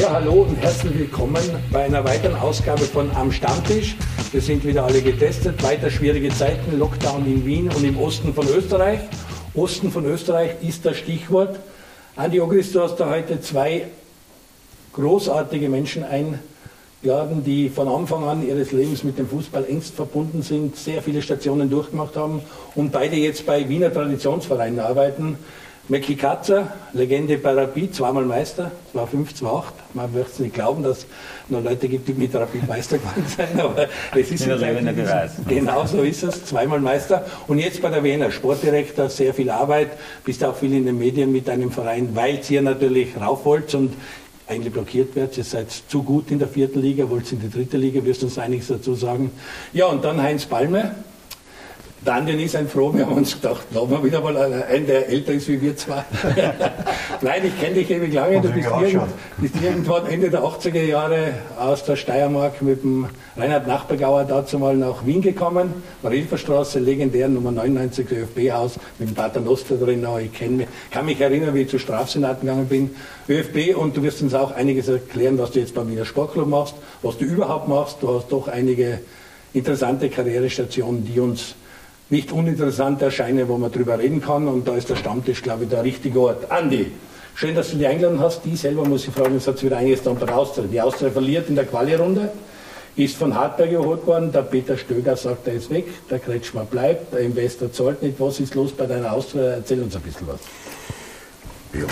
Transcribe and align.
Ja, 0.00 0.12
hallo 0.12 0.46
und 0.48 0.56
herzlich 0.56 0.98
willkommen 0.98 1.42
bei 1.70 1.84
einer 1.84 2.02
weiteren 2.02 2.34
Ausgabe 2.34 2.84
von 2.84 3.10
Am 3.16 3.30
Stammtisch. 3.30 3.96
Wir 4.32 4.40
sind 4.40 4.64
wieder 4.64 4.84
alle 4.84 5.02
getestet. 5.02 5.62
Weiter 5.62 5.90
schwierige 5.90 6.30
Zeiten, 6.30 6.78
Lockdown 6.78 7.26
in 7.26 7.44
Wien 7.44 7.68
und 7.68 7.84
im 7.84 7.98
Osten 7.98 8.32
von 8.32 8.48
Österreich. 8.48 9.00
Osten 9.52 9.90
von 9.90 10.06
Österreich 10.06 10.52
ist 10.66 10.86
das 10.86 10.96
Stichwort. 10.96 11.60
Andi 12.16 12.40
Ogris, 12.40 12.72
du 12.72 12.80
hast 12.80 12.96
da 12.96 13.10
heute 13.10 13.42
zwei 13.42 13.88
großartige 14.94 15.68
Menschen 15.68 16.02
eingeladen, 16.02 17.44
die 17.44 17.68
von 17.68 17.86
Anfang 17.86 18.24
an 18.24 18.48
ihres 18.48 18.72
Lebens 18.72 19.04
mit 19.04 19.18
dem 19.18 19.28
Fußball 19.28 19.66
engst 19.66 19.96
verbunden 19.96 20.40
sind, 20.40 20.76
sehr 20.76 21.02
viele 21.02 21.20
Stationen 21.20 21.68
durchgemacht 21.68 22.16
haben 22.16 22.40
und 22.74 22.90
beide 22.90 23.16
jetzt 23.16 23.44
bei 23.44 23.68
Wiener 23.68 23.92
Traditionsvereinen 23.92 24.80
arbeiten. 24.80 25.36
Mecki 25.88 26.14
Katzer, 26.14 26.72
Legende 26.92 27.36
bei 27.38 27.52
Rapid, 27.52 27.94
zweimal 27.94 28.24
Meister, 28.24 28.70
2005, 28.92 29.34
2008. 29.34 29.74
Man 29.94 30.14
wird 30.14 30.28
es 30.28 30.38
nicht 30.38 30.54
glauben, 30.54 30.84
dass 30.84 30.98
es 30.98 31.06
noch 31.48 31.64
Leute 31.64 31.88
gibt, 31.88 32.06
die 32.06 32.12
mit 32.12 32.32
Rapid 32.32 32.68
Meister 32.68 32.98
geworden 32.98 33.24
sind, 33.26 33.60
aber 33.60 33.88
es 34.14 34.30
ist 34.30 34.46
ja 34.46 34.54
Beweis. 34.56 35.32
Genau 35.48 35.86
so 35.86 36.02
ist 36.02 36.22
es, 36.22 36.44
zweimal 36.44 36.80
Meister. 36.80 37.26
Und 37.48 37.58
jetzt 37.58 37.82
bei 37.82 37.90
der 37.90 38.04
Wiener, 38.04 38.30
Sportdirektor, 38.30 39.08
sehr 39.08 39.34
viel 39.34 39.50
Arbeit, 39.50 39.90
bist 40.24 40.44
auch 40.44 40.54
viel 40.54 40.74
in 40.74 40.86
den 40.86 40.96
Medien 40.98 41.32
mit 41.32 41.48
deinem 41.48 41.72
Verein, 41.72 42.10
weil 42.14 42.40
ihr 42.48 42.62
natürlich 42.62 43.20
rauf 43.20 43.44
wollt 43.44 43.74
und 43.74 43.94
eigentlich 44.50 44.72
blockiert 44.72 45.16
wird. 45.16 45.36
Ihr 45.38 45.44
seid 45.44 45.70
zu 45.70 46.02
gut 46.02 46.30
in 46.30 46.38
der 46.38 46.48
vierten 46.48 46.80
Liga, 46.80 47.08
wollt 47.08 47.30
in 47.32 47.40
die 47.40 47.50
dritte 47.50 47.76
Liga, 47.76 48.04
wirst 48.04 48.22
uns 48.22 48.38
einiges 48.38 48.68
dazu 48.68 48.94
sagen. 48.94 49.30
Ja, 49.72 49.86
und 49.86 50.04
dann 50.04 50.20
Heinz 50.22 50.44
Palme, 50.44 50.94
Daniel 52.02 52.40
ist 52.40 52.56
ein 52.56 52.66
Froh, 52.66 52.94
wir 52.94 53.04
haben 53.04 53.18
uns 53.18 53.34
gedacht, 53.34 53.66
da 53.74 53.80
haben 53.80 53.90
wir 53.90 54.02
wieder 54.02 54.22
mal 54.22 54.34
einen, 54.34 54.86
der 54.86 55.10
älter 55.10 55.32
ist 55.32 55.48
wie 55.48 55.60
wir 55.60 55.76
zwei. 55.76 56.02
Nein, 57.20 57.42
ich 57.44 57.60
kenne 57.60 57.74
dich 57.74 57.90
ewig 57.90 58.14
lange, 58.14 58.40
du 58.40 58.48
bist, 58.48 58.68
irgend, 58.70 59.02
bist, 59.36 59.54
irgendwann 59.62 60.06
Ende 60.06 60.30
der 60.30 60.40
80er 60.40 60.82
Jahre 60.82 61.34
aus 61.58 61.84
der 61.84 61.96
Steiermark 61.96 62.62
mit 62.62 62.82
dem 62.82 63.06
Reinhard 63.36 63.66
Nachbergauer 63.66 64.24
dazu 64.24 64.58
mal 64.58 64.78
nach 64.78 65.04
Wien 65.04 65.20
gekommen, 65.20 65.74
Marilferstraße, 66.02 66.78
legendär 66.78 67.28
Nummer 67.28 67.52
99 67.52 68.06
ÖFB-Haus 68.10 68.78
mit 68.98 69.10
dem 69.10 69.14
Pater 69.14 69.40
Noster 69.40 69.76
drin, 69.76 70.06
ich 70.24 70.32
kenn, 70.32 70.66
kann 70.90 71.04
mich 71.04 71.20
erinnern, 71.20 71.54
wie 71.54 71.62
ich 71.62 71.68
zu 71.68 71.78
Strafsenaten 71.78 72.48
gegangen 72.48 72.66
bin, 72.66 72.96
ÖFB 73.28 73.76
und 73.76 73.94
du 73.94 74.02
wirst 74.02 74.22
uns 74.22 74.32
auch 74.32 74.52
einiges 74.52 74.88
erklären, 74.88 75.36
was 75.36 75.50
du 75.50 75.60
jetzt 75.60 75.74
beim 75.74 75.90
Wiener 75.90 76.06
Sportclub 76.06 76.48
machst, 76.48 76.76
was 77.02 77.18
du 77.18 77.26
überhaupt 77.26 77.68
machst, 77.68 77.98
du 78.00 78.08
hast 78.08 78.32
doch 78.32 78.48
einige 78.48 79.00
interessante 79.52 80.08
Karrierestationen, 80.08 81.04
die 81.04 81.20
uns 81.20 81.56
nicht 82.10 82.32
uninteressant 82.32 83.00
erscheinen, 83.02 83.48
wo 83.48 83.56
man 83.56 83.70
drüber 83.70 83.98
reden 83.98 84.20
kann. 84.20 84.48
Und 84.48 84.66
da 84.66 84.76
ist 84.76 84.90
der 84.90 84.96
Stammtisch, 84.96 85.42
glaube 85.42 85.64
ich, 85.64 85.70
der 85.70 85.84
richtige 85.84 86.20
Ort. 86.20 86.50
Andi, 86.50 86.90
schön, 87.34 87.54
dass 87.54 87.70
du 87.70 87.76
die 87.76 87.86
eingeladen 87.86 88.20
hast. 88.20 88.44
Die 88.44 88.56
selber, 88.56 88.84
muss 88.84 89.06
ich 89.06 89.14
fragen, 89.14 89.36
es 89.36 89.46
hat 89.46 89.62
wieder 89.62 89.78
eingestellt 89.78 90.18
bei 90.18 90.26
der 90.26 90.36
Austria. 90.36 90.66
Die 90.70 90.80
Austria 90.80 91.10
verliert 91.10 91.48
in 91.48 91.54
der 91.54 91.66
Quali-Runde, 91.66 92.32
ist 92.96 93.16
von 93.16 93.34
Hartberg 93.34 93.70
geholt 93.70 94.06
worden. 94.06 94.32
Der 94.32 94.42
Peter 94.42 94.76
Stöger 94.76 95.16
sagt, 95.16 95.46
er 95.46 95.54
ist 95.54 95.70
weg. 95.70 95.86
Der 96.10 96.18
Kretschmer 96.18 96.64
bleibt. 96.64 97.12
Der 97.12 97.20
Investor 97.20 97.72
zahlt 97.72 98.02
nicht. 98.02 98.18
Was 98.18 98.40
ist 98.40 98.54
los 98.54 98.72
bei 98.72 98.86
deiner 98.86 99.12
Austria? 99.12 99.42
Erzähl 99.52 99.80
uns 99.80 99.94
ein 99.94 100.02
bisschen 100.02 100.26
was. 100.26 100.40
Ja, 101.72 101.86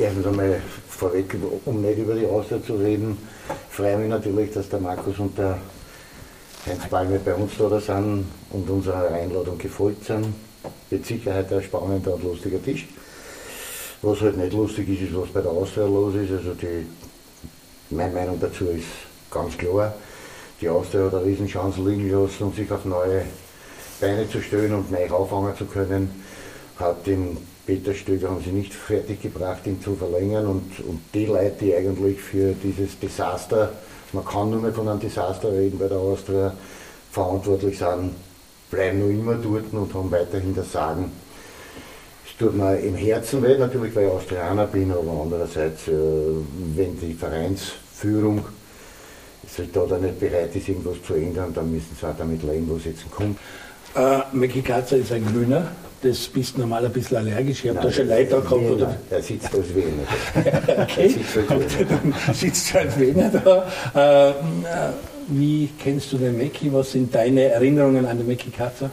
erstens 0.00 0.26
einmal 0.26 0.60
vorweg, 0.88 1.36
um 1.64 1.82
nicht 1.82 1.98
über 1.98 2.14
die 2.14 2.26
Austria 2.26 2.62
zu 2.62 2.74
reden, 2.74 3.18
freue 3.70 3.96
mich 3.96 4.08
natürlich, 4.08 4.52
dass 4.52 4.68
der 4.68 4.78
Markus 4.78 5.18
und 5.18 5.36
der 5.36 5.58
Heinz 6.66 6.86
Palme 6.88 7.18
bei 7.18 7.34
uns 7.34 7.52
da 7.58 7.80
sind 7.80 8.24
und 8.54 8.70
unserer 8.70 9.10
Einladung 9.10 9.58
gefolgt 9.58 10.04
sind. 10.04 10.26
Mit 10.90 11.04
Sicherheit 11.04 11.52
ein 11.52 11.62
spannender 11.62 12.14
und 12.14 12.22
lustiger 12.22 12.62
Tisch. 12.62 12.86
Was 14.02 14.20
halt 14.20 14.36
nicht 14.36 14.52
lustig 14.52 14.88
ist, 14.88 15.08
ist, 15.08 15.16
was 15.16 15.28
bei 15.28 15.40
der 15.40 15.50
Austria 15.50 15.86
los 15.86 16.14
ist. 16.14 16.30
Also 16.30 16.54
die, 16.54 16.86
meine 17.90 18.12
Meinung 18.12 18.38
dazu 18.40 18.66
ist 18.66 18.86
ganz 19.30 19.56
klar. 19.58 19.94
Die 20.60 20.68
Austria 20.68 21.06
hat 21.06 21.14
eine 21.14 21.24
Riesenchance 21.24 21.80
liegen 21.80 22.10
lassen, 22.10 22.44
um 22.44 22.52
sich 22.52 22.70
auf 22.70 22.84
neue 22.84 23.24
Beine 24.00 24.28
zu 24.28 24.40
stellen 24.40 24.72
und 24.74 24.90
neu 24.90 25.10
auffangen 25.10 25.56
zu 25.56 25.64
können. 25.64 26.22
Hat 26.78 27.06
den 27.06 27.36
Peter 27.66 27.94
Stöger 27.94 28.28
haben 28.28 28.42
sie 28.44 28.50
nicht 28.50 28.74
fertiggebracht, 28.74 29.66
ihn 29.66 29.80
zu 29.80 29.96
verlängern 29.96 30.46
und, 30.46 30.80
und 30.86 31.00
die 31.14 31.26
Leute, 31.26 31.56
die 31.60 31.74
eigentlich 31.74 32.20
für 32.20 32.52
dieses 32.52 32.98
Desaster, 32.98 33.72
man 34.12 34.24
kann 34.24 34.50
nur 34.50 34.60
mehr 34.60 34.72
von 34.72 34.86
einem 34.86 35.00
Desaster 35.00 35.50
reden 35.50 35.78
bei 35.78 35.88
der 35.88 35.96
Austria, 35.96 36.52
verantwortlich 37.10 37.78
sind, 37.78 38.10
bleiben 38.70 39.00
noch 39.00 39.08
immer 39.08 39.34
dort 39.34 39.72
und 39.72 39.94
haben 39.94 40.10
weiterhin 40.10 40.54
das 40.54 40.72
Sagen. 40.72 41.12
Es 42.26 42.36
tut 42.38 42.56
mir 42.56 42.78
im 42.78 42.96
Herzen 42.96 43.42
weh, 43.42 43.56
natürlich 43.56 43.94
weil 43.94 44.06
ich 44.06 44.10
Austrianer 44.10 44.66
bin, 44.66 44.90
aber 44.90 45.20
andererseits, 45.22 45.86
äh, 45.88 45.92
wenn 46.74 46.98
die 46.98 47.14
Vereinsführung 47.14 48.44
sich 49.48 49.70
da 49.72 49.86
dann 49.86 50.02
nicht 50.02 50.18
bereit 50.18 50.54
ist, 50.56 50.68
irgendwas 50.68 50.96
zu 51.06 51.14
ändern, 51.14 51.52
dann 51.54 51.70
müssen 51.70 51.96
sie 51.98 52.06
auch 52.06 52.16
damit 52.16 52.42
leben, 52.42 52.68
was 52.74 52.84
jetzt 52.84 53.08
kommt. 53.10 53.38
Äh, 53.94 54.18
Meki 54.32 54.62
Katzer 54.62 54.96
ist 54.96 55.12
ein 55.12 55.24
Grüner, 55.24 55.68
das 56.02 56.26
bist 56.28 56.58
normal 56.58 56.84
ein 56.84 56.92
bisschen 56.92 57.16
allergisch. 57.16 57.64
Ich 57.64 57.70
habe 57.70 57.80
da 57.80 57.92
schon 57.92 58.08
gehabt. 58.08 58.50
Oder? 58.52 58.96
Er 59.10 59.22
sitzt 59.22 59.54
als 59.54 59.74
Wiener. 59.74 60.02
okay, 60.82 61.08
sitzt 61.08 61.38
als 61.38 61.78
Wiener. 61.78 61.88
dann 61.88 62.34
sitzt 62.34 62.76
als 62.76 62.98
Wiener 62.98 63.30
da. 63.30 64.30
Äh, 64.30 64.34
wie 65.28 65.68
kennst 65.82 66.12
du 66.12 66.18
den 66.18 66.36
Meki? 66.36 66.72
Was 66.72 66.92
sind 66.92 67.14
deine 67.14 67.44
Erinnerungen 67.44 68.06
an 68.06 68.18
den 68.18 68.26
Meki 68.26 68.50
Katzer? 68.50 68.90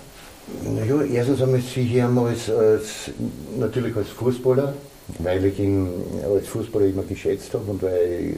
Naja, 0.64 1.02
erstens 1.04 1.42
einmal 1.42 1.62
sehe 1.62 1.84
ich 1.84 1.94
ihn 1.94 2.18
als, 2.18 2.50
als, 2.50 3.12
natürlich 3.58 3.96
als 3.96 4.10
Fußballer, 4.10 4.74
weil 5.20 5.46
ich 5.46 5.60
ihn 5.60 5.88
als 6.34 6.48
Fußballer 6.48 6.88
immer 6.88 7.04
geschätzt 7.04 7.54
habe 7.54 7.72
und 7.72 7.82
weil 7.84 8.36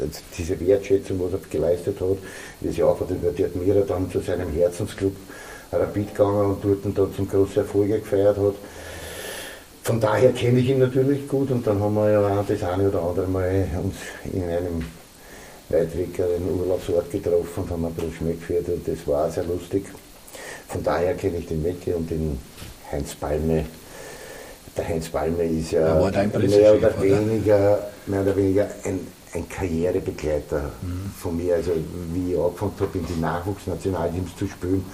ich, 0.00 0.08
diese 0.36 0.58
Wertschätzung, 0.60 1.20
was 1.20 1.32
er 1.32 1.40
geleistet 1.50 2.00
hat, 2.00 2.18
wie 2.60 2.72
sie 2.72 2.82
auch 2.82 2.98
die 3.36 3.44
Admira 3.44 3.80
dann 3.80 4.10
zu 4.10 4.20
seinem 4.20 4.50
Herzensclub 4.52 5.14
Rapid 5.72 6.14
gegangen 6.14 6.46
und 6.46 6.64
dort 6.64 6.84
dann 6.96 7.14
zum 7.14 7.28
großen 7.28 7.58
Erfolge 7.58 7.98
gefeiert 7.98 8.36
hat. 8.36 8.54
Von 9.82 10.00
daher 10.00 10.32
kenne 10.32 10.60
ich 10.60 10.70
ihn 10.70 10.78
natürlich 10.78 11.28
gut 11.28 11.50
und 11.50 11.66
dann 11.66 11.80
haben 11.80 11.94
wir 11.94 12.10
ja 12.10 12.40
auch 12.40 12.46
das 12.46 12.62
eine 12.62 12.88
oder 12.88 13.02
andere 13.02 13.26
Mal 13.26 13.66
uns 13.82 13.96
in 14.32 14.44
einem 14.44 14.84
weitwegeren 15.68 16.60
Urlaubsort 16.60 17.10
getroffen 17.10 17.62
und 17.62 17.70
haben 17.70 17.84
ein 17.86 17.94
Bruschmeck 17.94 18.40
geführt 18.40 18.68
und 18.68 18.86
das 18.86 19.06
war 19.06 19.30
sehr 19.30 19.44
lustig. 19.44 19.84
Von 20.68 20.82
daher 20.82 21.14
kenne 21.14 21.38
ich 21.38 21.46
den 21.46 21.62
Mecke 21.62 21.94
und 21.94 22.10
den 22.10 22.38
Heinz 22.90 23.14
Palme. 23.14 23.64
Der 24.76 24.88
Heinz 24.88 25.08
Palme 25.08 25.44
ist 25.44 25.72
ja, 25.72 25.94
mehr, 25.94 26.74
oder 26.74 27.02
weniger, 27.02 27.90
mehr 28.06 28.22
oder 28.22 28.36
weniger 28.36 28.68
ein, 28.84 29.00
ein 29.32 29.48
Karrierebegleiter 29.48 30.72
mhm. 30.82 31.12
von 31.16 31.36
mir. 31.36 31.56
Also 31.56 31.72
wie 32.12 32.32
ich 32.32 32.38
angefangen 32.38 32.72
habe, 32.80 32.98
in 32.98 33.06
die 33.06 33.20
Nachwuchsnationalteams 33.20 34.36
zu 34.36 34.46
spielen, 34.46 34.84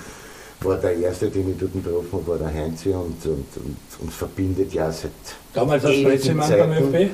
war 0.60 0.76
der 0.76 0.96
erste, 0.96 1.30
den 1.30 1.52
ich 1.52 1.58
dort 1.58 1.72
getroffen 1.72 2.12
habe, 2.12 2.26
war 2.26 2.38
der 2.38 2.52
Heinz 2.52 2.84
und, 2.84 2.94
und, 2.94 3.46
und 3.56 3.76
uns 4.00 4.14
verbindet 4.14 4.72
ja 4.74 4.92
seit. 4.92 5.12
Damals 5.54 5.84
als 5.84 6.02
Pressemann 6.02 6.50
beim 6.50 6.72
ÖFB? 6.72 7.10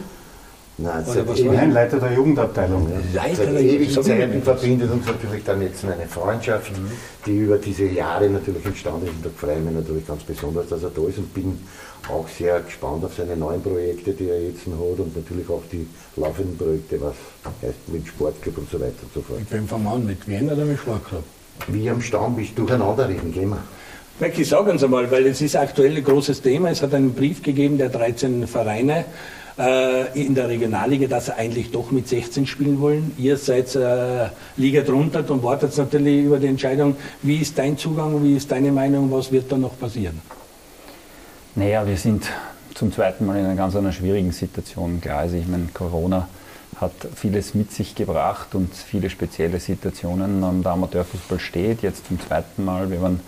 Nein, 0.79 1.05
seit 1.07 1.27
Nein, 1.27 1.73
Leiter 1.73 1.99
der 1.99 2.13
Jugendabteilung. 2.13 2.87
Leiter 3.15 3.47
der 3.47 3.63
ewigen 3.63 4.03
Zeiten 4.03 4.43
verbindet 4.43 4.91
uns 4.91 5.07
natürlich 5.07 5.43
dann 5.43 5.63
jetzt 5.63 5.83
eine 5.85 6.07
Freundschaft, 6.07 6.71
mhm. 6.73 6.91
die 7.25 7.39
über 7.39 7.57
diese 7.57 7.85
Jahre 7.87 8.29
natürlich 8.29 8.65
entstanden 8.65 9.07
ist. 9.07 9.15
Und 9.15 9.25
da 9.25 9.31
freue 9.35 9.57
ich 9.57 9.65
mich 9.65 9.75
natürlich 9.75 10.07
ganz 10.07 10.23
besonders, 10.25 10.69
dass 10.69 10.83
er 10.83 10.91
da 10.91 11.01
ist 11.09 11.17
und 11.17 11.33
bin 11.33 11.59
auch 12.11 12.29
sehr 12.29 12.61
gespannt 12.61 13.05
auf 13.07 13.15
seine 13.15 13.37
neuen 13.39 13.63
Projekte, 13.63 14.13
die 14.13 14.29
er 14.29 14.43
jetzt 14.43 14.67
hat 14.67 14.99
und 14.99 15.17
natürlich 15.17 15.49
auch 15.49 15.63
die 15.73 15.87
laufenden 16.17 16.59
Projekte, 16.59 17.01
was 17.01 17.15
heißt 17.63 17.89
mit 17.89 18.07
Sportclub 18.07 18.59
und 18.59 18.71
so 18.71 18.79
weiter 18.79 19.03
und 19.03 19.15
so 19.15 19.23
fort. 19.23 19.41
Ich 19.41 19.49
bin 19.49 19.67
vom 19.67 19.83
Mann 19.83 20.05
mit 20.05 20.29
Wien 20.29 20.51
oder 20.51 20.65
mit 20.67 20.79
Sportclub? 20.79 21.25
Wie 21.69 21.89
am 21.89 22.03
Stammtisch 22.03 22.55
durcheinander 22.55 23.09
reden, 23.09 23.33
gehen 23.33 23.49
wir. 23.49 23.63
Becky, 24.21 24.45
sagen 24.45 24.71
uns 24.71 24.85
einmal, 24.85 25.11
weil 25.11 25.27
es 25.27 25.41
ist 25.41 25.57
aktuell 25.57 25.97
ein 25.97 26.05
großes 26.05 26.43
Thema. 26.43 26.71
Es 26.71 26.83
hat 26.83 26.95
einen 26.95 27.15
Brief 27.15 27.43
gegeben 27.43 27.79
der 27.79 27.89
13 27.89 28.47
Vereine 28.47 29.07
äh, 29.59 30.21
in 30.21 30.35
der 30.35 30.49
Regionalliga, 30.49 31.07
dass 31.07 31.27
sie 31.27 31.37
eigentlich 31.37 31.71
doch 31.71 31.91
mit 31.91 32.09
16 32.09 32.47
spielen 32.47 32.81
wollen. 32.81 33.13
Ihr 33.19 33.37
seid 33.37 33.75
äh, 33.75 34.29
Liga 34.57 34.83
drunter 34.83 35.29
und 35.31 35.43
wartet 35.43 35.77
natürlich 35.77 36.25
über 36.25 36.39
die 36.39 36.47
Entscheidung. 36.47 36.97
Wie 37.23 37.37
ist 37.37 37.59
dein 37.59 37.79
Zugang, 37.79 38.23
wie 38.23 38.37
ist 38.37 38.51
deine 38.51 38.73
Meinung, 38.73 39.11
was 39.11 39.33
wird 39.33 39.51
da 39.51 39.57
noch 39.57 39.79
passieren? 39.79 40.21
Naja, 41.55 41.87
wir 41.87 41.97
sind 41.97 42.29
zum 42.75 42.93
zweiten 42.93 43.25
Mal 43.25 43.39
in 43.39 43.47
einer 43.47 43.55
ganz 43.55 43.75
einer 43.75 43.93
schwierigen 43.93 44.33
Situation. 44.33 45.01
Klar, 45.01 45.21
also 45.21 45.37
ich 45.37 45.49
meine, 45.49 45.69
Corona 45.73 46.29
hat 46.79 46.93
vieles 47.15 47.55
mit 47.55 47.73
sich 47.73 47.95
gebracht 47.95 48.55
und 48.55 48.75
viele 48.75 49.09
spezielle 49.09 49.61
Situationen. 49.61 50.63
Der 50.63 50.73
Amateurfußball 50.73 51.39
steht 51.39 51.81
jetzt 51.83 52.09
zum 52.09 52.21
zweiten 52.21 52.65
Mal. 52.65 52.91
Wir 52.91 53.01
waren 53.01 53.21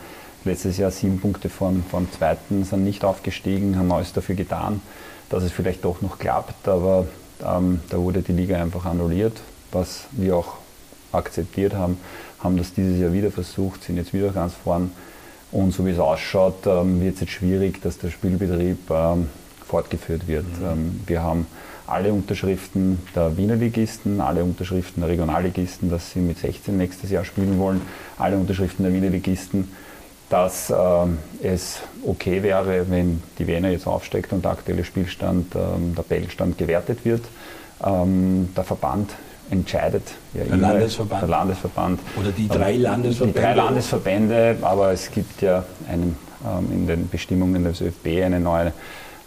letztes 0.45 0.77
Jahr 0.77 0.91
sieben 0.91 1.19
Punkte 1.21 1.49
vom, 1.49 1.83
vom 1.91 2.11
zweiten, 2.13 2.65
sind 2.65 2.85
nicht 2.85 3.05
aufgestiegen, 3.05 3.79
haben 3.79 3.91
alles 3.91 4.13
dafür 4.13 4.35
getan, 4.35 4.83
dass 5.29 5.43
es 5.43 5.53
vielleicht 5.53 5.85
doch 5.85 6.03
noch 6.03 6.19
klappt. 6.19 6.69
Aber 6.69 7.07
ähm, 7.45 7.81
da 7.89 7.99
wurde 7.99 8.23
die 8.23 8.33
Liga 8.33 8.61
einfach 8.61 8.85
annulliert, 8.85 9.41
was 9.73 10.05
wir 10.13 10.37
auch 10.37 10.55
akzeptiert 11.13 11.75
haben, 11.75 11.99
haben 12.41 12.57
das 12.57 12.73
dieses 12.73 13.01
Jahr 13.01 13.13
wieder 13.13 13.31
versucht, 13.31 13.85
sind 13.85 13.97
jetzt 13.97 14.13
wieder 14.13 14.31
ganz 14.31 14.55
vorn. 14.55 14.93
Und 15.51 15.73
so 15.73 15.87
wie 15.87 15.91
es 15.91 15.99
ausschaut, 15.99 16.67
ähm, 16.67 17.01
wird 17.01 17.15
es 17.15 17.21
jetzt 17.23 17.33
schwierig, 17.33 17.81
dass 17.83 17.99
der 17.99 18.11
Spielbetrieb 18.11 18.91
ähm, 18.91 19.29
fortgeführt 19.67 20.29
wird. 20.29 20.45
Mhm. 20.61 20.67
Ähm, 20.67 21.01
wir 21.07 21.23
haben 21.23 21.47
alle 21.87 22.13
Unterschriften 22.13 22.99
der 23.15 23.37
Wiener 23.39 23.57
Ligisten, 23.57 24.21
alle 24.21 24.45
Unterschriften 24.45 25.01
der 25.01 25.11
Regionalligisten, 25.11 25.89
dass 25.91 26.11
sie 26.11 26.21
mit 26.21 26.39
16 26.39 26.77
nächstes 26.77 27.11
Jahr 27.11 27.25
spielen 27.25 27.59
wollen, 27.59 27.81
alle 28.19 28.37
Unterschriften 28.37 28.85
der 28.85 28.93
Wiener 28.93 29.09
Ligisten, 29.09 29.73
dass 30.31 30.71
äh, 30.71 30.75
es 31.43 31.81
okay 32.07 32.43
wäre, 32.43 32.91
wenn 32.91 33.23
die 33.39 33.47
Wiener 33.47 33.71
jetzt 33.71 33.87
aufsteigt 33.87 34.33
und 34.33 34.45
der 34.45 34.53
aktuelle 34.53 34.85
Spielstand, 34.85 35.55
äh, 35.55 35.59
der 35.59 35.97
Tabellenstand 35.97 36.59
gewertet 36.59 37.05
wird. 37.05 37.23
Ähm, 37.85 38.51
der 38.57 38.65
Verband 38.65 39.11
entscheidet 39.51 40.03
ja 40.35 40.45
der, 40.45 40.55
immer, 40.55 40.69
Landesverband. 40.69 41.23
der 41.23 41.29
Landesverband. 41.29 42.01
Oder 42.21 42.31
die 42.33 42.49
drei 42.49 42.77
Landesverbände. 42.77 43.39
Die 43.39 43.45
drei 43.45 43.55
Landesverbände, 43.55 44.57
aber 44.63 44.93
es 44.93 45.11
gibt 45.11 45.41
ja 45.43 45.65
einen, 45.89 46.17
ähm, 46.45 46.73
in 46.73 46.87
den 46.87 47.09
Bestimmungen 47.09 47.65
des 47.65 47.81
ÖFB 47.81 48.25
eine 48.25 48.41
neue 48.41 48.73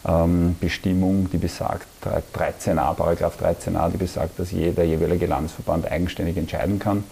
ähm, 0.07 0.55
Bestimmung, 0.59 1.29
die 1.31 1.37
besagt, 1.37 1.87
13a, 2.35 2.93
Paragraph 2.93 3.37
13a, 3.41 3.89
die 3.89 3.97
besagt, 3.97 4.39
dass 4.39 4.51
jeder 4.51 4.83
jeweilige 4.83 5.25
Landesverband 5.25 5.91
eigenständig 5.91 6.37
entscheiden 6.37 6.79
kann. 6.79 7.03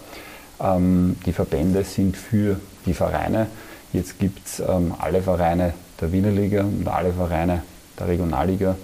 Ähm, 0.61 1.15
die 1.25 1.33
Verbände 1.33 1.83
sind 1.83 2.17
für 2.17 2.59
die 2.85 2.93
Vereine. 2.93 3.47
Jetzt 3.93 4.19
gibt 4.19 4.45
es 4.47 4.59
ähm, 4.59 4.93
alle 4.99 5.21
Vereine 5.21 5.73
der 5.99 6.11
Wiener 6.11 6.31
Liga 6.31 6.61
und 6.61 6.87
alle 6.87 7.13
Vereine 7.13 7.63
der 7.99 8.07
Regionalliga, 8.07 8.75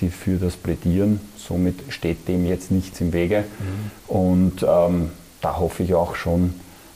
die 0.00 0.08
für 0.08 0.36
das 0.36 0.56
plädieren. 0.56 1.20
Somit 1.36 1.80
steht 1.88 2.28
dem 2.28 2.46
jetzt 2.46 2.70
nichts 2.70 3.00
im 3.00 3.12
Wege. 3.12 3.44
Mhm. 3.58 4.14
Und 4.14 4.62
ähm, 4.62 5.10
da 5.40 5.58
hoffe 5.58 5.82
ich 5.82 5.94
auch 5.94 6.14
schon, 6.14 6.54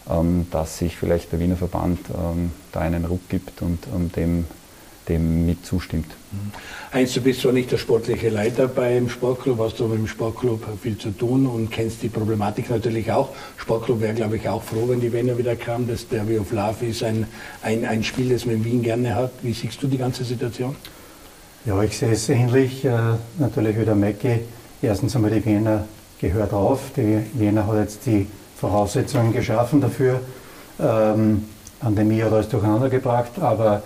ähm, 0.08 0.46
dass 0.50 0.78
sich 0.78 0.96
vielleicht 0.96 1.32
der 1.32 1.40
Wiener 1.40 1.56
Verband 1.56 1.98
ähm, 2.10 2.52
da 2.72 2.80
einen 2.80 3.04
Ruck 3.04 3.28
gibt 3.28 3.62
und 3.62 3.80
dem 4.16 4.46
dem 5.08 5.46
mit 5.46 5.64
zustimmt. 5.64 6.06
Heinz, 6.92 7.14
du 7.14 7.20
bist 7.20 7.40
zwar 7.40 7.52
nicht 7.52 7.70
der 7.70 7.78
sportliche 7.78 8.28
Leiter 8.28 8.68
beim 8.68 9.08
Sportclub, 9.08 9.58
hast 9.58 9.80
aber 9.80 9.94
im 9.94 10.06
Sportclub 10.06 10.64
viel 10.82 10.98
zu 10.98 11.10
tun 11.10 11.46
und 11.46 11.70
kennst 11.70 12.02
die 12.02 12.08
Problematik 12.08 12.70
natürlich 12.70 13.10
auch. 13.12 13.30
Sportclub 13.56 14.00
wäre, 14.00 14.14
glaube 14.14 14.36
ich, 14.36 14.48
auch 14.48 14.62
froh, 14.62 14.88
wenn 14.88 15.00
die 15.00 15.12
Wiener 15.12 15.38
wieder 15.38 15.56
kam. 15.56 15.86
Das 15.86 16.08
Derby 16.08 16.38
of 16.38 16.52
Love 16.52 16.86
ist 16.86 17.02
ein, 17.02 17.26
ein, 17.62 17.84
ein 17.84 18.02
Spiel, 18.02 18.30
das 18.30 18.46
man 18.46 18.56
in 18.56 18.64
Wien 18.64 18.82
gerne 18.82 19.14
hat. 19.14 19.32
Wie 19.42 19.52
siehst 19.52 19.82
du 19.82 19.86
die 19.86 19.98
ganze 19.98 20.24
Situation? 20.24 20.76
Ja, 21.64 21.82
ich 21.82 21.96
sehe 21.96 22.12
es 22.12 22.28
ähnlich. 22.28 22.84
Äh, 22.84 22.90
natürlich 23.38 23.78
wieder 23.78 23.94
Mecke. 23.94 24.40
Erstens 24.82 25.16
einmal 25.16 25.30
die 25.30 25.44
Wiener 25.44 25.86
gehört 26.20 26.52
auf. 26.52 26.92
Die 26.96 27.22
Wiener 27.34 27.66
hat 27.66 27.78
jetzt 27.78 28.06
die 28.06 28.26
Voraussetzungen 28.56 29.32
geschaffen 29.32 29.80
dafür. 29.80 30.20
Ähm, 30.80 31.44
Pandemie 31.80 32.22
hat 32.22 32.32
alles 32.32 32.48
durcheinander 32.48 32.88
gebracht, 32.88 33.32
aber 33.40 33.82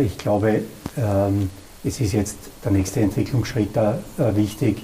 ich 0.00 0.16
glaube, 0.18 0.62
ähm, 0.96 1.50
es 1.84 2.00
ist 2.00 2.12
jetzt 2.12 2.36
der 2.64 2.72
nächste 2.72 3.00
Entwicklungsschritt 3.00 3.70
da 3.74 3.98
äh, 4.18 4.34
wichtig. 4.34 4.82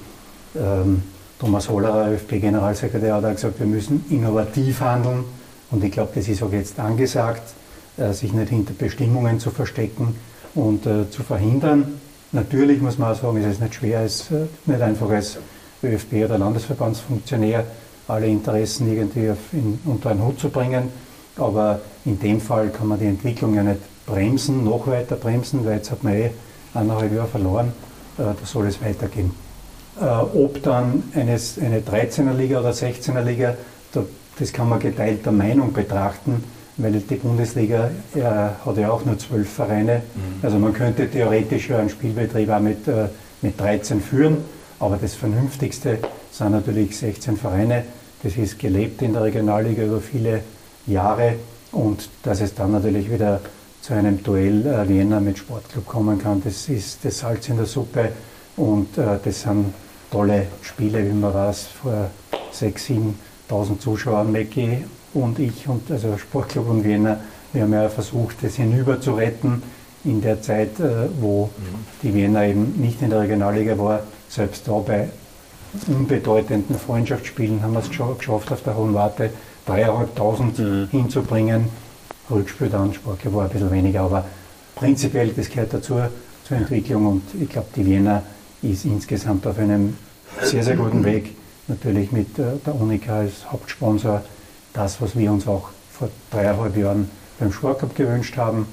Ähm, 0.54 1.02
Thomas 1.38 1.68
Hollerer, 1.70 2.10
ÖFB-Generalsekretär, 2.12 3.14
hat 3.14 3.34
gesagt, 3.34 3.58
wir 3.58 3.66
müssen 3.66 4.04
innovativ 4.10 4.80
handeln. 4.80 5.24
Und 5.70 5.82
ich 5.82 5.92
glaube, 5.92 6.10
das 6.14 6.28
ist 6.28 6.42
auch 6.42 6.52
jetzt 6.52 6.78
angesagt, 6.78 7.54
äh, 7.96 8.12
sich 8.12 8.32
nicht 8.32 8.50
hinter 8.50 8.74
Bestimmungen 8.74 9.40
zu 9.40 9.50
verstecken 9.50 10.16
und 10.54 10.82
zu 10.82 11.22
verhindern. 11.22 12.00
Natürlich 12.32 12.80
muss 12.80 12.98
man 12.98 13.12
auch 13.12 13.20
sagen, 13.20 13.36
es 13.36 13.52
ist 13.52 13.60
nicht 13.60 13.76
schwer, 13.76 14.00
es 14.02 14.22
ist 14.22 14.30
nicht 14.66 14.82
einfach 14.82 15.08
als 15.08 15.38
ÖFB 15.80 16.24
oder 16.24 16.38
Landesverbandsfunktionär 16.38 17.64
alle 18.08 18.26
Interessen 18.26 18.92
irgendwie 18.92 19.30
unter 19.84 20.10
einen 20.10 20.24
Hut 20.24 20.40
zu 20.40 20.48
bringen. 20.48 20.88
Aber 21.36 21.80
in 22.04 22.18
dem 22.18 22.40
Fall 22.40 22.70
kann 22.70 22.88
man 22.88 22.98
die 22.98 23.06
Entwicklung 23.06 23.54
ja 23.54 23.62
nicht 23.62 23.78
bremsen, 24.10 24.64
noch 24.64 24.86
weiter 24.86 25.16
bremsen, 25.16 25.64
weil 25.64 25.76
jetzt 25.76 25.90
hat 25.90 26.02
man 26.02 26.14
eh 26.14 26.30
eineinhalb 26.74 27.12
Jahre 27.12 27.28
verloren, 27.28 27.72
äh, 28.18 28.22
da 28.22 28.36
soll 28.44 28.66
es 28.66 28.82
weitergehen. 28.82 29.32
Äh, 30.00 30.04
ob 30.04 30.62
dann 30.62 31.02
eines, 31.14 31.58
eine 31.58 31.80
13er 31.80 32.34
Liga 32.34 32.60
oder 32.60 32.70
16er 32.70 33.22
Liga, 33.22 33.54
das 34.38 34.52
kann 34.52 34.68
man 34.68 34.78
geteilter 34.78 35.32
Meinung 35.32 35.72
betrachten, 35.72 36.42
weil 36.78 36.92
die 36.92 37.14
Bundesliga 37.16 37.90
äh, 38.14 38.22
hat 38.22 38.76
ja 38.78 38.90
auch 38.90 39.04
nur 39.04 39.18
zwölf 39.18 39.50
Vereine. 39.50 40.02
Mhm. 40.14 40.44
Also 40.44 40.58
man 40.58 40.72
könnte 40.72 41.10
theoretisch 41.10 41.68
ja 41.68 41.78
einen 41.78 41.90
Spielbetrieb 41.90 42.48
auch 42.48 42.60
mit, 42.60 42.88
äh, 42.88 43.08
mit 43.42 43.60
13 43.60 44.00
führen, 44.00 44.38
aber 44.78 44.96
das 44.96 45.14
Vernünftigste 45.14 45.98
sind 46.30 46.52
natürlich 46.52 46.96
16 46.96 47.36
Vereine. 47.36 47.84
Das 48.22 48.36
ist 48.36 48.58
gelebt 48.58 49.02
in 49.02 49.12
der 49.12 49.24
Regionalliga 49.24 49.82
über 49.82 50.00
viele 50.00 50.40
Jahre 50.86 51.34
und 51.72 52.08
dass 52.22 52.40
es 52.40 52.54
dann 52.54 52.72
natürlich 52.72 53.10
wieder 53.10 53.40
zu 53.82 53.94
einem 53.94 54.22
Duell 54.22 54.66
äh, 54.66 54.88
Vienna 54.88 55.20
mit 55.20 55.38
Sportclub 55.38 55.86
kommen 55.86 56.18
kann. 56.18 56.42
Das 56.42 56.68
ist 56.68 57.04
das 57.04 57.18
Salz 57.18 57.48
in 57.48 57.56
der 57.56 57.66
Suppe 57.66 58.12
und 58.56 58.98
äh, 58.98 59.18
das 59.22 59.42
sind 59.42 59.72
tolle 60.10 60.46
Spiele, 60.62 61.06
wie 61.06 61.12
man 61.12 61.32
weiß, 61.32 61.68
vor 61.82 62.10
6.000, 62.52 63.14
7.000 63.48 63.78
Zuschauern, 63.78 64.32
Mecki 64.32 64.84
und 65.14 65.38
ich 65.38 65.66
und 65.68 65.90
also 65.90 66.16
Sportclub 66.18 66.68
und 66.68 66.84
Vienna, 66.84 67.20
wir 67.52 67.62
haben 67.62 67.72
ja 67.72 67.88
versucht, 67.88 68.36
das 68.42 68.56
hinüber 68.56 69.00
zu 69.00 69.14
retten 69.14 69.62
in 70.04 70.20
der 70.20 70.40
Zeit, 70.40 70.78
äh, 70.80 71.08
wo 71.20 71.46
mhm. 71.46 71.50
die 72.02 72.14
Vienna 72.14 72.46
eben 72.46 72.80
nicht 72.80 73.02
in 73.02 73.10
der 73.10 73.20
Regionalliga 73.20 73.76
war. 73.78 74.02
Selbst 74.28 74.68
da 74.68 74.72
bei 74.78 75.08
unbedeutenden 75.86 76.78
Freundschaftsspielen 76.78 77.62
haben 77.62 77.72
wir 77.72 77.80
es 77.80 77.88
geschafft, 77.88 78.28
auf 78.28 78.62
der 78.62 78.76
Hohen 78.76 78.94
Warte 78.94 79.30
3.500 79.68 80.62
mhm. 80.62 80.88
hinzubringen. 80.90 81.68
Rückspiel 82.30 82.68
dann, 82.68 82.94
Sportler 82.94 83.32
war 83.32 83.44
ein 83.44 83.50
bisschen 83.50 83.70
weniger, 83.70 84.02
aber 84.02 84.24
prinzipiell, 84.74 85.28
das 85.28 85.48
gehört 85.48 85.72
dazu, 85.74 86.00
zur 86.44 86.56
Entwicklung 86.56 87.06
und 87.06 87.22
ich 87.40 87.48
glaube, 87.48 87.68
die 87.76 87.86
Wiener 87.86 88.22
ist 88.62 88.84
insgesamt 88.84 89.46
auf 89.46 89.58
einem 89.58 89.96
sehr, 90.42 90.62
sehr 90.62 90.76
guten 90.76 91.04
Weg. 91.04 91.36
Natürlich 91.68 92.10
mit 92.12 92.38
äh, 92.38 92.56
der 92.64 92.74
Unica 92.74 93.18
als 93.18 93.50
Hauptsponsor. 93.50 94.22
Das, 94.72 95.00
was 95.00 95.16
wir 95.16 95.30
uns 95.30 95.46
auch 95.46 95.68
vor 95.90 96.08
dreieinhalb 96.30 96.76
Jahren 96.76 97.10
beim 97.38 97.52
Sportcup 97.52 97.94
gewünscht 97.94 98.36
haben, 98.36 98.66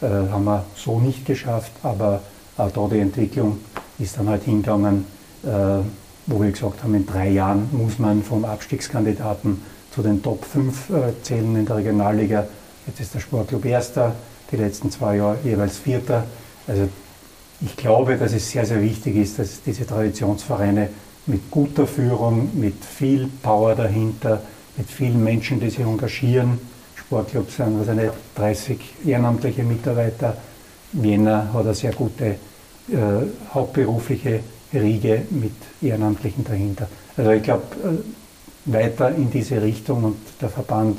äh, 0.00 0.06
haben 0.06 0.44
wir 0.44 0.64
so 0.76 1.00
nicht 1.00 1.24
geschafft, 1.24 1.72
aber 1.82 2.22
auch 2.56 2.70
da 2.70 2.88
die 2.88 2.98
Entwicklung 2.98 3.58
ist 3.98 4.18
dann 4.18 4.28
halt 4.28 4.44
hingegangen, 4.44 5.06
äh, 5.44 5.48
wo 6.26 6.42
wir 6.42 6.50
gesagt 6.50 6.82
haben, 6.82 6.94
in 6.94 7.06
drei 7.06 7.30
Jahren 7.30 7.68
muss 7.72 7.98
man 7.98 8.22
vom 8.22 8.44
Abstiegskandidaten 8.44 9.62
zu 9.94 10.02
den 10.02 10.22
Top 10.22 10.44
5 10.44 10.90
äh, 10.90 11.22
zählen 11.22 11.56
in 11.56 11.66
der 11.66 11.76
Regionalliga. 11.76 12.46
Jetzt 12.86 13.00
ist 13.00 13.14
der 13.14 13.20
Sportclub 13.20 13.64
Erster, 13.64 14.14
die 14.50 14.56
letzten 14.56 14.90
zwei 14.90 15.16
Jahre 15.16 15.38
jeweils 15.44 15.78
Vierter. 15.78 16.24
Also 16.66 16.88
ich 17.60 17.76
glaube, 17.76 18.16
dass 18.16 18.32
es 18.32 18.50
sehr, 18.50 18.64
sehr 18.64 18.80
wichtig 18.80 19.16
ist, 19.16 19.38
dass 19.38 19.62
diese 19.62 19.86
Traditionsvereine 19.86 20.88
mit 21.26 21.50
guter 21.50 21.86
Führung, 21.86 22.50
mit 22.58 22.84
viel 22.84 23.28
Power 23.42 23.74
dahinter, 23.74 24.42
mit 24.76 24.90
vielen 24.90 25.22
Menschen, 25.22 25.60
die 25.60 25.70
sich 25.70 25.80
engagieren, 25.80 26.58
Sportclubs 26.94 27.56
sind 27.56 27.76
also 27.78 27.92
nicht 27.92 28.12
30 28.36 28.78
ehrenamtliche 29.04 29.64
Mitarbeiter. 29.64 30.36
Vienna 30.92 31.50
hat 31.52 31.64
eine 31.64 31.74
sehr 31.74 31.92
gute 31.92 32.24
äh, 32.24 32.36
hauptberufliche 33.52 34.40
Riege 34.72 35.22
mit 35.30 35.52
Ehrenamtlichen 35.82 36.44
dahinter. 36.44 36.88
Also 37.16 37.32
ich 37.32 37.42
glaube, 37.42 37.64
äh, 37.84 38.72
weiter 38.72 39.14
in 39.14 39.30
diese 39.30 39.60
Richtung 39.60 40.04
und 40.04 40.18
der 40.40 40.50
Verband 40.50 40.98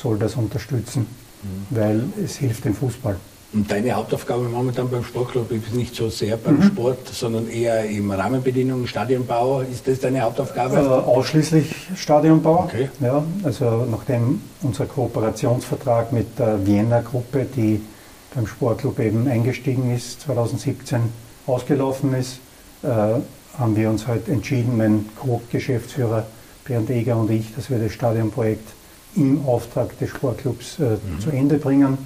soll 0.00 0.18
das 0.18 0.34
unterstützen, 0.36 1.06
mhm. 1.42 1.76
weil 1.76 2.04
es 2.24 2.36
hilft 2.36 2.64
dem 2.64 2.74
Fußball. 2.74 3.16
Und 3.52 3.68
deine 3.68 3.92
Hauptaufgabe 3.92 4.44
momentan 4.44 4.88
beim 4.88 5.02
Sportclub 5.02 5.50
ist 5.50 5.74
nicht 5.74 5.96
so 5.96 6.08
sehr 6.08 6.36
beim 6.36 6.58
mhm. 6.58 6.62
Sport, 6.62 7.08
sondern 7.08 7.48
eher 7.48 7.84
im 7.84 8.08
Rahmenbedingungen, 8.12 8.86
Stadionbau. 8.86 9.62
Ist 9.62 9.88
das 9.88 9.98
deine 9.98 10.20
Hauptaufgabe? 10.20 10.76
Äh, 10.76 10.78
ausschließlich 10.78 11.74
Stadionbau. 11.96 12.64
Okay. 12.64 12.90
Ja, 13.00 13.24
also 13.42 13.88
nachdem 13.90 14.40
unser 14.62 14.86
Kooperationsvertrag 14.86 16.12
mit 16.12 16.38
der 16.38 16.64
Vienna 16.64 17.00
Gruppe, 17.00 17.44
die 17.56 17.80
beim 18.32 18.46
Sportclub 18.46 19.00
eben 19.00 19.26
eingestiegen 19.26 19.92
ist, 19.92 20.20
2017 20.20 21.00
ausgelaufen 21.48 22.14
ist, 22.14 22.38
äh, 22.84 22.86
haben 23.58 23.74
wir 23.74 23.90
uns 23.90 24.06
halt 24.06 24.28
entschieden, 24.28 24.76
mein 24.76 25.06
Co-Geschäftsführer 25.16 26.24
Bernd 26.64 26.88
Eger 26.88 27.16
und 27.16 27.32
ich, 27.32 27.52
dass 27.56 27.68
wir 27.68 27.80
das 27.80 27.90
Stadionprojekt 27.90 28.68
im 29.16 29.44
Auftrag 29.46 29.98
des 29.98 30.10
Sportclubs 30.10 30.78
äh, 30.78 30.82
mhm. 30.82 31.20
zu 31.20 31.30
Ende 31.30 31.58
bringen. 31.58 31.98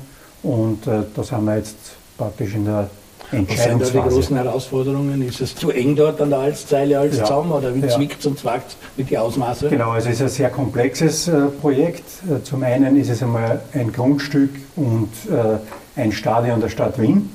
Und 0.43 0.87
äh, 0.87 1.03
da 1.15 1.23
sind 1.23 1.45
wir 1.45 1.57
jetzt 1.57 1.77
praktisch 2.17 2.55
in 2.55 2.65
der 2.65 2.91
Entscheidungsphase. 3.31 3.59
Was 3.59 3.65
sind 3.65 3.95
da 3.95 4.03
die 4.03 4.15
großen 4.15 4.37
Herausforderungen? 4.37 5.23
Ist 5.23 5.41
es 5.41 5.55
zu 5.55 5.71
eng 5.71 5.97
dort 5.97 6.21
an 6.21 6.31
der 6.31 6.41
Alszeile 6.41 6.99
als 6.99 7.17
ja. 7.17 7.25
Zaum 7.25 7.53
oder 7.53 7.75
wie 7.75 7.81
ja. 7.81 7.89
zwickt 7.89 8.25
und 8.27 8.39
zwackt 8.39 8.77
mit 8.97 9.11
die 9.11 9.19
Ausmaße? 9.19 9.69
Genau, 9.69 9.91
also 9.91 10.09
es 10.09 10.17
ist 10.17 10.23
ein 10.23 10.29
sehr 10.29 10.51
komplexes 10.51 11.29
äh, 11.29 11.47
Projekt. 11.61 12.05
Äh, 12.29 12.43
zum 12.43 12.63
einen 12.63 12.97
ist 12.97 13.11
es 13.11 13.23
einmal 13.23 13.63
ein 13.73 13.93
Grundstück 13.93 14.51
und 14.77 15.11
äh, 15.31 16.01
ein 16.01 16.13
Stadion 16.13 16.61
der 16.61 16.69
Stadt 16.69 17.01
Wien. 17.01 17.31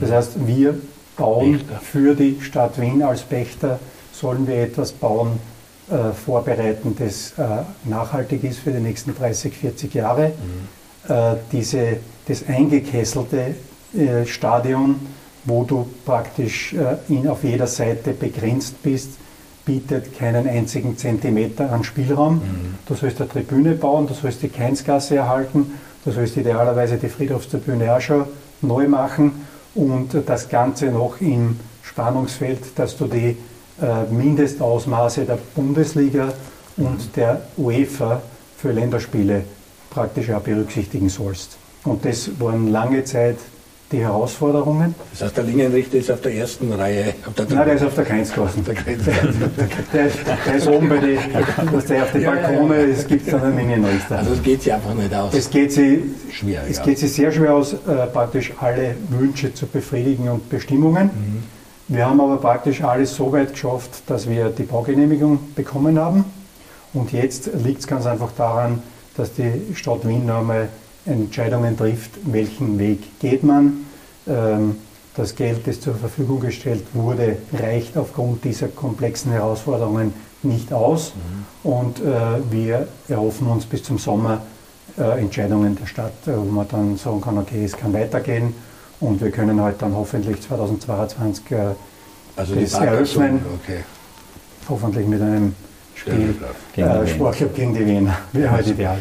Das 0.00 0.10
mhm. 0.10 0.14
heißt, 0.14 0.46
wir 0.46 0.74
bauen 1.16 1.58
Pächter. 1.58 1.80
für 1.80 2.14
die 2.14 2.38
Stadt 2.40 2.80
Wien 2.80 3.02
als 3.02 3.22
Pächter, 3.22 3.78
sollen 4.12 4.46
wir 4.46 4.56
etwas 4.56 4.92
bauen, 4.92 5.38
äh, 5.90 6.12
vorbereiten, 6.12 6.96
das 6.98 7.32
äh, 7.38 7.62
nachhaltig 7.88 8.44
ist 8.44 8.60
für 8.60 8.70
die 8.70 8.80
nächsten 8.80 9.14
30, 9.14 9.54
40 9.54 9.94
Jahre. 9.94 10.28
Mhm. 10.28 11.12
Äh, 11.12 11.36
diese, 11.50 11.96
das 12.26 12.44
eingekesselte 12.46 13.54
äh, 13.94 14.26
Stadion 14.26 15.00
wo 15.44 15.64
du 15.64 15.88
praktisch 16.04 16.74
äh, 16.74 16.96
in, 17.08 17.28
auf 17.28 17.44
jeder 17.44 17.66
Seite 17.66 18.12
begrenzt 18.12 18.82
bist, 18.82 19.10
bietet 19.64 20.16
keinen 20.18 20.48
einzigen 20.48 20.96
Zentimeter 20.96 21.70
an 21.72 21.84
Spielraum. 21.84 22.34
Mhm. 22.34 22.74
Du 22.86 22.94
sollst 22.94 23.20
eine 23.20 23.30
Tribüne 23.30 23.72
bauen, 23.72 24.06
du 24.06 24.14
sollst 24.14 24.42
die 24.42 24.48
Keinsgasse 24.48 25.16
erhalten, 25.16 25.72
du 26.04 26.10
sollst 26.10 26.36
idealerweise 26.36 26.96
die 26.96 27.08
Friedhofstribüne 27.08 27.94
auch 27.94 28.00
schon 28.00 28.26
neu 28.60 28.88
machen 28.88 29.46
und 29.74 30.10
das 30.26 30.48
Ganze 30.48 30.86
noch 30.86 31.20
im 31.20 31.58
Spannungsfeld, 31.82 32.60
dass 32.76 32.96
du 32.96 33.06
die 33.06 33.36
Mindestausmaße 34.10 35.24
der 35.24 35.38
Bundesliga 35.54 36.32
und 36.76 37.16
der 37.16 37.42
UEFA 37.56 38.22
für 38.56 38.72
Länderspiele 38.72 39.44
praktisch 39.90 40.30
auch 40.30 40.40
berücksichtigen 40.40 41.08
sollst. 41.08 41.56
Und 41.84 42.04
das 42.04 42.30
waren 42.38 42.68
lange 42.68 43.04
Zeit 43.04 43.38
die 43.92 44.00
Herausforderungen. 44.00 44.94
Das 45.10 45.22
heißt, 45.22 45.36
der 45.36 45.44
Linienrichter 45.44 45.98
ist 45.98 46.10
auf 46.10 46.20
der 46.22 46.34
ersten 46.34 46.72
Reihe. 46.72 47.14
Der 47.36 47.46
Nein, 47.46 47.66
der 47.66 47.74
ist 47.74 47.84
auf 47.84 47.94
der 47.94 48.04
Grenzklasse. 48.04 48.60
Der, 48.62 48.74
der, 50.46 50.54
ist 50.54 50.66
oben 50.66 50.88
bei 50.88 50.96
den, 50.96 51.18
was 51.70 51.84
der 51.84 52.04
auf 52.04 52.12
den 52.12 52.24
Balkone, 52.24 52.76
es 52.76 53.06
gibt 53.06 53.30
dann 53.30 53.42
einen 53.42 53.58
Linienrichter. 53.58 54.18
Also 54.18 54.32
es 54.32 54.42
geht 54.42 54.62
sich 54.62 54.72
einfach 54.72 54.94
nicht 54.94 55.14
aus. 55.14 55.34
Es 55.34 55.50
geht 55.50 55.72
sich, 55.72 56.00
schwer, 56.32 56.62
es 56.68 56.78
ja. 56.78 56.84
geht 56.84 56.98
sich 56.98 57.12
sehr 57.12 57.30
schwer 57.30 57.54
aus, 57.54 57.74
äh, 57.74 58.06
praktisch 58.12 58.52
alle 58.58 58.94
Wünsche 59.10 59.52
zu 59.52 59.66
befriedigen 59.66 60.28
und 60.28 60.48
Bestimmungen. 60.48 61.04
Mhm. 61.04 61.42
Wir 61.88 62.06
haben 62.06 62.20
aber 62.20 62.36
praktisch 62.36 62.82
alles 62.82 63.14
so 63.14 63.32
weit 63.32 63.52
geschafft, 63.52 64.02
dass 64.06 64.28
wir 64.28 64.48
die 64.50 64.62
Baugenehmigung 64.62 65.38
bekommen 65.54 65.98
haben. 65.98 66.24
Und 66.94 67.12
jetzt 67.12 67.50
liegt 67.54 67.80
es 67.80 67.86
ganz 67.86 68.06
einfach 68.06 68.30
daran, 68.36 68.82
dass 69.16 69.32
die 69.34 69.74
Stadt 69.74 70.06
Wien 70.06 70.26
noch 70.26 70.38
einmal 70.38 70.68
Entscheidungen 71.04 71.76
trifft, 71.76 72.12
welchen 72.24 72.78
Weg 72.78 73.18
geht 73.18 73.42
man. 73.42 73.84
Ähm, 74.26 74.76
das 75.14 75.34
Geld, 75.34 75.66
das 75.66 75.80
zur 75.80 75.94
Verfügung 75.94 76.40
gestellt 76.40 76.84
wurde, 76.94 77.36
reicht 77.52 77.98
aufgrund 77.98 78.44
dieser 78.44 78.68
komplexen 78.68 79.32
Herausforderungen 79.32 80.14
nicht 80.42 80.72
aus. 80.72 81.12
Mhm. 81.14 81.70
Und 81.70 82.00
äh, 82.00 82.04
wir 82.50 82.88
erhoffen 83.08 83.46
uns 83.48 83.66
bis 83.66 83.82
zum 83.82 83.98
Sommer 83.98 84.42
äh, 84.98 85.20
Entscheidungen 85.20 85.76
der 85.76 85.86
Stadt, 85.86 86.12
äh, 86.26 86.36
wo 86.36 86.44
man 86.44 86.66
dann 86.68 86.96
sagen 86.96 87.20
kann, 87.20 87.38
okay, 87.38 87.64
es 87.64 87.76
kann 87.76 87.92
weitergehen. 87.92 88.54
Und 89.02 89.20
wir 89.20 89.32
können 89.32 89.60
halt 89.60 89.82
dann 89.82 89.94
hoffentlich 89.96 90.40
2022 90.40 91.44
also 92.36 92.54
das 92.54 92.72
eröffnen. 92.74 93.44
Okay. 93.60 93.80
Hoffentlich 94.68 95.06
mit 95.08 95.20
einem 95.20 95.54
Spiel, 95.96 96.36
äh, 96.76 97.06
Sportclub 97.08 97.54
gegen 97.54 97.74
die 97.74 97.84
Wiener. 97.84 98.16
Wäre 98.32 98.50
halt 98.52 98.66
ideal. 98.68 98.98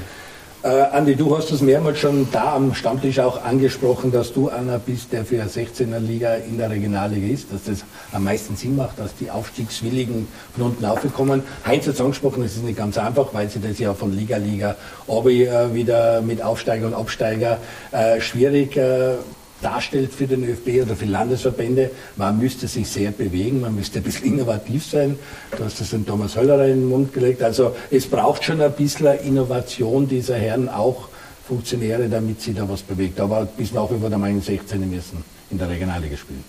Äh, 0.63 0.67
Andi, 0.67 1.15
du 1.15 1.36
hast 1.38 1.51
es 1.51 1.62
mehrmals 1.62 2.00
schon 2.00 2.27
da 2.31 2.55
am 2.55 2.74
Stammtisch 2.74 3.20
auch 3.20 3.43
angesprochen, 3.43 4.12
dass 4.12 4.34
du 4.34 4.50
einer 4.50 4.79
bist, 4.79 5.12
der 5.12 5.24
für 5.24 5.41
16er 5.43 6.00
Liga 6.00 6.34
in 6.34 6.58
der 6.58 6.72
Regionalliga 6.72 7.31
ist, 7.31 7.53
dass 7.53 7.63
das 7.63 7.84
am 8.12 8.24
meisten 8.24 8.55
Sinn 8.55 8.75
macht, 8.75 8.98
dass 8.98 9.15
die 9.15 9.29
Aufstiegswilligen 9.29 10.27
von 10.55 10.65
unten 10.65 10.86
aufgekommen. 10.86 11.43
Heinz 11.65 11.86
hat 11.88 11.93
es 11.93 12.01
angesprochen, 12.01 12.41
das 12.41 12.53
ist 12.53 12.63
nicht 12.63 12.77
ganz 12.77 12.98
einfach, 12.98 13.34
weil 13.34 13.50
sie 13.50 13.60
das 13.60 13.77
ja 13.77 13.93
von 13.93 14.15
Liga 14.15 14.38
Liga 14.38 14.75
Obi 15.05 15.46
äh, 15.46 15.74
wieder 15.75 16.22
mit 16.22 16.41
Aufsteiger 16.41 16.88
und 16.88 16.96
Absteiger 16.96 17.60
äh, 17.91 18.20
schwierig 18.20 18.77
äh, 18.77 19.13
darstellt 19.62 20.13
für 20.13 20.27
den 20.27 20.44
ÖFB 20.44 20.84
oder 20.84 20.96
für 20.96 21.06
Landesverbände. 21.06 21.91
Man 22.15 22.39
müsste 22.39 22.68
sich 22.68 22.88
sehr 22.88 23.12
bewegen, 23.12 23.62
man 23.62 23.75
müsste 23.75 24.00
ein 24.00 24.03
bisschen 24.03 24.34
innovativ 24.34 24.86
sein. 24.86 25.18
Du 25.56 25.63
hast 25.63 25.80
das 25.80 25.91
den 25.91 26.06
Thomas 26.06 26.36
Höllerer 26.36 26.65
in 26.65 26.82
den 26.82 26.89
Mund 26.89 27.13
gelegt. 27.13 27.44
Also 27.44 27.75
es 27.89 28.08
braucht 28.08 28.44
schon 28.44 28.62
ein 28.62 28.72
bisschen 28.74 29.20
Innovation 29.20 30.08
dieser 30.08 30.36
Herren, 30.36 30.70
auch 30.70 31.10
Funktionäre, 31.48 32.08
damit 32.08 32.41
sie 32.41 32.53
da 32.53 32.68
was 32.68 32.82
bewegt. 32.82 33.20
Aber 33.20 33.46
bis 33.46 33.74
nach 33.74 33.89
wie 33.91 34.00
vor 34.00 34.10
der 34.10 34.18
Meinung 34.18 34.41
16 34.41 34.89
müssen 34.89 35.24
in 35.50 35.58
der 35.58 35.70
Regionalliga 35.70 36.18
spielen. 36.18 36.44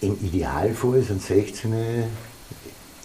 Im 0.00 0.18
Idealfall 0.22 1.02
sind 1.02 1.22
16 1.22 1.72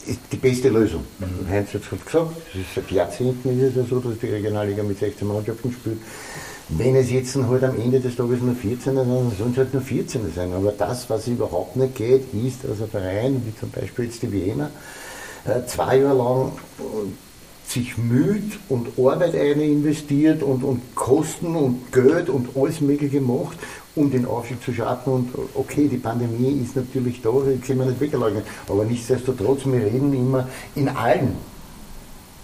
ist 0.10 0.20
die 0.32 0.38
beste 0.38 0.70
Lösung. 0.70 1.04
Mhm. 1.20 1.50
Heinz 1.50 1.74
hat 1.74 1.82
es 1.82 2.06
gesagt, 2.06 2.32
es 2.54 2.62
ist 2.62 2.76
seit 2.76 2.92
Jahrzehnten 2.92 3.60
ist 3.60 3.76
es 3.76 3.90
so, 3.90 4.00
dass 4.00 4.18
die 4.20 4.28
Regionalliga 4.28 4.84
mit 4.84 5.00
16 5.00 5.28
Mannschaften 5.28 5.72
spielt. 5.72 5.98
Wenn 6.70 6.96
es 6.96 7.10
jetzt 7.10 7.36
halt 7.36 7.64
am 7.64 7.80
Ende 7.80 8.00
des 8.00 8.16
Tages 8.16 8.42
nur 8.42 8.56
14 8.56 8.78
sind, 8.78 8.96
dann 8.96 9.32
sollen 9.38 9.52
es 9.52 9.58
halt 9.58 9.74
nur 9.74 9.82
14 9.82 10.22
sein. 10.36 10.54
Aber 10.54 10.72
das, 10.72 11.10
was 11.10 11.28
überhaupt 11.28 11.76
nicht 11.76 11.96
geht, 11.96 12.34
ist, 12.34 12.64
dass 12.64 12.82
ein 12.82 12.90
Verein, 12.90 13.42
wie 13.46 13.60
zum 13.60 13.72
Beispiel 13.72 14.06
jetzt 14.06 14.22
die 14.22 14.32
Wiener, 14.32 14.70
äh, 15.46 15.66
zwei 15.66 15.98
Jahre 15.98 16.18
lang 16.18 16.52
sich 17.66 17.98
müht 17.98 18.60
und 18.68 18.88
Arbeit 18.98 19.36
eine 19.36 19.64
investiert 19.64 20.42
und, 20.42 20.64
und 20.64 20.96
Kosten 20.96 21.56
und 21.56 21.92
Geld 21.92 22.30
und 22.30 22.50
alles 22.56 22.82
Mögliche 22.82 23.22
macht, 23.22 23.58
um 24.00 24.10
den 24.10 24.26
Aufstieg 24.26 24.64
zu 24.64 24.74
schaffen. 24.74 25.14
Und 25.14 25.30
okay, 25.54 25.88
die 25.88 25.98
Pandemie 25.98 26.62
ist 26.64 26.76
natürlich 26.76 27.22
da, 27.22 27.30
die 27.30 27.60
können 27.60 27.80
wir 27.80 27.86
nicht 27.88 28.00
wegleugnen. 28.00 28.44
Aber 28.68 28.86
nichtsdestotrotz, 28.86 29.66
wir 29.66 29.86
reden 29.86 30.14
immer 30.14 30.48
in 30.76 30.88
allen 30.90 31.36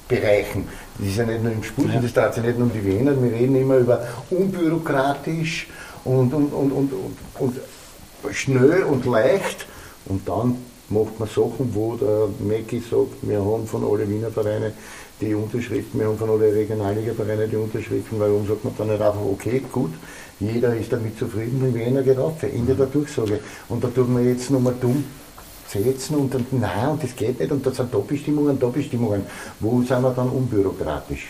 Bereichen. 0.07 0.67
Das 0.97 1.07
ist 1.07 1.17
ja 1.17 1.25
nicht 1.25 1.41
nur 1.41 1.51
im 1.51 1.63
Sport, 1.63 1.87
ja. 1.93 1.99
das 1.99 2.13
dreht 2.13 2.33
sich 2.35 2.43
nicht 2.43 2.59
nur 2.59 2.67
um 2.67 2.73
die 2.73 2.85
Wiener, 2.85 3.21
wir 3.21 3.31
reden 3.31 3.55
immer 3.55 3.77
über 3.77 4.05
unbürokratisch 4.29 5.67
und, 6.03 6.31
und, 6.33 6.53
und, 6.53 6.71
und, 6.71 6.91
und, 7.39 7.55
schnell 8.31 8.83
und 8.83 9.05
leicht. 9.05 9.65
Und 10.05 10.27
dann 10.27 10.57
macht 10.89 11.19
man 11.19 11.27
Sachen, 11.27 11.73
wo 11.73 11.95
der 11.95 12.27
Mecki 12.39 12.79
sagt, 12.79 13.15
wir 13.23 13.39
haben 13.39 13.65
von 13.65 13.83
allen 13.83 14.07
Wiener 14.09 14.29
Vereinen 14.29 14.73
die 15.19 15.33
Unterschriften, 15.33 15.99
wir 15.99 16.07
haben 16.07 16.17
von 16.17 16.29
allen 16.29 16.53
Regionalliga-Vereinen 16.53 17.49
die 17.49 17.55
Unterschriften, 17.55 18.19
warum 18.19 18.45
sagt 18.47 18.63
man 18.65 18.73
dann 18.77 18.87
nicht 18.87 19.01
einfach, 19.01 19.21
okay, 19.21 19.61
gut, 19.71 19.93
jeder 20.39 20.75
ist 20.75 20.91
damit 20.91 21.17
zufrieden, 21.17 21.61
wenn 21.61 21.73
Wiener 21.73 22.03
geht 22.03 22.17
auf, 22.17 22.43
Ende 22.43 22.75
der 22.75 22.87
Durchsage. 22.87 23.39
Und 23.69 23.83
da 23.83 23.87
tut 23.87 24.09
man 24.09 24.25
jetzt 24.25 24.51
nochmal 24.51 24.75
dumm 24.79 25.03
setzen 25.67 26.15
und 26.15 26.33
dann, 26.33 26.45
nein, 26.51 26.89
und 26.89 27.03
das 27.03 27.15
geht 27.15 27.39
nicht 27.39 27.51
und 27.51 27.65
da 27.65 27.71
sind 27.71 27.93
da 27.93 27.97
Bestimmungen, 27.97 28.59
da 28.59 28.67
Bestimmungen. 28.67 29.23
Wo 29.59 29.81
sind 29.81 30.01
wir 30.01 30.11
dann 30.11 30.29
unbürokratisch? 30.29 31.27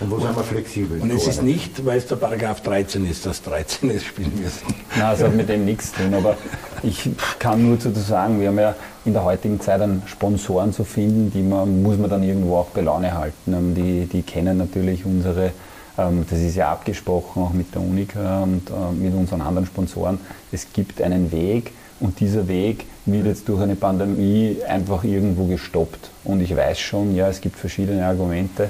Und 0.00 0.10
wo 0.10 0.16
und, 0.16 0.22
sind 0.22 0.36
wir 0.36 0.42
flexibel? 0.42 1.00
Und 1.00 1.10
es 1.10 1.26
ist 1.26 1.42
nicht, 1.42 1.84
weil 1.84 1.98
es 1.98 2.06
der 2.06 2.16
Paragraph 2.16 2.62
13 2.62 3.08
ist, 3.08 3.26
dass 3.26 3.42
13 3.42 3.90
es 3.90 4.04
spielen 4.04 4.32
müssen. 4.42 4.66
Nein, 4.96 5.14
es 5.14 5.22
hat 5.22 5.34
mit 5.34 5.48
dem 5.48 5.64
nichts 5.64 5.92
zu 5.92 6.02
tun, 6.02 6.14
aber 6.14 6.36
ich 6.82 7.08
kann 7.38 7.66
nur 7.66 7.78
zu 7.78 7.92
sagen, 7.92 8.40
wir 8.40 8.48
haben 8.48 8.58
ja 8.58 8.74
in 9.04 9.12
der 9.12 9.24
heutigen 9.24 9.60
Zeit 9.60 9.80
einen 9.80 10.02
Sponsoren 10.06 10.72
zu 10.72 10.84
finden, 10.84 11.30
die 11.32 11.42
man, 11.42 11.82
muss 11.82 11.96
man 11.96 12.10
dann 12.10 12.22
irgendwo 12.22 12.56
auch 12.56 12.70
bei 12.70 12.80
Laune 12.80 13.14
halten. 13.14 13.74
Die, 13.74 14.06
die 14.06 14.22
kennen 14.22 14.58
natürlich 14.58 15.04
unsere 15.04 15.46
ähm, 15.46 15.52
das 15.96 16.40
ist 16.40 16.56
ja 16.56 16.70
abgesprochen 16.72 17.42
auch 17.42 17.52
mit 17.52 17.74
der 17.74 17.80
Unica 17.80 18.42
und 18.42 18.68
äh, 18.68 18.92
mit 18.92 19.14
unseren 19.14 19.40
anderen 19.40 19.66
Sponsoren. 19.66 20.18
Es 20.52 20.66
gibt 20.72 21.00
einen 21.00 21.32
Weg 21.32 21.72
und 22.00 22.20
dieser 22.20 22.46
Weg 22.48 22.84
wird 23.06 23.26
jetzt 23.26 23.48
durch 23.48 23.62
eine 23.62 23.76
Pandemie 23.76 24.58
einfach 24.68 25.04
irgendwo 25.04 25.46
gestoppt. 25.46 26.10
Und 26.24 26.42
ich 26.42 26.54
weiß 26.54 26.78
schon, 26.78 27.14
ja, 27.14 27.28
es 27.28 27.40
gibt 27.40 27.56
verschiedene 27.56 28.04
Argumente. 28.04 28.68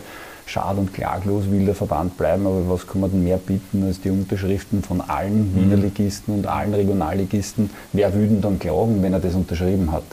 Schad 0.49 0.79
und 0.79 0.95
klaglos 0.95 1.51
will 1.51 1.65
der 1.65 1.75
Verband 1.75 2.17
bleiben, 2.17 2.47
aber 2.47 2.69
was 2.69 2.87
kann 2.87 3.01
man 3.01 3.11
denn 3.11 3.25
mehr 3.25 3.37
bieten 3.37 3.83
als 3.83 4.01
die 4.01 4.11
Unterschriften 4.11 4.81
von 4.81 5.01
allen 5.01 5.53
mhm. 5.53 5.57
Wiener 5.57 5.77
Ligisten 5.77 6.35
und 6.35 6.47
allen 6.47 6.73
Regionalligisten? 6.73 7.69
Wer 7.93 8.15
würde 8.15 8.29
denn 8.29 8.41
dann 8.41 8.59
klagen, 8.61 9.03
wenn 9.03 9.13
er 9.13 9.19
das 9.19 9.35
unterschrieben 9.35 9.91
hat? 9.91 10.05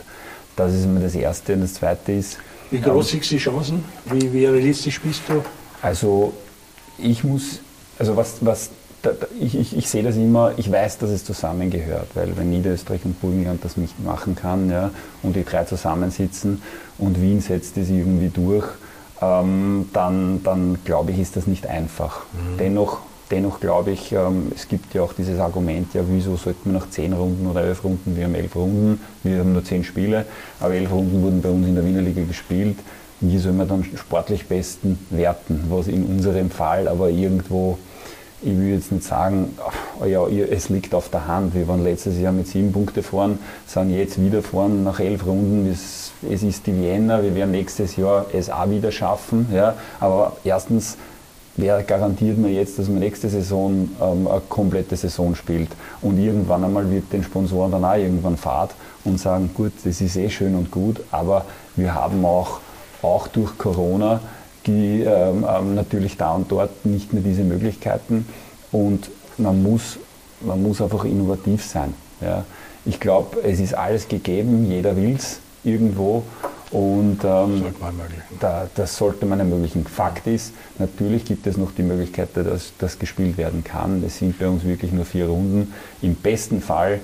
Das 0.56 0.74
ist 0.74 0.86
immer 0.86 1.00
das 1.00 1.14
Erste. 1.14 1.54
Und 1.54 1.62
das 1.62 1.76
Zweite 1.76 2.14
ist. 2.14 2.40
Wie 2.72 2.82
groß 2.82 3.10
sind 3.10 3.30
die 3.30 3.38
Chancen? 3.38 3.84
Wie, 4.06 4.34
wie 4.34 4.46
realistisch 4.48 5.00
bist 5.00 5.22
du? 5.28 5.44
Also, 5.84 6.34
ich 6.98 7.24
muss, 7.24 7.60
also 8.00 8.16
was, 8.16 8.38
was 8.42 8.70
da, 9.04 9.12
da, 9.12 9.28
ich, 9.40 9.56
ich, 9.56 9.78
ich, 9.78 9.90
sehe 9.90 10.02
das 10.02 10.16
immer, 10.16 10.54
ich 10.58 10.72
weiß, 10.72 10.98
dass 10.98 11.10
es 11.10 11.26
zusammengehört, 11.26 12.08
weil 12.14 12.36
wenn 12.38 12.50
Niederösterreich 12.50 13.04
und 13.04 13.20
Burgenland 13.20 13.64
das 13.64 13.76
nicht 13.76 14.02
machen 14.04 14.36
kann 14.36 14.70
ja, 14.70 14.92
und 15.22 15.36
die 15.36 15.44
drei 15.44 15.66
zusammensitzen 15.66 16.62
und 16.98 17.22
Wien 17.22 17.42
setzt 17.42 17.78
es 17.78 17.90
irgendwie 17.90 18.30
durch, 18.30 18.66
ähm, 19.22 19.90
dann, 19.92 20.42
dann 20.44 20.78
glaube 20.86 21.12
ich, 21.12 21.20
ist 21.20 21.36
das 21.36 21.48
nicht 21.48 21.68
einfach. 21.68 22.22
Mhm. 22.32 22.58
Dennoch, 22.58 23.00
dennoch 23.30 23.60
glaube 23.60 23.92
ich, 23.92 24.14
ähm, 24.14 24.54
es 24.56 24.70
gibt 24.70 24.94
ja 24.94 25.02
auch 25.02 25.12
dieses 25.12 25.38
Argument, 25.38 25.94
ja, 25.94 26.04
wieso 26.08 26.38
sollten 26.38 26.72
wir 26.72 26.80
nach 26.80 26.90
zehn 26.90 27.12
Runden 27.12 27.46
oder 27.48 27.62
elf 27.62 27.84
Runden, 27.84 28.16
wir 28.16 28.24
haben 28.24 28.36
elf 28.36 28.56
Runden, 28.56 29.02
wir 29.24 29.40
haben 29.40 29.52
nur 29.52 29.66
zehn 29.66 29.84
Spiele, 29.84 30.26
aber 30.62 30.76
elf 30.76 30.92
Runden 30.92 31.22
wurden 31.22 31.42
bei 31.42 31.50
uns 31.50 31.68
in 31.68 31.76
der 31.76 31.86
Wiener 31.86 32.02
Liga 32.02 32.24
gespielt. 32.24 32.78
Wie 33.22 33.38
soll 33.38 33.54
man 33.54 33.68
dann 33.68 33.86
sportlich 33.96 34.48
besten 34.48 35.00
werten, 35.10 35.66
was 35.70 35.88
in 35.88 36.06
unserem 36.06 36.50
Fall 36.50 36.88
aber 36.88 37.10
irgendwo 37.10 37.78
ich 38.46 38.58
will 38.58 38.74
jetzt 38.74 38.92
nicht 38.92 39.06
sagen, 39.06 39.58
oh 40.02 40.06
ja, 40.06 40.26
es 40.28 40.70
liegt 40.70 40.94
auf 40.94 41.10
der 41.10 41.28
Hand. 41.28 41.56
Wir 41.56 41.68
waren 41.68 41.84
letztes 41.84 42.20
Jahr 42.20 42.34
mit 42.34 42.48
sieben 42.48 42.74
Punkten 42.74 43.02
vorn, 43.02 43.40
sind 43.66 43.90
jetzt 43.90 44.22
wieder 44.22 44.42
vorn 44.42 44.84
nach 44.84 45.00
elf 45.00 45.26
Runden. 45.26 45.72
Es, 45.72 46.12
es 46.30 46.44
ist 46.44 46.68
die 46.68 46.76
Wiener, 46.76 47.24
wir 47.24 47.34
werden 47.36 47.52
nächstes 47.52 47.96
Jahr 47.96 48.26
es 48.34 48.50
auch 48.50 48.70
wieder 48.70 48.92
schaffen. 48.92 49.48
Ja. 49.54 49.76
Aber 50.00 50.36
erstens, 50.44 50.98
wer 51.56 51.84
garantiert 51.84 52.38
mir 52.38 52.50
jetzt, 52.50 52.78
dass 52.80 52.90
man 52.90 53.00
nächste 53.00 53.30
Saison 53.30 53.90
ähm, 54.02 54.28
eine 54.28 54.42
komplette 54.50 54.98
Saison 54.98 55.36
spielt? 55.36 55.70
Und 56.02 56.20
irgendwann 56.20 56.66
einmal 56.66 56.90
wird 56.92 57.14
den 57.14 57.24
Sponsoren 57.24 57.72
dann 57.72 57.86
auch 57.86 57.96
irgendwann 57.96 58.36
Fahrt 58.36 58.72
und 59.06 59.20
sagen, 59.20 59.52
gut, 59.54 59.72
das 59.86 60.02
ist 60.02 60.18
eh 60.18 60.30
schön 60.30 60.56
und 60.56 60.70
gut, 60.70 61.00
aber 61.12 61.46
wir 61.78 61.94
haben 61.94 62.26
auch, 62.26 62.60
auch 63.04 63.28
durch 63.28 63.58
Corona 63.58 64.22
die 64.66 65.02
ähm, 65.02 65.46
ähm, 65.50 65.76
natürlich 65.76 66.18
da 66.18 66.32
und 66.32 66.52
dort 66.52 66.86
nicht 66.86 67.14
mehr 67.14 67.24
diese 67.24 67.44
Möglichkeiten 67.44 68.26
und 68.72 69.10
man 69.38 69.62
muss, 69.62 69.98
man 70.42 70.62
muss 70.62 70.82
einfach 70.82 71.06
innovativ 71.06 71.66
sein. 71.66 71.94
Ja. 72.22 72.46
ich 72.86 73.00
glaube, 73.00 73.42
es 73.42 73.60
ist 73.60 73.74
alles 73.74 74.08
gegeben, 74.08 74.70
jeder 74.70 74.96
will 74.96 75.16
es 75.16 75.40
irgendwo. 75.64 76.24
Und 76.72 77.20
ähm, 77.24 77.66
da, 78.40 78.68
das 78.74 78.98
sollte 78.98 79.28
man 79.28 79.40
ermöglichen. 79.40 79.86
Fakt 79.86 80.26
ist, 80.26 80.54
natürlich 80.80 81.24
gibt 81.24 81.46
es 81.46 81.56
noch 81.56 81.72
die 81.72 81.84
Möglichkeit, 81.84 82.30
dass 82.34 82.74
das 82.80 82.98
gespielt 82.98 83.38
werden 83.38 83.64
kann. 83.64 84.04
Es 84.04 84.18
sind 84.18 84.40
bei 84.40 84.48
uns 84.48 84.64
wirklich 84.64 84.92
nur 84.92 85.06
vier 85.06 85.28
Runden. 85.28 85.72
Im 86.02 86.16
besten 86.16 86.62
Fall 86.62 87.02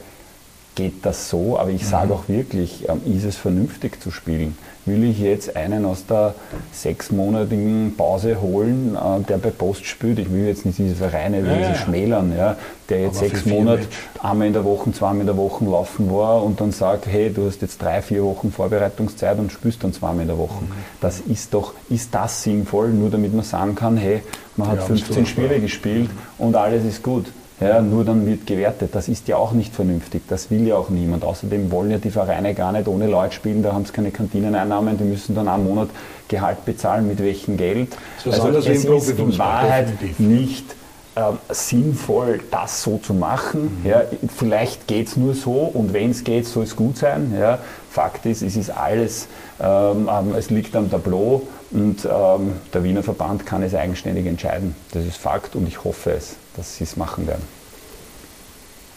geht 0.79 1.05
das 1.05 1.29
so, 1.29 1.59
aber 1.59 1.71
ich 1.71 1.85
sage 1.85 2.07
mhm. 2.07 2.11
auch 2.13 2.29
wirklich, 2.29 2.87
ähm, 2.87 3.01
ist 3.13 3.25
es 3.25 3.35
vernünftig 3.35 4.01
zu 4.01 4.11
spielen? 4.11 4.57
Will 4.85 5.03
ich 5.03 5.19
jetzt 5.19 5.57
einen 5.57 5.83
aus 5.83 6.05
der 6.05 6.35
sechsmonatigen 6.71 7.95
Pause 7.97 8.41
holen, 8.41 8.95
äh, 8.95 9.21
der 9.27 9.39
bei 9.39 9.49
Post 9.49 9.85
spielt? 9.85 10.19
Ich 10.19 10.31
will 10.31 10.47
jetzt 10.47 10.65
nicht 10.65 10.79
diese 10.79 10.95
Vereine 10.95 11.41
ja, 11.41 11.59
ja. 11.59 11.75
schmälern, 11.75 12.33
ja, 12.35 12.55
der 12.87 13.01
jetzt 13.01 13.19
sechs 13.19 13.45
Monate 13.45 13.87
einmal 14.23 14.47
in 14.47 14.53
der 14.53 14.63
Woche, 14.63 14.93
zweimal 14.93 15.19
in 15.19 15.27
der 15.27 15.35
Woche 15.35 15.65
laufen 15.65 16.09
war 16.09 16.43
und 16.43 16.61
dann 16.61 16.71
sagt, 16.71 17.07
hey, 17.07 17.29
du 17.29 17.47
hast 17.47 17.61
jetzt 17.61 17.81
drei, 17.81 18.01
vier 18.01 18.23
Wochen 18.23 18.49
Vorbereitungszeit 18.49 19.37
und 19.37 19.51
spielst 19.51 19.83
dann 19.83 19.91
zweimal 19.91 20.21
in 20.21 20.29
der 20.29 20.37
Woche. 20.37 20.63
Mhm. 20.63 20.71
Das 21.01 21.19
ist 21.19 21.53
doch, 21.53 21.73
ist 21.89 22.15
das 22.15 22.41
sinnvoll, 22.43 22.87
nur 22.91 23.09
damit 23.09 23.33
man 23.33 23.43
sagen 23.43 23.75
kann, 23.75 23.97
hey, 23.97 24.23
man 24.55 24.69
hat 24.69 24.81
15 24.83 25.25
Spiele 25.25 25.59
gespielt 25.59 26.09
und 26.37 26.55
alles 26.55 26.85
ist 26.85 27.03
gut 27.03 27.25
ja, 27.59 27.81
nur 27.81 28.05
dann 28.05 28.25
wird 28.25 28.47
gewertet. 28.47 28.91
Das 28.93 29.07
ist 29.07 29.27
ja 29.27 29.37
auch 29.37 29.51
nicht 29.51 29.75
vernünftig, 29.75 30.23
das 30.27 30.49
will 30.49 30.67
ja 30.67 30.75
auch 30.75 30.89
niemand. 30.89 31.23
Außerdem 31.23 31.71
wollen 31.71 31.91
ja 31.91 31.97
die 31.97 32.11
Vereine 32.11 32.53
gar 32.53 32.71
nicht 32.71 32.87
ohne 32.87 33.07
Leute 33.07 33.33
spielen, 33.33 33.63
da 33.63 33.73
haben 33.73 33.85
sie 33.85 33.91
keine 33.91 34.11
Kantineneinnahmen, 34.11 34.97
die 34.97 35.03
müssen 35.03 35.35
dann 35.35 35.47
einen 35.47 35.63
Monat 35.63 35.89
Gehalt 36.27 36.63
bezahlen, 36.65 37.07
mit 37.07 37.19
welchem 37.19 37.57
Geld. 37.57 37.89
So 38.23 38.31
also 38.31 38.49
es 38.49 38.67
ist 38.67 38.85
in 38.85 39.37
Wahrheit 39.37 39.89
definitiv. 39.89 40.19
nicht 40.19 40.75
äh, 41.15 41.21
sinnvoll, 41.49 42.39
das 42.51 42.83
so 42.83 42.97
zu 42.97 43.13
machen. 43.13 43.79
Mhm. 43.83 43.89
Ja, 43.89 44.03
vielleicht 44.37 44.87
geht 44.87 45.07
es 45.07 45.17
nur 45.17 45.33
so 45.33 45.51
und 45.51 45.93
wenn 45.93 46.11
es 46.11 46.23
geht, 46.23 46.45
soll 46.45 46.63
es 46.63 46.75
gut 46.75 46.97
sein. 46.97 47.35
Ja. 47.37 47.59
Fakt 47.89 48.25
ist, 48.25 48.41
es 48.41 48.55
ist 48.55 48.69
alles, 48.69 49.27
ähm, 49.59 50.07
es 50.37 50.49
liegt 50.49 50.75
am 50.75 50.89
Tableau 50.89 51.41
und 51.71 52.05
ähm, 52.05 52.53
der 52.73 52.83
Wiener 52.83 53.03
Verband 53.03 53.45
kann 53.45 53.63
es 53.63 53.73
eigenständig 53.73 54.27
entscheiden. 54.27 54.75
Das 54.91 55.05
ist 55.05 55.17
Fakt 55.17 55.55
und 55.55 55.67
ich 55.67 55.83
hoffe 55.83 56.11
es, 56.11 56.35
dass 56.55 56.77
sie 56.77 56.83
es 56.83 56.97
machen 56.97 57.27
werden. 57.27 57.43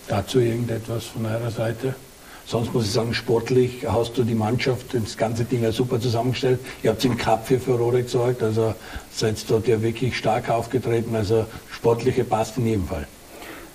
Dazu 0.09 0.41
irgendetwas 0.41 1.05
von 1.05 1.27
eurer 1.27 1.51
Seite? 1.51 1.95
Sonst 2.45 2.75
muss 2.75 2.87
ich 2.87 2.93
sagen, 2.93 3.15
sportlich 3.15 3.87
hast 3.89 4.19
du 4.19 4.25
die 4.25 4.35
Mannschaft, 4.35 4.95
das 4.95 5.17
ganze 5.17 5.45
Ding 5.45 5.63
ja 5.63 5.71
super 5.71 6.01
zusammengestellt. 6.01 6.59
Ihr 6.83 6.91
habt 6.91 7.05
im 7.05 7.17
Cup 7.17 7.47
für 7.47 7.61
Furore 7.61 8.03
gesorgt, 8.03 8.43
also 8.43 8.75
seid 9.13 9.39
dort 9.49 9.69
ja 9.69 9.81
wirklich 9.81 10.17
stark 10.17 10.51
aufgetreten. 10.51 11.15
Also 11.15 11.47
sportliche 11.71 12.25
passt 12.25 12.59
in 12.59 12.67
jedem 12.67 12.89
Fall. 12.89 13.07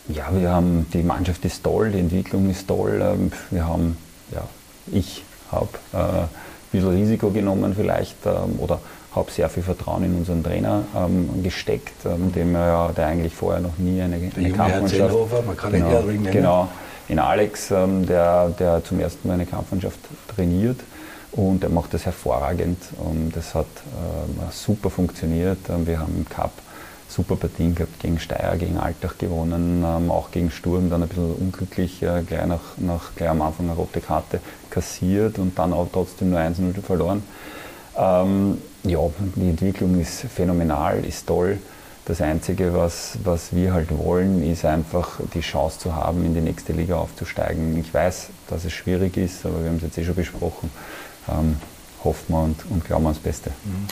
Ja, 0.09 0.27
wir 0.33 0.51
haben, 0.51 0.85
die 0.93 1.01
Mannschaft 1.03 1.43
ist 1.45 1.63
toll, 1.63 1.91
die 1.91 1.99
Entwicklung 1.99 2.49
ist 2.49 2.67
toll. 2.67 3.01
Ähm, 3.01 3.31
wir 3.51 3.65
haben, 3.65 3.97
ja, 4.31 4.47
ich 4.91 5.23
habe 5.49 5.69
äh, 5.93 6.27
bisschen 6.71 6.89
Risiko 6.89 7.29
genommen 7.29 7.73
vielleicht 7.75 8.25
ähm, 8.25 8.59
oder 8.59 8.79
habe 9.17 9.31
sehr 9.31 9.49
viel 9.49 9.63
Vertrauen 9.63 10.03
in 10.03 10.15
unseren 10.15 10.43
Trainer 10.43 10.83
ähm, 10.95 11.43
gesteckt, 11.43 12.05
ähm, 12.05 12.31
dem 12.31 12.53
ja, 12.53 12.89
der 12.95 13.07
eigentlich 13.07 13.33
vorher 13.33 13.61
noch 13.61 13.77
nie 13.77 14.01
eine, 14.01 14.17
der 14.17 14.37
eine 14.37 14.51
Kampfmannschaft. 14.51 15.45
man 15.45 15.57
kann 15.57 15.71
genau, 15.71 16.01
nennen. 16.01 16.31
Genau, 16.31 16.69
in 17.07 17.19
Alex, 17.19 17.71
ähm, 17.71 18.05
der, 18.05 18.49
der 18.49 18.83
zum 18.83 18.99
ersten 18.99 19.27
Mal 19.27 19.35
eine 19.35 19.45
Kampfmannschaft 19.45 19.99
trainiert 20.35 20.79
und 21.31 21.63
er 21.63 21.69
macht 21.69 21.93
das 21.93 22.05
hervorragend 22.05 22.77
und 22.97 23.31
das 23.35 23.53
hat 23.53 23.65
ähm, 23.85 24.39
super 24.51 24.89
funktioniert. 24.89 25.69
Ähm, 25.69 25.87
wir 25.87 25.99
haben 25.99 26.15
im 26.17 26.27
Cup 26.27 26.51
super 27.07 27.35
Partien 27.35 27.73
gehabt, 27.73 27.99
gegen 27.99 28.19
Steyr, 28.19 28.57
gegen 28.57 28.77
Altach 28.77 29.17
gewonnen, 29.17 29.83
ähm, 29.85 30.11
auch 30.11 30.31
gegen 30.31 30.51
Sturm, 30.51 30.89
dann 30.89 31.03
ein 31.03 31.07
bisschen 31.07 31.33
unglücklich, 31.35 32.03
äh, 32.03 32.21
gleich, 32.23 32.45
nach, 32.45 32.77
nach, 32.77 33.15
gleich 33.15 33.29
am 33.29 33.41
Anfang 33.41 33.67
eine 33.67 33.75
rote 33.75 34.01
Karte 34.01 34.39
kassiert 34.69 35.39
und 35.39 35.57
dann 35.57 35.73
auch 35.73 35.87
trotzdem 35.91 36.31
nur 36.31 36.39
1-0 36.39 36.81
verloren. 36.81 37.23
Ähm, 37.97 38.57
ja, 38.89 38.99
die 39.35 39.49
Entwicklung 39.49 39.99
ist 39.99 40.21
phänomenal, 40.33 41.03
ist 41.05 41.27
toll. 41.27 41.59
Das 42.05 42.21
Einzige, 42.21 42.73
was, 42.73 43.17
was 43.23 43.53
wir 43.53 43.73
halt 43.73 43.89
wollen, 43.97 44.41
ist 44.49 44.63
einfach 44.63 45.19
die 45.33 45.41
Chance 45.41 45.79
zu 45.79 45.95
haben, 45.95 46.25
in 46.25 46.33
die 46.33 46.41
nächste 46.41 46.71
Liga 46.71 46.95
aufzusteigen. 46.95 47.77
Ich 47.77 47.93
weiß, 47.93 48.27
dass 48.49 48.63
es 48.63 48.71
schwierig 48.71 49.17
ist, 49.17 49.45
aber 49.45 49.61
wir 49.61 49.69
haben 49.69 49.77
es 49.77 49.83
jetzt 49.83 49.97
eh 49.97 50.05
schon 50.05 50.15
besprochen. 50.15 50.71
Ähm, 51.27 51.57
hoffen 52.03 52.33
wir 52.33 52.43
und, 52.43 52.57
und 52.69 52.85
glauben 52.85 53.05
ans 53.07 53.19
Beste. 53.19 53.49
Mhm. 53.65 53.87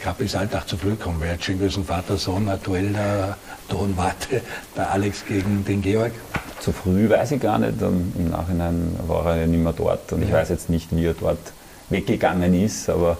Cup 0.00 0.20
ist 0.20 0.34
halt 0.34 0.56
auch 0.56 0.64
zu 0.64 0.78
früh 0.78 0.90
gekommen. 0.90 1.18
Wer 1.20 1.34
hat 1.34 1.44
schon 1.44 1.58
gewesen, 1.58 1.84
Vater, 1.84 2.16
Sohn, 2.16 2.48
ein 2.48 2.60
Duell 2.62 2.92
der 2.92 3.36
Ton 3.68 3.92
warte 3.96 4.40
bei 4.74 4.86
Alex 4.86 5.24
gegen 5.26 5.64
den 5.64 5.82
Georg? 5.82 6.12
Zu 6.58 6.72
früh 6.72 7.08
weiß 7.08 7.32
ich 7.32 7.40
gar 7.40 7.58
nicht. 7.58 7.80
Im 7.82 8.30
Nachhinein 8.30 8.96
war 9.06 9.26
er 9.26 9.42
ja 9.42 9.46
nicht 9.46 9.62
mehr 9.62 9.74
dort 9.74 10.12
und 10.12 10.22
ich 10.22 10.32
weiß 10.32 10.48
jetzt 10.48 10.70
nicht, 10.70 10.94
wie 10.96 11.04
er 11.04 11.14
dort 11.14 11.52
weggegangen 11.90 12.54
ist, 12.54 12.88
aber 12.88 13.18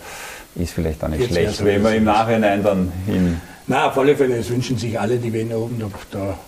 ist 0.56 0.72
vielleicht 0.72 1.02
auch 1.02 1.08
nicht 1.08 1.20
jetzt 1.20 1.30
schlecht, 1.32 1.64
wenn 1.64 1.82
man 1.82 1.94
im 1.94 2.04
Nachhinein 2.04 2.62
dann 2.62 2.92
hin. 3.06 3.40
Na, 3.66 3.88
auf 3.88 3.98
alle 3.98 4.16
Fälle, 4.16 4.36
es 4.36 4.50
wünschen 4.50 4.76
sich 4.76 4.98
alle 4.98 5.18
die 5.18 5.32
Wiener 5.32 5.58
oben. 5.58 5.78
Da, 6.10 6.38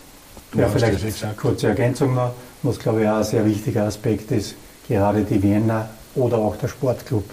du 0.52 0.58
ja, 0.58 0.68
vielleicht 0.68 1.24
eine 1.24 1.34
kurze 1.34 1.68
Ergänzung 1.68 2.14
noch, 2.14 2.32
was 2.62 2.78
glaube 2.78 3.02
ich 3.02 3.08
auch 3.08 3.18
ein 3.18 3.24
sehr 3.24 3.44
wichtiger 3.46 3.84
Aspekt 3.84 4.30
ist. 4.32 4.56
Gerade 4.88 5.22
die 5.22 5.42
Wiener 5.42 5.88
oder 6.14 6.38
auch 6.38 6.56
der 6.56 6.68
Sportclub 6.68 7.24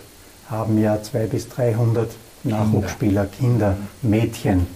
haben 0.50 0.82
ja 0.82 1.02
200 1.02 1.32
bis 1.32 1.50
300 1.50 2.10
Nachwuchsspieler, 2.44 3.26
Kinder, 3.26 3.76
Mädchen, 4.02 4.68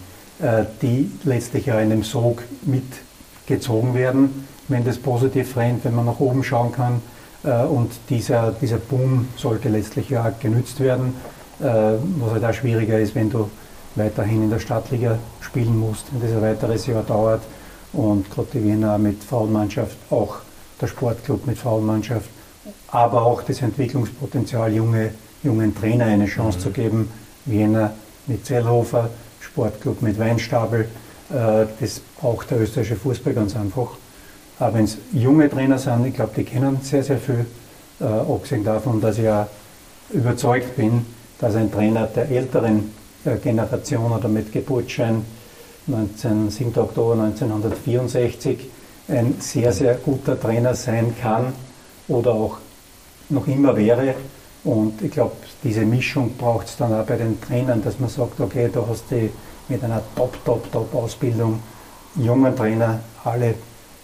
äh, 0.42 0.66
die 0.82 1.12
letztlich 1.24 1.68
ja 1.68 1.80
in 1.80 1.90
dem 1.90 2.04
Sog 2.04 2.44
mitgezogen 2.64 3.94
werden, 3.94 4.48
wenn 4.68 4.84
das 4.84 4.98
positiv 4.98 5.56
rennt, 5.56 5.86
wenn 5.86 5.96
man 5.96 6.06
nach 6.06 6.20
oben 6.20 6.44
schauen 6.44 6.72
kann. 6.72 7.02
Äh, 7.44 7.64
und 7.66 7.92
dieser, 8.10 8.52
dieser 8.52 8.78
Boom 8.78 9.28
sollte 9.38 9.70
letztlich 9.70 10.10
ja 10.10 10.34
genützt 10.40 10.80
werden, 10.80 11.14
was 11.60 12.32
halt 12.32 12.46
auch 12.46 12.54
schwieriger 12.54 13.00
ist, 13.00 13.16
wenn 13.16 13.30
du 13.30 13.50
weiterhin 13.96 14.44
in 14.44 14.50
der 14.50 14.60
Stadtliga 14.60 15.18
spielen 15.42 15.78
musst, 15.78 16.06
wenn 16.12 16.22
das 16.22 16.32
ein 16.32 16.42
weiteres 16.42 16.88
Jahr 16.88 17.04
dauert. 17.04 17.42
Und 17.94 18.30
gerade 18.32 18.48
die 18.54 18.64
Wiener 18.64 18.98
mit 18.98 19.24
Frauenmannschaft, 19.24 19.96
auch 20.10 20.38
der 20.82 20.88
Sportclub 20.88 21.46
mit 21.46 21.58
Frauenmannschaft, 21.58 22.30
aber 22.88 23.24
auch 23.24 23.44
das 23.44 23.62
Entwicklungspotenzial, 23.62 24.74
junge, 24.74 25.12
jungen 25.44 25.76
Trainer 25.76 26.06
eine 26.06 26.26
Chance 26.26 26.58
mhm. 26.58 26.62
zu 26.62 26.70
geben, 26.72 27.12
Wiener 27.46 27.94
mit 28.26 28.46
Zellhofer, 28.46 29.10
Sportclub 29.42 30.02
mit 30.02 30.18
Weinstapel. 30.18 30.88
Äh, 31.30 31.66
das 31.80 32.02
braucht 32.20 32.50
der 32.50 32.62
österreichische 32.62 32.96
Fußball 32.96 33.34
ganz 33.34 33.56
einfach. 33.56 33.90
Aber 34.60 34.76
wenn 34.76 34.86
es 34.86 34.98
junge 35.12 35.50
Trainer 35.50 35.78
sind, 35.78 36.06
ich 36.06 36.16
glaube, 36.16 36.32
die 36.36 36.44
kennen 36.44 36.80
sehr, 36.82 37.04
sehr 37.04 37.18
viel. 37.18 37.46
Äh, 38.00 38.06
abgesehen 38.06 38.64
davon, 38.64 39.02
dass 39.02 39.18
ich 39.18 39.26
ja 39.26 39.48
überzeugt 40.10 40.76
bin, 40.76 41.06
dass 41.44 41.56
ein 41.56 41.70
Trainer 41.70 42.08
der 42.08 42.32
älteren 42.32 42.94
äh, 43.26 43.36
Generation 43.36 44.14
oder 44.14 44.30
mit 44.30 44.54
Geburtsschein 44.54 45.26
19, 45.88 46.50
7. 46.50 46.80
Oktober 46.80 47.22
1964 47.22 48.60
ein 49.10 49.36
sehr, 49.40 49.74
sehr 49.74 49.96
guter 49.96 50.40
Trainer 50.40 50.74
sein 50.74 51.14
kann 51.22 51.52
oder 52.08 52.32
auch 52.32 52.60
noch 53.28 53.46
immer 53.48 53.76
wäre, 53.76 54.16
und 54.64 55.02
ich 55.02 55.12
glaube, 55.12 55.34
diese 55.62 55.82
Mischung 55.82 56.32
braucht 56.38 56.68
es 56.68 56.78
dann 56.78 56.94
auch 56.94 57.06
bei 57.06 57.18
den 57.18 57.42
Trainern, 57.42 57.84
dass 57.84 58.00
man 58.00 58.10
sagt, 58.10 58.40
okay, 58.40 58.70
du 58.72 58.88
hast 58.88 59.04
die 59.12 59.30
mit 59.68 59.84
einer 59.84 60.02
Top, 60.16 60.38
Top, 60.46 60.72
Top 60.72 60.96
Ausbildung 60.96 61.60
jungen 62.16 62.56
Trainer 62.56 63.02
alle 63.26 63.56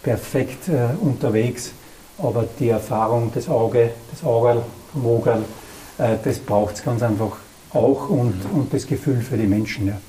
perfekt 0.03 0.67
äh, 0.67 0.89
unterwegs, 0.99 1.71
aber 2.17 2.45
die 2.59 2.67
Erfahrung, 2.67 3.31
das 3.33 3.47
Auge, 3.47 3.91
das 4.11 4.25
Auge, 4.25 4.61
Vogel, 4.93 5.37
äh, 5.37 5.58
das 5.99 6.39
braucht 6.39 6.75
es 6.75 6.83
ganz 6.83 7.03
einfach 7.03 7.37
auch 7.73 8.09
und, 8.09 8.33
und 8.53 8.73
das 8.73 8.87
Gefühl 8.87 9.21
für 9.21 9.37
die 9.37 9.47
Menschen. 9.47 9.87
Ja. 9.87 9.99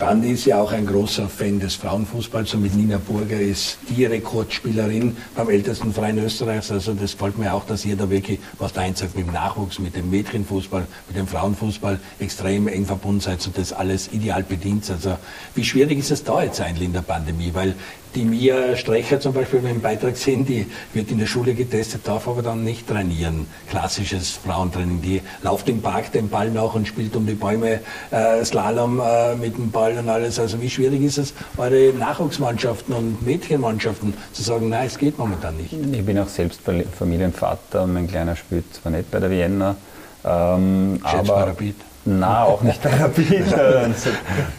Dann 0.00 0.22
ist 0.22 0.46
ja 0.46 0.58
auch 0.62 0.72
ein 0.72 0.86
großer 0.86 1.28
Fan 1.28 1.60
des 1.60 1.74
Frauenfußballs 1.74 2.54
und 2.54 2.62
mit 2.62 2.74
Nina 2.74 2.96
Burger 2.96 3.38
ist 3.38 3.76
die 3.90 4.06
Rekordspielerin 4.06 5.14
beim 5.36 5.50
ältesten 5.50 5.92
Verein 5.92 6.16
Österreichs. 6.16 6.70
Also 6.70 6.94
das 6.94 7.12
gefällt 7.12 7.36
mir 7.36 7.52
auch, 7.52 7.66
dass 7.66 7.84
ihr 7.84 7.96
da 7.96 8.08
wirklich, 8.08 8.40
was 8.58 8.72
da 8.72 8.80
einsagt, 8.80 9.14
mit 9.14 9.26
dem 9.26 9.34
Nachwuchs, 9.34 9.78
mit 9.78 9.94
dem 9.96 10.08
Mädchenfußball, 10.08 10.86
mit 11.06 11.18
dem 11.18 11.26
Frauenfußball 11.26 12.00
extrem 12.18 12.66
eng 12.68 12.86
verbunden 12.86 13.20
seid 13.20 13.46
und 13.46 13.58
das 13.58 13.74
alles 13.74 14.10
ideal 14.10 14.42
bedient. 14.42 14.88
Also 14.88 15.18
wie 15.54 15.64
schwierig 15.64 15.98
ist 15.98 16.10
es 16.10 16.24
da 16.24 16.42
jetzt 16.42 16.62
eigentlich 16.62 16.86
in 16.86 16.94
der 16.94 17.02
Pandemie? 17.02 17.50
Weil 17.52 17.74
die 18.14 18.24
Mia 18.24 18.76
Strecher 18.76 19.20
zum 19.20 19.32
Beispiel, 19.32 19.60
wenn 19.60 19.68
wir 19.68 19.74
im 19.76 19.80
Beitrag 19.80 20.16
sehen, 20.16 20.44
die 20.44 20.66
wird 20.92 21.10
in 21.10 21.18
der 21.18 21.26
Schule 21.26 21.54
getestet, 21.54 22.06
darf 22.06 22.28
aber 22.28 22.42
dann 22.42 22.64
nicht 22.64 22.88
trainieren. 22.88 23.46
Klassisches 23.68 24.30
Frauentraining. 24.30 25.02
Die 25.02 25.22
lauft 25.42 25.68
im 25.68 25.80
Park 25.80 26.12
den 26.12 26.28
Ball 26.28 26.50
nach 26.50 26.74
und 26.74 26.88
spielt 26.88 27.14
um 27.16 27.26
die 27.26 27.34
Bäume 27.34 27.80
äh, 28.10 28.44
Slalom 28.44 29.00
äh, 29.00 29.34
mit 29.36 29.56
dem 29.56 29.70
Ball 29.70 29.96
und 29.98 30.08
alles. 30.08 30.38
Also 30.38 30.60
wie 30.60 30.70
schwierig 30.70 31.02
ist 31.02 31.18
es, 31.18 31.34
eure 31.56 31.92
Nachwuchsmannschaften 31.92 32.94
und 32.94 33.24
Mädchenmannschaften 33.24 34.14
zu 34.32 34.42
sagen, 34.42 34.68
nein, 34.68 34.86
es 34.86 34.98
geht 34.98 35.18
momentan 35.18 35.56
nicht. 35.56 35.72
Ich 35.72 36.04
bin 36.04 36.18
auch 36.18 36.28
selbst 36.28 36.60
Familienvater. 36.98 37.86
Mein 37.86 38.08
Kleiner 38.08 38.36
spielt 38.36 38.74
zwar 38.74 38.92
nicht 38.92 39.10
bei 39.10 39.20
der 39.20 39.30
Vienna, 39.30 39.76
ähm, 40.24 41.00
aber... 41.02 41.46
Rapid. 41.48 41.89
Na, 42.04 42.44
auch 42.44 42.62
nicht 42.62 42.80
Rapid. 43.00 43.52
also 43.54 44.10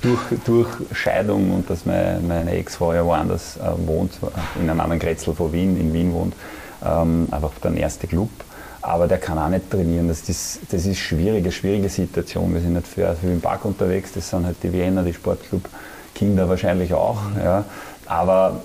durch, 0.02 0.20
durch 0.46 0.70
Scheidung 0.94 1.52
und 1.52 1.70
dass 1.70 1.86
meine, 1.86 2.20
meine 2.20 2.52
Ex-Frau 2.52 2.94
ja 2.94 3.04
woanders 3.04 3.58
äh, 3.58 3.88
wohnt, 3.88 4.14
in 4.60 4.70
einem 4.70 4.80
anderen 4.80 5.00
Grätzl 5.00 5.34
von 5.34 5.52
Wien, 5.52 5.80
in 5.80 5.94
Wien 5.94 6.14
wohnt, 6.14 6.36
ähm, 6.86 7.28
einfach 7.32 7.52
der 7.64 7.74
erste 7.76 8.08
Club. 8.08 8.30
Aber 8.84 9.08
der 9.08 9.20
kann 9.20 9.38
auch 9.38 9.50
nicht 9.50 9.70
trainieren. 9.70 10.08
Das 10.08 10.28
ist, 10.28 10.60
das 10.72 10.86
ist 10.86 10.98
schwierig, 10.98 11.44
eine 11.44 11.52
schwierige 11.52 11.90
Situation. 11.90 12.54
Wir 12.54 12.62
sind 12.62 12.74
nicht 12.74 12.88
für, 12.88 13.16
für 13.16 13.28
den 13.28 13.42
Park 13.42 13.66
unterwegs, 13.66 14.12
das 14.14 14.30
sind 14.30 14.46
halt 14.46 14.58
die 14.64 14.74
Wiener, 14.74 15.04
die 15.04 15.14
Sportclub, 15.14 15.68
Kinder 16.16 16.50
wahrscheinlich 16.50 16.94
auch. 16.94 17.20
Ja. 17.38 17.66
Aber 18.06 18.64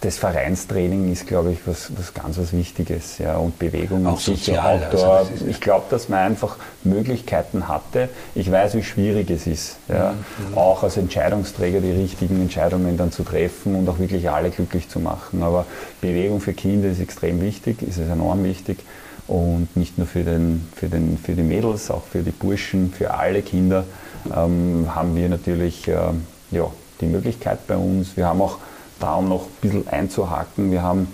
das 0.00 0.18
Vereinstraining 0.18 1.10
ist, 1.10 1.26
glaube 1.26 1.52
ich, 1.52 1.58
was, 1.66 1.90
was 1.96 2.14
ganz 2.14 2.38
was 2.38 2.52
Wichtiges. 2.52 3.18
Ja, 3.18 3.38
und 3.38 3.58
Bewegung 3.58 4.06
auch 4.06 4.20
sozial, 4.20 4.84
Outdoor. 4.84 5.16
Also 5.18 5.46
ich 5.46 5.60
glaube, 5.60 5.86
dass 5.90 6.08
man 6.08 6.20
einfach 6.20 6.56
Möglichkeiten 6.84 7.66
hatte. 7.66 8.08
Ich 8.34 8.50
weiß, 8.50 8.74
wie 8.74 8.84
schwierig 8.84 9.30
es 9.30 9.46
ist, 9.46 9.76
ja, 9.88 10.12
mhm. 10.12 10.56
auch 10.56 10.84
als 10.84 10.96
Entscheidungsträger 10.96 11.80
die 11.80 11.90
richtigen 11.90 12.40
Entscheidungen 12.40 12.96
dann 12.96 13.10
zu 13.10 13.24
treffen 13.24 13.74
und 13.74 13.88
auch 13.88 13.98
wirklich 13.98 14.30
alle 14.30 14.50
glücklich 14.50 14.88
zu 14.88 15.00
machen. 15.00 15.42
Aber 15.42 15.66
Bewegung 16.00 16.40
für 16.40 16.52
Kinder 16.52 16.88
ist 16.88 17.00
extrem 17.00 17.40
wichtig, 17.40 17.82
ist 17.82 17.98
es 17.98 18.08
enorm 18.08 18.44
wichtig. 18.44 18.78
Und 19.26 19.74
nicht 19.74 19.96
nur 19.98 20.06
für, 20.06 20.22
den, 20.22 20.68
für, 20.76 20.86
den, 20.86 21.18
für 21.18 21.32
die 21.32 21.42
Mädels, 21.42 21.90
auch 21.90 22.02
für 22.04 22.22
die 22.22 22.30
Burschen, 22.30 22.92
für 22.92 23.14
alle 23.14 23.42
Kinder 23.42 23.84
ähm, 24.26 24.86
haben 24.94 25.16
wir 25.16 25.28
natürlich 25.28 25.88
äh, 25.88 25.94
ja, 26.50 26.70
die 27.00 27.06
Möglichkeit 27.06 27.66
bei 27.66 27.76
uns. 27.76 28.16
Wir 28.16 28.26
haben 28.26 28.42
auch 28.42 28.58
da 29.04 29.16
um 29.16 29.28
noch 29.28 29.42
ein 29.42 29.60
bisschen 29.60 29.88
einzuhaken, 29.88 30.70
wir 30.70 30.82
haben, 30.82 31.08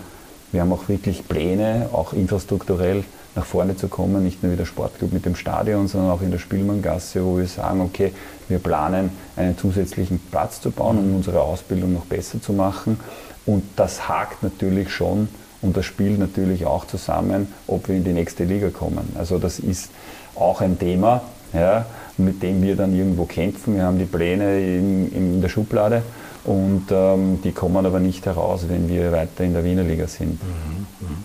wir 0.51 0.61
haben 0.61 0.71
auch 0.71 0.87
wirklich 0.87 1.27
Pläne, 1.27 1.89
auch 1.91 2.13
infrastrukturell 2.13 3.03
nach 3.35 3.45
vorne 3.45 3.75
zu 3.75 3.87
kommen, 3.87 4.23
nicht 4.23 4.43
nur 4.43 4.53
wie 4.53 4.57
der 4.57 4.65
Sportclub 4.65 5.11
mit 5.11 5.25
dem 5.25 5.35
Stadion, 5.35 5.87
sondern 5.87 6.11
auch 6.11 6.21
in 6.21 6.31
der 6.31 6.37
Spielmanngasse, 6.37 7.23
wo 7.25 7.37
wir 7.37 7.47
sagen, 7.47 7.81
okay, 7.81 8.13
wir 8.47 8.59
planen 8.59 9.09
einen 9.35 9.57
zusätzlichen 9.57 10.19
Platz 10.31 10.61
zu 10.61 10.71
bauen, 10.71 10.97
um 10.97 11.15
unsere 11.15 11.41
Ausbildung 11.41 11.93
noch 11.93 12.05
besser 12.05 12.41
zu 12.41 12.53
machen. 12.53 12.99
Und 13.45 13.63
das 13.75 14.07
hakt 14.07 14.43
natürlich 14.43 14.89
schon 14.89 15.27
und 15.61 15.75
das 15.75 15.85
spielt 15.85 16.19
natürlich 16.19 16.65
auch 16.65 16.85
zusammen, 16.85 17.47
ob 17.67 17.87
wir 17.87 17.95
in 17.95 18.03
die 18.03 18.13
nächste 18.13 18.45
Liga 18.45 18.69
kommen. 18.69 19.15
Also 19.17 19.37
das 19.37 19.59
ist 19.59 19.91
auch 20.35 20.61
ein 20.61 20.79
Thema, 20.79 21.21
ja, 21.53 21.85
mit 22.17 22.41
dem 22.41 22.61
wir 22.61 22.75
dann 22.75 22.95
irgendwo 22.95 23.25
kämpfen. 23.25 23.75
Wir 23.75 23.83
haben 23.83 23.99
die 23.99 24.05
Pläne 24.05 24.59
in, 24.59 25.11
in 25.11 25.41
der 25.41 25.49
Schublade 25.49 26.03
und 26.43 26.85
ähm, 26.91 27.39
die 27.43 27.51
kommen 27.51 27.85
aber 27.85 27.99
nicht 27.99 28.25
heraus, 28.25 28.65
wenn 28.67 28.89
wir 28.89 29.11
weiter 29.11 29.43
in 29.43 29.53
der 29.53 29.63
Wiener 29.63 29.83
Liga 29.83 30.07
sind. 30.07 30.41
Mhm, 30.41 30.87
mhm. 30.99 31.23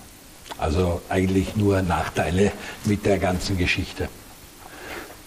Also 0.58 1.00
eigentlich 1.08 1.56
nur 1.56 1.82
Nachteile 1.82 2.52
mit 2.84 3.04
der 3.04 3.18
ganzen 3.18 3.58
Geschichte. 3.58 4.08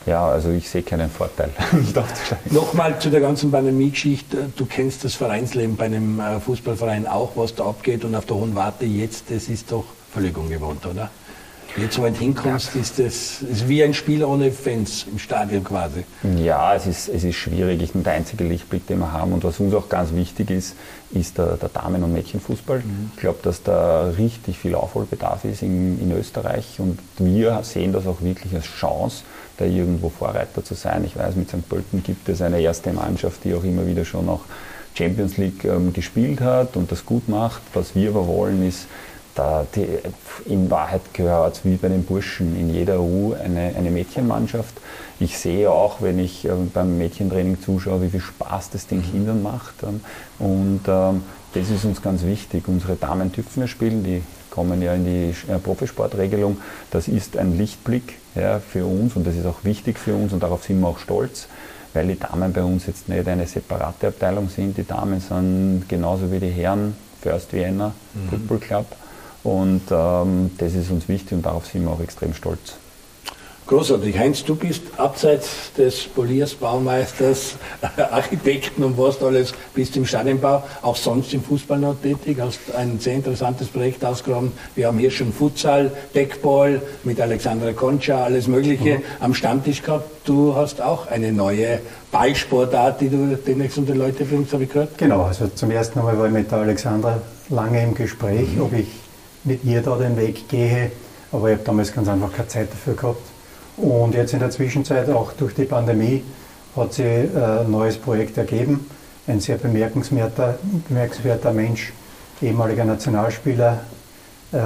Ja, 0.06 0.28
also 0.28 0.50
ich 0.50 0.70
sehe 0.70 0.82
keinen 0.82 1.10
Vorteil, 1.10 1.52
Nochmal 2.50 2.98
zu 3.00 3.10
der 3.10 3.20
ganzen 3.20 3.52
Pandemie-Geschichte. 3.52 4.50
Du 4.56 4.66
kennst 4.66 5.04
das 5.04 5.14
Vereinsleben 5.14 5.76
bei 5.76 5.86
einem 5.86 6.20
äh, 6.20 6.40
Fußballverein 6.40 7.06
auch, 7.06 7.34
was 7.36 7.54
da 7.54 7.66
abgeht 7.66 8.06
und 8.06 8.16
auf 8.16 8.26
der 8.26 8.38
Hohen 8.38 8.56
Warte 8.56 8.86
jetzt, 8.86 9.26
das 9.30 9.50
ist 9.50 9.72
doch 9.72 9.84
völlig 10.12 10.36
ungewohnt, 10.38 10.86
oder? 10.86 11.12
Jetzt, 11.78 11.96
so 11.96 12.02
weit 12.02 12.18
hinkommst, 12.18 12.76
ist 12.76 13.00
das 13.00 13.42
ist 13.42 13.68
wie 13.68 13.84
ein 13.84 13.94
Spiel 13.94 14.24
ohne 14.24 14.52
Fans 14.52 15.06
im 15.10 15.20
Stadion 15.20 15.64
quasi. 15.64 16.04
Ja, 16.38 16.74
es 16.76 16.88
ist, 16.88 17.10
es 17.10 17.24
ist 17.24 17.36
schwierig. 17.36 17.82
Ich 17.82 17.94
bin 17.94 18.04
der 18.04 18.14
einzige 18.14 18.44
Lichtblick, 18.44 18.88
den 18.88 19.00
wir 19.00 19.12
haben. 19.12 19.34
Und 19.34 19.44
was 19.44 19.60
uns 19.60 19.74
auch 19.74 19.88
ganz 19.90 20.14
wichtig 20.14 20.50
ist, 20.50 20.76
ist 21.12 21.38
der, 21.38 21.58
der 21.58 21.70
Damen- 21.70 22.04
und 22.04 22.14
Mädchenfußball. 22.14 22.80
Mhm. 22.80 23.12
Ich 23.14 23.22
glaube, 23.22 23.40
dass 23.44 23.64
da 23.64 24.10
richtig 24.18 24.58
viel 24.58 24.76
Aufholbedarf 24.76 25.46
ist 25.46 25.62
in, 25.62 26.00
in 26.02 26.12
Österreich. 26.12 26.80
Und 26.80 27.00
wir 27.18 27.60
sehen 27.64 27.94
das 27.94 28.08
auch 28.08 28.22
wirklich 28.22 28.54
als 28.56 28.66
Chance, 28.66 29.24
da 29.58 29.66
irgendwo 29.66 30.10
Vorreiter 30.10 30.64
zu 30.64 30.74
sein. 30.74 31.04
Ich 31.06 31.16
weiß, 31.16 31.36
mit 31.36 31.50
St. 31.50 31.68
Pölten 31.68 32.04
gibt 32.04 32.30
es 32.30 32.42
eine 32.42 32.60
erste 32.60 32.92
Mannschaft, 32.94 33.44
die 33.44 33.54
auch 33.54 33.64
immer 33.64 33.86
wieder 33.86 34.06
schon 34.06 34.28
auch 34.30 34.42
Champions 34.96 35.38
League 35.38 35.64
ähm, 35.64 35.94
gespielt 35.94 36.42
hat 36.42 36.76
und 36.76 36.92
das 36.92 37.06
gut 37.06 37.30
macht. 37.30 37.62
Was 37.74 37.96
wir 37.96 38.10
aber 38.10 38.28
wollen, 38.28 38.68
ist, 38.68 38.88
da 39.40 39.66
die, 39.74 39.88
in 40.52 40.70
Wahrheit 40.70 41.14
gehört 41.14 41.56
es 41.56 41.66
wie 41.66 41.78
bei 41.78 41.88
den 41.88 42.04
Burschen 42.04 42.60
in 42.60 42.74
jeder 42.74 43.00
EU 43.00 43.34
eine, 43.34 43.74
eine 43.78 43.90
Mädchenmannschaft. 43.90 44.74
Ich 45.22 45.38
sehe 45.38 45.72
auch, 45.72 46.02
wenn 46.02 46.20
ich 46.20 46.44
äh, 46.44 46.52
beim 46.74 46.98
Mädchentraining 46.98 47.62
zuschaue, 47.62 48.02
wie 48.02 48.10
viel 48.10 48.20
Spaß 48.20 48.72
das 48.72 48.88
den 48.88 48.98
mhm. 48.98 49.12
Kindern 49.12 49.42
macht. 49.42 49.76
Ähm, 49.84 50.02
und 50.40 50.82
ähm, 50.88 51.24
das 51.54 51.70
ist 51.70 51.86
uns 51.86 52.02
ganz 52.02 52.24
wichtig. 52.24 52.68
Unsere 52.68 52.98
Damen 52.98 53.32
dürfen 53.32 53.62
wir 53.62 53.68
spielen, 53.70 54.04
die 54.04 54.24
kommen 54.50 54.82
ja 54.82 54.94
in 54.94 55.06
die 55.06 55.34
äh, 55.50 55.58
Profisportregelung. 55.58 56.58
Das 56.92 57.08
ist 57.08 57.38
ein 57.38 57.58
Lichtblick 57.58 58.16
ja, 58.36 58.60
für 58.60 58.86
uns 58.86 59.16
und 59.16 59.26
das 59.26 59.36
ist 59.36 59.46
auch 59.46 59.64
wichtig 59.64 60.00
für 60.00 60.16
uns 60.16 60.34
und 60.34 60.44
darauf 60.44 60.66
sind 60.66 60.82
wir 60.82 60.88
auch 60.88 61.00
stolz 61.00 61.48
weil 61.92 62.06
die 62.06 62.20
Damen 62.20 62.54
bei 62.54 62.62
uns 62.62 62.86
jetzt 62.86 63.10
nicht 63.10 63.28
eine 63.28 63.48
separate 63.48 64.10
Abteilung 64.10 64.48
sind. 64.48 64.78
Die 64.78 64.86
Damen 64.86 65.20
sind 65.20 65.86
genauso 65.90 66.32
wie 66.32 66.38
die 66.38 66.52
Herren 66.52 66.96
First 67.20 67.52
Vienna 67.52 67.94
mhm. 68.14 68.30
Football 68.30 68.60
Club. 68.60 68.86
Und 69.44 69.82
ähm, 69.92 70.52
das 70.58 70.74
ist 70.76 70.92
uns 70.92 71.08
wichtig 71.08 71.34
und 71.34 71.46
darauf 71.46 71.66
sind 71.66 71.84
wir 71.84 71.92
auch 71.92 72.02
extrem 72.02 72.34
stolz. 72.34 72.76
Großartig. 73.70 74.18
Heinz, 74.18 74.44
du 74.44 74.56
bist 74.56 74.82
abseits 74.98 75.72
des 75.78 76.06
Poliers, 76.06 76.56
Baumeisters, 76.56 77.54
Architekten 78.12 78.84
und 78.84 78.98
was 78.98 79.22
alles, 79.22 79.54
bist 79.76 79.96
im 79.96 80.08
Stadionbau, 80.08 80.64
auch 80.82 80.96
sonst 80.96 81.36
im 81.36 81.44
Fußball 81.44 81.78
noch 81.78 81.96
tätig, 82.02 82.38
hast 82.42 82.74
ein 82.76 83.00
sehr 83.00 83.14
interessantes 83.14 83.68
Projekt 83.68 84.04
ausgeräumt. 84.04 84.54
Wir 84.74 84.88
haben 84.88 84.98
hier 84.98 85.12
schon 85.12 85.32
Futsal, 85.32 85.92
Deckball 86.16 86.82
mit 87.04 87.22
Alexandra 87.22 87.72
Concha, 87.74 88.24
alles 88.24 88.48
Mögliche 88.48 88.98
mhm. 88.98 89.04
am 89.20 89.36
Stammtisch 89.36 89.84
gehabt. 89.84 90.28
Du 90.28 90.56
hast 90.56 90.82
auch 90.82 91.06
eine 91.06 91.32
neue 91.32 91.80
Ballsportart, 92.12 93.02
die 93.02 93.10
du 93.10 93.38
demnächst 93.38 93.78
unter 93.78 93.94
Leute 93.94 94.26
bringst, 94.26 94.52
habe 94.52 94.64
ich 94.64 94.72
gehört? 94.72 94.98
Genau, 94.98 95.26
also 95.26 95.48
zum 95.48 95.70
ersten 95.70 96.00
Mal 96.00 96.18
war 96.18 96.26
ich 96.26 96.34
mit 96.34 96.50
der 96.50 96.58
Alexandra 96.58 97.22
lange 97.50 97.84
im 97.84 97.94
Gespräch, 97.94 98.56
mhm. 98.56 98.62
ob 98.64 98.74
ich 98.74 98.88
mit 99.44 99.64
ihr 99.64 99.82
da 99.82 99.96
den 99.98 100.18
Weg 100.18 100.48
gehe. 100.48 100.92
Aber 101.32 101.50
ich 101.50 101.56
habe 101.56 101.66
damals 101.66 101.94
ganz 101.94 102.08
einfach 102.08 102.32
keine 102.32 102.48
Zeit 102.48 102.72
dafür 102.72 102.96
gehabt. 102.96 103.22
Und 103.78 104.14
jetzt 104.14 104.34
in 104.34 104.40
der 104.40 104.50
Zwischenzeit, 104.50 105.10
auch 105.10 105.32
durch 105.34 105.54
die 105.54 105.66
Pandemie, 105.66 106.24
hat 106.76 106.94
sich 106.94 107.06
äh, 107.06 107.62
ein 107.62 107.72
neues 107.72 107.98
Projekt 107.98 108.38
ergeben. 108.38 108.90
Ein 109.28 109.40
sehr 109.40 109.58
bemerkenswerter, 109.58 110.58
bemerkenswerter 110.88 111.54
Mensch, 111.54 111.94
ehemaliger 112.42 112.84
Nationalspieler, 112.84 113.82
äh, 114.52 114.58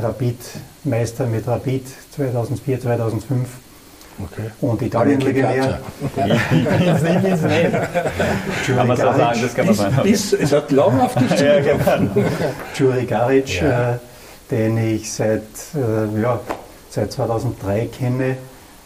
Rapid-Meister 0.00 1.26
mit 1.26 1.46
Rapid 1.46 1.86
2004, 2.14 2.80
2005. 2.80 3.48
Okay. 4.18 4.50
Und 4.62 4.80
Italien-Legionär. 4.80 5.78
Ich 6.02 6.12
bin 6.12 7.32
es 7.32 7.42
nicht. 7.42 7.72
Kann 8.74 8.86
man 8.86 8.96
so 8.96 9.02
sagen, 9.02 9.40
das 9.42 9.54
kann 9.54 9.66
man 9.66 9.74
sagen. 9.74 10.08
Es 10.08 10.52
hat 10.52 10.72
lang 10.72 11.00
auf 11.00 11.14
dich 11.14 11.28
zugekommen. 11.28 12.10
Juri 12.74 13.04
Garic, 13.04 13.60
ja. 13.60 13.92
äh, 13.92 13.98
den 14.50 14.78
ich 14.78 15.12
seit, 15.12 15.42
äh, 15.74 16.20
ja, 16.20 16.40
seit 16.90 17.12
2003 17.12 17.86
kenne. 17.86 18.36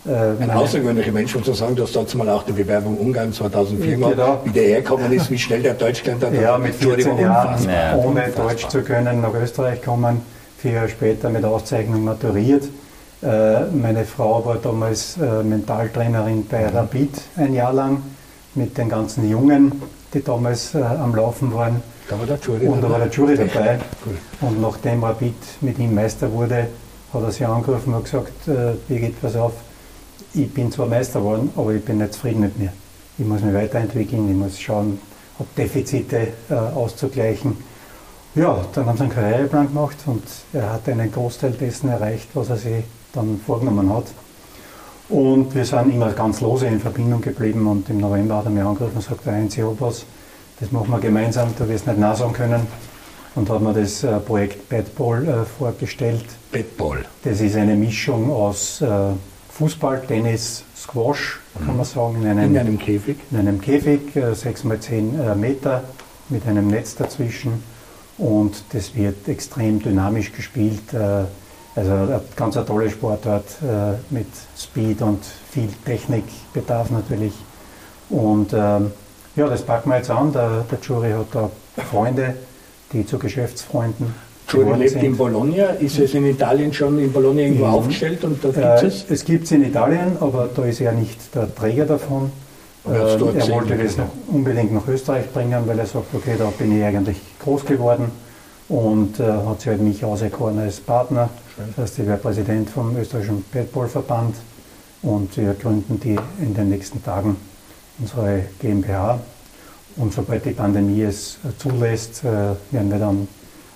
Äh, 0.06 0.42
ein 0.42 0.50
außergewöhnlicher 0.50 1.12
Mensch, 1.12 1.34
um 1.36 1.44
zu 1.44 1.52
sagen, 1.52 1.76
du 1.76 1.82
hast 1.82 1.94
dazu 1.94 2.16
mal 2.16 2.28
auch 2.30 2.42
die 2.44 2.52
Bewerbung 2.52 2.96
Ungarn 2.96 3.32
2004 3.32 3.90
gemacht, 3.92 4.12
genau. 4.12 4.40
wie 4.44 4.50
der 4.50 4.62
hergekommen 4.62 5.12
ist, 5.12 5.30
wie 5.30 5.38
schnell 5.38 5.62
der 5.62 5.74
Deutsch 5.74 6.02
gelernt 6.02 6.24
hat. 6.24 6.34
Ja, 6.34 6.56
mit 6.56 6.74
14 6.74 7.18
Jahren, 7.18 7.62
ja, 7.68 7.96
ohne 7.96 8.08
unfassbar. 8.08 8.48
Deutsch 8.48 8.68
zu 8.68 8.82
können, 8.82 9.20
nach 9.20 9.34
Österreich 9.34 9.82
kommen, 9.82 10.22
vier 10.56 10.72
Jahre 10.72 10.88
später 10.88 11.28
mit 11.28 11.44
Auszeichnung 11.44 12.02
maturiert. 12.04 12.64
Äh, 13.22 13.66
meine 13.66 14.04
Frau 14.06 14.44
war 14.46 14.56
damals 14.56 15.18
äh, 15.18 15.42
Mentaltrainerin 15.42 16.46
bei 16.46 16.62
mhm. 16.62 16.76
Rapid 16.76 17.10
ein 17.36 17.52
Jahr 17.52 17.74
lang 17.74 18.02
mit 18.54 18.78
den 18.78 18.88
ganzen 18.88 19.28
Jungen, 19.28 19.82
die 20.14 20.24
damals 20.24 20.74
äh, 20.74 20.78
am 20.82 21.14
Laufen 21.14 21.52
waren. 21.54 21.82
Da 22.10 22.18
war 22.18 22.26
der 22.26 22.38
Jury 22.38 22.66
Und 22.66 22.82
da 22.82 22.90
war 22.90 22.98
der 22.98 23.08
Jury 23.08 23.36
dabei. 23.36 23.78
Cool. 24.04 24.18
Und 24.40 24.60
nachdem 24.60 25.04
Rapid 25.04 25.34
mit 25.60 25.78
ihm 25.78 25.94
Meister 25.94 26.30
wurde, 26.32 26.66
hat 27.14 27.22
er 27.22 27.30
sie 27.30 27.44
angerufen 27.44 27.94
und 27.94 28.02
gesagt, 28.02 28.48
äh, 28.48 28.74
Birgit, 28.88 29.20
pass 29.20 29.36
auf, 29.36 29.52
ich 30.34 30.52
bin 30.52 30.72
zwar 30.72 30.86
Meister 30.86 31.20
geworden, 31.20 31.50
aber 31.54 31.72
ich 31.72 31.84
bin 31.84 31.98
nicht 31.98 32.14
zufrieden 32.14 32.40
mit 32.40 32.58
mir. 32.58 32.72
Ich 33.16 33.24
muss 33.24 33.42
mich 33.42 33.54
weiterentwickeln, 33.54 34.28
ich 34.28 34.36
muss 34.36 34.58
schauen, 34.58 34.98
ob 35.38 35.54
Defizite 35.54 36.28
äh, 36.50 36.54
auszugleichen. 36.54 37.56
Ja, 38.34 38.64
dann 38.74 38.86
haben 38.86 38.96
sie 38.96 39.04
einen 39.04 39.12
Karriereplan 39.12 39.68
gemacht 39.68 39.96
und 40.06 40.22
er 40.52 40.72
hat 40.72 40.88
einen 40.88 41.12
Großteil 41.12 41.52
dessen 41.52 41.90
erreicht, 41.90 42.28
was 42.34 42.50
er 42.50 42.56
sich 42.56 42.84
dann 43.12 43.40
vorgenommen 43.46 43.92
hat. 43.92 44.06
Und 45.08 45.54
wir 45.54 45.64
sind 45.64 45.94
immer 45.94 46.10
ganz 46.10 46.40
lose 46.40 46.66
in 46.66 46.80
Verbindung 46.80 47.20
geblieben 47.20 47.66
und 47.68 47.88
im 47.88 47.98
November 47.98 48.36
hat 48.36 48.46
er 48.46 48.50
mich 48.50 48.64
angerufen 48.64 48.96
und 48.96 49.04
gesagt, 49.04 49.28
ein 49.28 49.48
was, 49.78 50.04
das 50.60 50.70
machen 50.72 50.90
wir 50.90 51.00
gemeinsam, 51.00 51.54
du 51.58 51.68
wirst 51.68 51.86
nicht 51.86 51.98
nah 51.98 52.14
sagen 52.14 52.34
können. 52.34 52.66
Und 53.34 53.48
hat 53.48 53.60
mir 53.62 53.72
das 53.72 54.02
äh, 54.02 54.18
Projekt 54.18 54.68
Badball 54.68 55.26
äh, 55.26 55.44
vorgestellt. 55.44 56.24
Badball. 56.52 57.04
Das 57.22 57.40
ist 57.40 57.56
eine 57.56 57.74
Mischung 57.74 58.30
aus 58.30 58.80
äh, 58.80 58.88
Fußball, 59.52 60.02
Tennis, 60.06 60.64
Squash, 60.76 61.38
kann 61.64 61.76
man 61.76 61.86
sagen. 61.86 62.22
In 62.22 62.28
einem, 62.28 62.50
in 62.50 62.58
einem 62.58 62.78
Käfig? 62.78 63.16
In 63.30 63.38
einem 63.38 63.60
Käfig, 63.60 64.16
äh, 64.16 64.34
6 64.34 64.64
x 64.64 64.86
10 64.86 65.40
Meter, 65.40 65.84
mit 66.28 66.46
einem 66.46 66.66
Netz 66.66 66.96
dazwischen. 66.96 67.62
Und 68.18 68.64
das 68.72 68.94
wird 68.94 69.28
extrem 69.28 69.80
dynamisch 69.80 70.32
gespielt. 70.32 70.94
Also 70.94 71.90
eine 71.90 72.20
ganz 72.36 72.56
eine 72.58 72.66
tolle 72.66 72.90
Sportart 72.90 73.46
mit 74.10 74.26
Speed 74.58 75.00
und 75.00 75.24
viel 75.24 75.70
Technikbedarf 75.86 76.90
natürlich. 76.90 77.32
Und 78.10 78.52
ähm, 78.52 78.92
ja, 79.40 79.48
das 79.48 79.62
packen 79.62 79.90
wir 79.90 79.96
jetzt 79.96 80.10
an. 80.10 80.32
Der, 80.32 80.64
der 80.70 80.78
Jury 80.82 81.12
hat 81.12 81.26
da 81.32 81.50
Freunde, 81.90 82.34
die 82.92 83.06
zu 83.06 83.18
Geschäftsfreunden 83.18 84.14
Giuri 84.46 84.78
lebt 84.78 85.02
in 85.02 85.16
Bologna. 85.16 85.66
Ist 85.78 85.98
es 85.98 86.12
in 86.12 86.26
Italien 86.26 86.72
schon 86.72 86.98
in 86.98 87.10
Bologna 87.12 87.42
irgendwo 87.42 87.66
mhm. 87.66 87.74
aufgestellt 87.74 88.22
und 88.24 88.44
da 88.44 88.48
gibt 88.48 88.64
äh, 88.64 88.86
es? 88.86 89.06
Es 89.08 89.24
gibt 89.24 89.44
es 89.44 89.52
in 89.52 89.64
Italien, 89.64 90.16
aber 90.20 90.48
da 90.54 90.64
ist 90.64 90.80
er 90.80 90.92
nicht 90.92 91.34
der 91.34 91.54
Träger 91.54 91.86
davon. 91.86 92.30
Äh, 92.86 92.92
er 92.92 93.48
wollte 93.48 93.76
das 93.76 93.96
noch 93.96 94.10
unbedingt 94.28 94.74
nach 94.74 94.86
Österreich 94.88 95.32
bringen, 95.32 95.62
weil 95.66 95.78
er 95.78 95.86
sagt, 95.86 96.14
okay, 96.14 96.34
da 96.36 96.52
bin 96.58 96.76
ich 96.76 96.84
eigentlich 96.84 97.18
groß 97.42 97.64
geworden 97.64 98.10
und 98.68 99.20
äh, 99.20 99.22
hat 99.22 99.60
sich 99.60 99.68
halt 99.68 99.80
mich 99.80 100.04
auserkoren 100.04 100.58
als 100.58 100.80
Partner. 100.80 101.30
Schön. 101.54 101.66
Das 101.76 101.84
heißt, 101.84 101.98
ich 102.00 102.06
werde 102.06 102.20
Präsident 102.20 102.68
vom 102.68 102.94
österreichischen 102.96 103.44
Badballverband 103.52 104.34
und 105.02 105.34
wir 105.36 105.54
gründen 105.54 105.98
die 105.98 106.18
in 106.42 106.54
den 106.54 106.68
nächsten 106.68 107.02
Tagen 107.02 107.36
unsere 108.00 108.44
GmbH. 108.60 109.20
Und 109.96 110.12
sobald 110.12 110.44
die 110.44 110.52
Pandemie 110.52 111.02
es 111.02 111.38
zulässt, 111.58 112.24
äh, 112.24 112.54
werden 112.70 112.90
wir 112.90 112.98
dann 112.98 113.28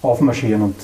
aufmarschieren 0.02 0.62
und 0.62 0.76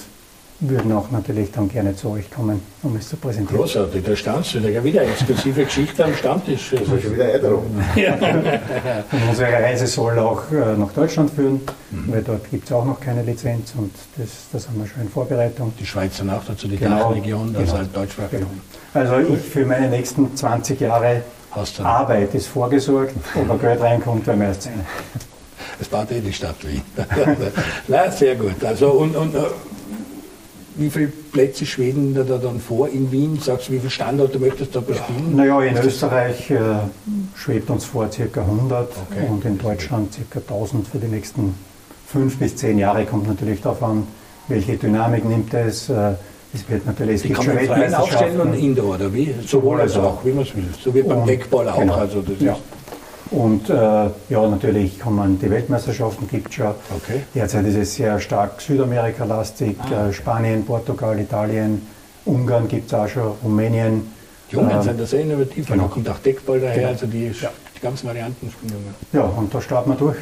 würden 0.61 0.93
auch 0.93 1.11
natürlich 1.11 1.51
dann 1.51 1.69
gerne 1.69 1.97
zu 1.97 2.11
euch 2.11 2.31
kommen, 2.31 2.61
um 2.83 2.95
es 2.97 3.09
zu 3.09 3.17
präsentieren. 3.17 3.61
Großartig, 3.61 4.05
da 4.05 4.15
standst 4.15 4.55
du, 4.55 4.59
ja 4.59 4.85
wieder 4.85 5.03
exklusive 5.03 5.65
Geschichte 5.65 6.05
am 6.05 6.15
Stammtisch. 6.15 6.71
Das 6.73 6.83
ist 6.83 7.03
schon 7.03 7.15
wieder 7.15 7.33
Änderung. 7.33 7.65
ja. 7.97 8.15
Und 8.15 9.29
unsere 9.31 9.53
Reise 9.53 9.87
soll 9.87 10.19
auch 10.19 10.43
äh, 10.53 10.77
nach 10.77 10.93
Deutschland 10.93 11.31
führen, 11.31 11.63
mhm. 11.91 12.13
weil 12.13 12.23
dort 12.23 12.51
gibt 12.51 12.67
es 12.67 12.73
auch 12.73 12.85
noch 12.85 13.01
keine 13.01 13.23
Lizenz 13.23 13.73
und 13.77 13.93
das, 14.19 14.29
das 14.53 14.69
haben 14.69 14.79
wir 14.81 14.87
schon 14.87 15.03
in 15.03 15.09
Vorbereitung. 15.09 15.73
Die 15.81 15.87
Schweiz 15.87 16.19
dann 16.19 16.29
auch 16.29 16.45
dazu, 16.45 16.69
die 16.69 16.77
genau, 16.77 17.09
Dachregion, 17.09 17.55
das 17.55 17.65
genau. 17.65 17.79
halt 17.79 17.97
deutschsprachig. 17.97 18.41
Genau. 18.41 18.51
Also 18.93 19.19
ich 19.33 19.41
für 19.41 19.65
meine 19.65 19.89
nächsten 19.89 20.37
20 20.37 20.79
Jahre 20.81 21.23
Arbeit 21.83 22.35
ist 22.35 22.47
vorgesorgt, 22.47 23.15
ob 23.35 23.51
ein 23.51 23.61
Geld 23.61 23.81
reinkommt, 23.81 24.27
werden 24.27 24.41
wir 24.41 24.49
erst 24.49 24.63
sehen. 24.63 24.87
Das 25.79 25.89
baut 25.89 26.11
eh 26.13 26.21
die 26.21 26.33
Stadt 26.33 26.57
Wien. 26.67 26.83
Na, 27.89 28.11
sehr 28.11 28.37
gut. 28.37 28.63
Also 28.63 28.91
und, 28.91 29.17
und 29.17 29.35
äh, 29.35 29.39
wie 30.77 30.91
viele 30.91 31.09
Plätze 31.09 31.67
schweben 31.67 32.15
da 32.15 32.23
dann 32.23 32.61
vor 32.61 32.89
in 32.89 33.11
Wien? 33.11 33.39
Sagst 33.41 33.69
du, 33.69 33.73
wie 33.73 33.79
viele 33.79 33.91
Standorte 33.91 34.39
möchtest 34.39 34.75
du 34.75 34.81
da 34.81 34.87
bespielen? 34.87 35.37
Naja, 35.37 35.61
in 35.63 35.77
Österreich 35.79 36.51
äh, 36.51 36.59
schwebt 37.35 37.71
uns 37.71 37.85
vor 37.85 38.09
ca. 38.09 38.41
100 38.41 38.89
okay. 38.89 39.27
und 39.29 39.45
in 39.45 39.59
Deutschland 39.59 40.17
ca. 40.31 40.39
1000 40.39 40.87
für 40.87 40.99
die 40.99 41.09
nächsten 41.09 41.55
fünf 42.07 42.39
bis 42.39 42.57
zehn 42.57 42.79
Jahre. 42.79 43.05
Kommt 43.07 43.27
natürlich 43.27 43.61
darauf 43.61 43.83
an, 43.83 44.07
welche 44.49 44.77
Dynamik 44.77 45.25
nimmt 45.25 45.53
es. 45.55 45.89
Äh, 45.89 46.15
es 46.53 46.69
wird 46.69 46.85
natürlich, 46.87 47.17
es 47.17 47.23
die 47.23 47.31
kann 47.31 47.47
man 47.47 47.59
freien 47.59 47.95
aufstellen 47.95 48.41
und 48.41 48.55
Indoor, 48.55 48.97
oder 48.97 49.13
wie? 49.15 49.35
Sowohl 49.47 49.81
als 49.81 49.97
auch, 49.97 50.25
wie 50.25 50.33
man 50.33 50.43
es 50.43 50.55
will. 50.57 50.65
So 50.83 50.95
wie 50.95 51.03
beim 51.03 51.27
Deckball 51.27 51.69
auch. 51.69 51.79
Genau. 51.79 51.95
Also 51.95 52.23
das 52.23 52.41
ja. 52.41 52.57
Und 53.31 53.71
äh, 53.71 53.75
ja, 53.75 54.11
natürlich 54.49 54.99
kommen 54.99 55.39
die 55.39 55.49
Weltmeisterschaften, 55.49 56.27
gibt 56.29 56.49
es 56.49 56.57
schon. 56.57 56.67
Okay. 56.67 57.23
Derzeit 57.33 57.65
ist 57.67 57.77
es 57.77 57.95
sehr 57.95 58.19
stark 58.19 58.61
Südamerika-lastig, 58.61 59.77
ah. 59.79 60.09
äh, 60.09 60.13
Spanien, 60.13 60.65
Portugal, 60.65 61.19
Italien, 61.21 61.87
Ungarn 62.25 62.67
gibt 62.67 62.89
es 62.89 62.95
auch 62.95 63.07
schon, 63.07 63.33
Rumänien. 63.45 64.11
Die 64.51 64.57
Ungarn 64.57 64.81
äh, 64.81 64.85
sind 64.85 65.01
da 65.01 65.07
sehr 65.07 65.21
innovativ, 65.21 65.67
genau. 65.69 65.85
da 65.85 65.89
kommt 65.89 66.09
auch 66.09 66.19
Deckball 66.19 66.59
daher, 66.59 66.75
genau. 66.75 66.89
also 66.89 67.07
die, 67.07 67.27
ja. 67.27 67.51
die 67.77 67.81
ganzen 67.81 68.09
Varianten 68.09 68.51
spielen. 68.51 68.75
Ja, 69.13 69.23
und 69.23 69.55
da 69.55 69.61
starten 69.61 69.91
wir 69.91 69.97
durch. 69.97 70.19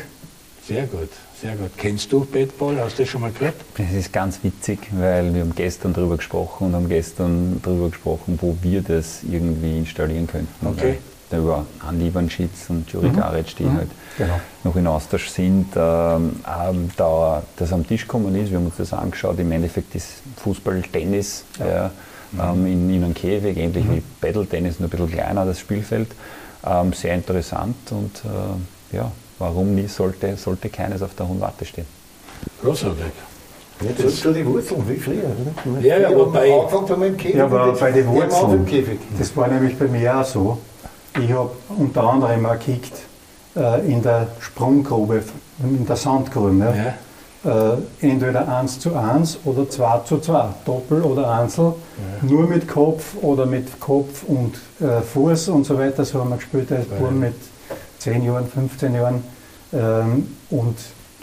Sehr 0.68 0.87
gut, 0.87 1.09
sehr 1.40 1.57
gut. 1.57 1.70
Kennst 1.78 2.12
du 2.12 2.26
Badball? 2.26 2.78
Hast 2.78 2.98
du 2.98 3.02
das 3.02 3.11
schon 3.11 3.22
mal 3.22 3.33
gehört? 3.33 3.54
Das 3.78 3.90
ist 3.90 4.12
ganz 4.12 4.38
witzig, 4.42 4.78
weil 4.92 5.33
wir 5.33 5.40
haben 5.40 5.54
gestern 5.54 5.94
darüber 5.94 6.18
gesprochen 6.18 6.66
und 6.66 6.74
haben 6.74 6.90
gestern 6.90 7.59
darüber 7.62 7.88
gesprochen, 7.88 8.38
wo 8.42 8.54
wir 8.61 8.83
das 8.83 9.22
irgendwie 9.22 9.78
installieren 9.78 10.26
könnten. 10.26 10.66
Okay 10.66 10.98
über 11.37 11.66
Andi 11.87 12.09
Ivanschitz 12.09 12.70
und 12.70 12.90
Juri 12.90 13.09
mhm. 13.09 13.16
Garic, 13.16 13.57
die 13.57 13.64
mhm. 13.64 13.76
halt 13.76 13.90
genau. 14.16 14.40
noch 14.64 14.76
in 14.76 14.87
Austausch 14.87 15.28
sind, 15.28 15.66
ähm, 15.76 16.40
da 16.96 17.42
das 17.57 17.72
am 17.72 17.87
Tisch 17.87 18.02
gekommen 18.02 18.35
ist. 18.35 18.50
Wir 18.50 18.59
haben 18.59 18.66
uns 18.66 18.76
das 18.78 18.92
angeschaut. 18.92 19.38
Im 19.38 19.52
Endeffekt 19.52 19.94
ist 19.94 20.22
Fußball 20.37 20.83
Tennis 20.90 21.44
ja. 21.59 21.90
ähm, 22.40 22.66
in, 22.66 22.90
in 22.90 23.04
einem 23.04 23.14
Käfig, 23.14 23.59
ähnlich 23.59 23.85
mhm. 23.85 23.96
wie 23.96 24.02
Battle-Tennis, 24.20 24.81
nur 24.81 24.88
ein 24.88 24.90
bisschen 24.90 25.11
kleiner, 25.11 25.44
das 25.44 25.61
Spielfeld. 25.61 26.09
Ähm, 26.66 26.92
sehr 26.92 27.14
interessant 27.14 27.76
und 27.90 28.22
äh, 28.24 28.96
ja, 28.96 29.12
warum 29.38 29.74
nie 29.74 29.88
sollte, 29.88 30.37
sollte 30.37 30.68
keines 30.68 31.03
auf 31.03 31.14
der 31.14 31.29
hohen 31.29 31.40
Warte 31.40 31.64
stehen. 31.64 31.87
Großartig. 32.62 33.05
Jetzt 33.81 34.05
hast 34.05 34.24
du 34.24 34.33
die 34.33 34.44
Wurzeln, 34.44 34.88
wie 34.88 34.96
früher. 34.96 35.22
Oder? 35.64 35.81
Ja, 35.81 35.98
ja, 35.98 36.09
aber 36.09 36.27
bei, 36.27 36.53
angefangen 36.53 36.88
haben 36.88 37.03
im 37.05 37.16
Käfig. 37.16 37.37
Ja, 37.37 37.44
aber 37.44 37.72
bei 37.72 37.92
den 37.92 38.09
Wurzeln, 38.09 38.66
das 39.18 39.37
war 39.37 39.48
nämlich 39.48 39.79
bei 39.79 39.87
mir 39.87 40.18
auch 40.18 40.24
so. 40.24 40.59
Ich 41.20 41.31
habe 41.33 41.51
unter 41.77 42.03
anderem 42.03 42.44
auch 42.46 42.59
gekickt 42.59 42.92
äh, 43.57 43.90
in 43.90 44.03
der 44.03 44.29
Sprunggrube, 44.40 45.22
in 45.61 45.87
der 45.87 45.96
Sandgrube. 45.96 46.57
Ja. 46.59 46.74
Ja. 46.74 46.94
Äh, 47.74 47.77
entweder 48.01 48.48
1 48.48 48.81
zu 48.81 48.96
1 48.96 49.38
oder 49.44 49.70
2 49.70 49.98
zu 50.01 50.18
2, 50.18 50.48
Doppel 50.64 51.03
oder 51.03 51.31
Einzel, 51.31 51.66
ja. 52.22 52.29
nur 52.29 52.48
mit 52.48 52.66
Kopf 52.66 53.14
oder 53.22 53.46
mit 53.46 53.79
Kopf 53.79 54.24
und 54.27 54.57
äh, 54.81 55.01
Fuß 55.01 55.51
und 55.51 55.64
so 55.64 55.79
weiter. 55.79 56.05
So 56.05 56.18
haben 56.18 56.31
wir 56.31 56.37
gespielt 56.37 56.70
als 56.72 56.87
Buben 56.87 57.20
mit 57.20 57.35
10 57.99 58.25
Jahren, 58.25 58.47
15 58.47 58.95
Jahren. 58.95 59.23
Ähm, 59.73 60.29
und 60.51 60.77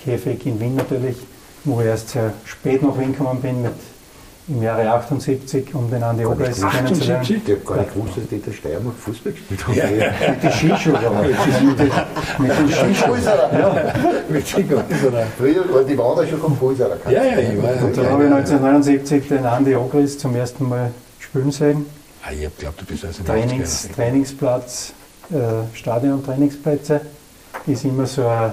Käfig 0.03 0.45
in 0.45 0.59
Wien 0.59 0.75
natürlich, 0.75 1.17
wo 1.63 1.81
ich 1.81 1.87
erst 1.87 2.09
sehr 2.09 2.33
spät 2.45 2.83
nach 2.83 2.97
Wien 2.99 3.11
gekommen 3.11 3.41
bin 3.41 3.61
mit 3.61 3.73
im 4.47 4.61
Jahre 4.61 4.87
78, 4.87 5.73
um 5.73 5.89
den 5.89 6.03
Andi 6.03 6.25
Oberis 6.25 6.61
kennenzulernen. 6.61 7.23
Ich 7.23 7.51
habe 7.51 7.61
gar 7.61 7.77
nicht 7.77 7.93
gewusst, 7.93 8.17
dass 8.17 8.27
die 8.27 8.39
der 8.39 8.51
Steiermark 8.51 8.95
Fußball 8.95 9.31
gespielt 9.31 9.67
haben. 9.67 9.75
Ja. 9.75 10.29
Mit 10.29 10.43
den 10.43 10.51
Skischuhen. 10.51 10.97
mit 12.37 12.51
den 12.51 12.69
Skischuhen. 12.69 13.23
Ja. 13.23 13.93
mit 14.29 14.47
Skischuhen. 14.47 14.83
Früher 15.37 15.73
war 15.73 15.83
die 15.83 15.97
Wader 15.97 16.27
schon 16.27 16.39
vom 16.39 16.57
Fußballer. 16.57 16.97
Ja, 17.09 17.23
ja, 17.23 17.39
ich 17.39 17.61
war 17.61 17.83
Und 17.83 17.97
dann 17.97 18.09
habe 18.11 18.25
ich 18.25 18.31
1979 18.31 19.27
den 19.29 19.45
Andi 19.45 19.75
Ogris 19.75 20.19
zum 20.19 20.35
ersten 20.35 20.69
Mal 20.69 20.91
spielen 21.19 21.51
sehen. 21.51 21.85
Ah, 22.23 22.31
ich 22.31 22.45
habe 22.45 22.55
geglaubt, 22.55 22.81
du 22.81 22.85
bist 22.85 23.05
also 23.05 23.23
Trainings, 23.23 23.89
Trainingsplatz, 23.95 24.93
äh, 25.31 25.75
Stadion, 25.75 26.23
Trainingsplätze. 26.23 27.01
Ist 27.67 27.85
immer 27.85 28.05
so 28.05 28.27
ein, 28.27 28.51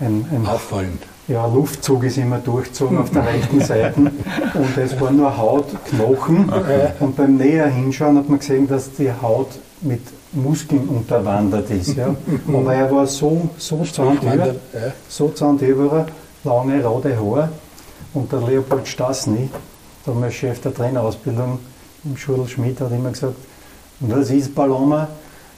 ein, 0.00 0.26
ein 0.30 0.46
Auffallend 0.46 1.02
ja, 1.26 1.46
Luftzug 1.46 2.04
ist 2.04 2.18
immer 2.18 2.38
durchzogen 2.38 2.98
auf 2.98 3.10
der 3.10 3.26
rechten 3.26 3.60
Seite. 3.60 3.98
Und 4.00 4.76
es 4.76 5.00
war 5.00 5.10
nur 5.10 5.36
Haut, 5.36 5.66
Knochen 5.86 6.52
und 7.00 7.16
beim 7.16 7.36
näher 7.36 7.68
hinschauen 7.68 8.18
hat 8.18 8.28
man 8.28 8.38
gesehen, 8.38 8.68
dass 8.68 8.92
die 8.92 9.10
Haut 9.10 9.48
mit 9.80 10.02
Muskeln 10.32 10.86
unterwandert 10.88 11.70
ist. 11.70 11.96
Ja. 11.96 12.14
Aber 12.48 12.74
er 12.74 12.90
war 12.90 13.06
so, 13.06 13.48
so 13.56 13.84
zahndüber, 13.84 14.54
so 15.08 15.28
zahndüber, 15.28 16.06
lange 16.42 16.84
rote 16.84 17.16
Haare. 17.16 17.48
Und 18.12 18.30
der 18.30 18.40
Leopold 18.40 18.86
Stassny, 18.86 19.48
der 20.06 20.30
Chef 20.30 20.60
der 20.60 20.74
Trainerausbildung 20.74 21.58
im 22.04 22.16
Schul 22.16 22.46
Schmidt, 22.46 22.80
hat 22.80 22.92
immer 22.92 23.10
gesagt, 23.10 23.34
was 24.00 24.30
ist 24.30 24.54
Paloma? 24.54 25.08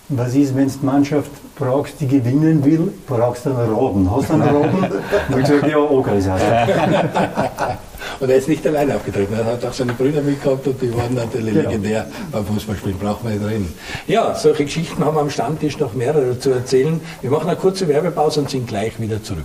Was 0.08 0.34
ist, 0.34 0.54
wenn 0.54 0.68
du 0.68 0.74
die 0.80 0.86
Mannschaft 0.86 1.30
brauchst, 1.56 2.00
die 2.00 2.06
gewinnen 2.06 2.64
will, 2.64 2.92
brauchst 3.08 3.44
du 3.44 3.50
einen 3.50 3.74
Roden. 3.74 4.08
Hast 4.08 4.28
du 4.28 4.34
einen 4.34 4.48
Roden? 4.48 4.84
Und 5.32 5.40
ich 5.40 5.48
gesagt, 5.48 5.66
ja, 5.66 5.78
hast 6.30 6.42
du. 6.44 7.78
Und 8.24 8.30
er 8.30 8.36
ist 8.36 8.48
nicht 8.48 8.66
alleine 8.66 8.94
aufgetreten, 8.94 9.34
er 9.34 9.44
hat 9.44 9.64
auch 9.64 9.72
seine 9.72 9.92
Brüder 9.92 10.22
mitgehabt 10.22 10.66
und 10.66 10.80
die 10.80 10.94
waren 10.96 11.12
natürlich 11.12 11.54
genau. 11.54 11.68
legendär 11.68 12.06
beim 12.32 12.46
Fußballspielen, 12.46 12.98
brauchen 12.98 13.28
wir 13.28 13.36
nicht 13.36 13.46
reden. 13.46 13.74
Ja, 14.06 14.34
solche 14.34 14.64
Geschichten 14.64 15.04
haben 15.04 15.16
wir 15.16 15.20
am 15.20 15.28
Stammtisch 15.28 15.78
noch 15.78 15.92
mehrere 15.92 16.38
zu 16.38 16.50
erzählen. 16.50 17.00
Wir 17.20 17.30
machen 17.30 17.48
eine 17.48 17.58
kurze 17.58 17.88
Werbepause 17.88 18.40
und 18.40 18.48
sind 18.48 18.68
gleich 18.68 18.98
wieder 19.00 19.22
zurück. 19.22 19.44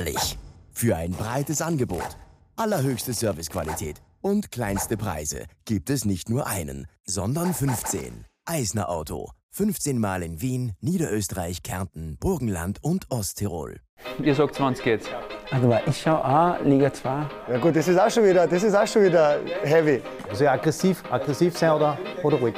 Ehrlich. 0.00 0.38
Für 0.72 0.96
ein 0.96 1.10
breites 1.10 1.60
Angebot, 1.60 2.16
allerhöchste 2.56 3.12
Servicequalität 3.12 3.96
und 4.22 4.50
kleinste 4.50 4.96
Preise 4.96 5.44
gibt 5.66 5.90
es 5.90 6.06
nicht 6.06 6.30
nur 6.30 6.46
einen, 6.46 6.86
sondern 7.04 7.52
15. 7.52 8.24
Eisner 8.46 8.88
Auto. 8.88 9.32
15 9.50 9.98
Mal 9.98 10.22
in 10.22 10.40
Wien, 10.40 10.72
Niederösterreich, 10.80 11.62
Kärnten, 11.62 12.16
Burgenland 12.18 12.82
und 12.82 13.10
Osttirol. 13.10 13.80
Ihr 14.22 14.34
sagt, 14.34 14.58
wann 14.58 14.72
es 14.72 14.80
geht. 14.80 15.02
Also 15.50 15.70
ich 15.86 16.00
schaue 16.00 16.24
auch 16.24 16.64
Liga 16.64 16.90
2. 16.90 17.26
Ja 17.50 17.58
gut, 17.58 17.76
das 17.76 17.86
ist 17.86 18.00
auch 18.00 18.10
schon 18.10 18.24
wieder, 18.24 18.46
das 18.46 18.62
ist 18.62 18.74
auch 18.74 18.86
schon 18.86 19.04
wieder 19.04 19.38
heavy. 19.64 20.00
Also 20.30 20.48
aggressiv, 20.48 21.02
aggressiv 21.10 21.58
sein 21.58 21.72
oder, 21.72 21.98
oder 22.22 22.38
ruhig. 22.38 22.54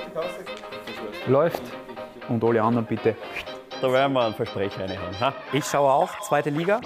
Läuft 1.26 1.62
und 2.28 2.44
alle 2.44 2.62
anderen 2.62 2.86
bitte 2.86 3.16
da 3.82 3.92
werden 3.92 4.12
wir 4.12 4.24
ein 4.24 4.34
Versprecher 4.34 4.80
reinhauen. 4.88 5.20
Ha? 5.20 5.34
Ich 5.52 5.64
schaue 5.64 5.90
auch 5.90 6.20
zweite 6.20 6.50
Liga. 6.50 6.80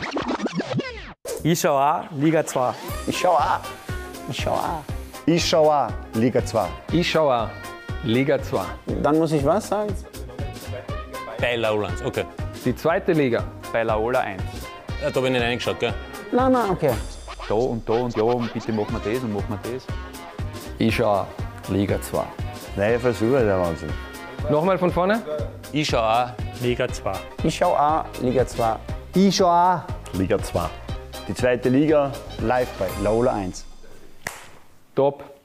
Ich 1.42 1.60
schaue 1.60 1.80
auch 1.80 2.04
Liga 2.16 2.44
2. 2.44 2.72
Ich 3.06 3.18
schaue 3.18 3.36
auch. 3.36 3.60
Ich 4.30 4.40
schaue 4.40 4.58
auch. 4.58 4.82
Ich 5.26 5.46
schaue 5.46 5.74
auch 5.74 5.90
Liga 6.14 6.44
2. 6.44 6.66
Ich 6.92 7.10
schaue 7.10 7.34
auch 7.34 7.48
Liga 8.02 8.42
2. 8.42 8.64
Dann 9.02 9.18
muss 9.18 9.32
ich 9.32 9.44
was 9.44 9.68
sagen? 9.68 9.94
Bei 11.38 11.56
Lowlands, 11.56 12.02
okay. 12.02 12.24
Die 12.64 12.74
zweite 12.74 13.12
Liga 13.12 13.44
bei 13.72 13.82
Laola 13.82 14.20
1. 14.20 14.42
Ja, 15.02 15.10
da 15.10 15.20
bin 15.20 15.34
ich 15.34 15.40
nicht 15.40 15.42
reingeschaut, 15.42 15.78
gell? 15.78 15.92
Nein, 16.32 16.52
nein, 16.52 16.70
okay. 16.70 16.92
Da 17.46 17.54
und 17.54 17.86
da 17.86 17.92
und 17.92 18.16
ja, 18.16 18.22
und 18.22 18.52
bitte 18.52 18.72
machen 18.72 18.98
wir 19.04 19.12
das 19.12 19.22
und 19.22 19.34
machen 19.34 19.58
wir 19.62 19.72
das. 19.74 19.86
Ich 20.78 20.96
schaue 20.96 21.26
Liga 21.68 22.00
2. 22.00 22.22
Neue 22.76 22.98
Versuche, 22.98 23.44
der 23.44 23.60
Wahnsinn. 23.60 23.90
Nochmal 24.50 24.78
von 24.78 24.90
vorne. 24.90 25.22
Ich 25.72 25.88
schaue 25.88 26.02
auch 26.02 26.45
Liga 26.60 26.88
2. 26.88 27.12
Ich 27.44 27.56
schaue 27.56 27.78
auch 27.78 28.04
Liga 28.22 28.46
2. 28.46 28.76
Ich 29.14 29.36
schaue 29.36 29.50
auch. 29.50 30.16
Liga 30.18 30.38
2. 30.38 30.68
Die 31.28 31.34
zweite 31.34 31.68
Liga 31.68 32.12
live 32.40 32.68
bei 32.78 32.88
Laola 33.02 33.34
1. 33.34 33.64
Top. 34.94 35.35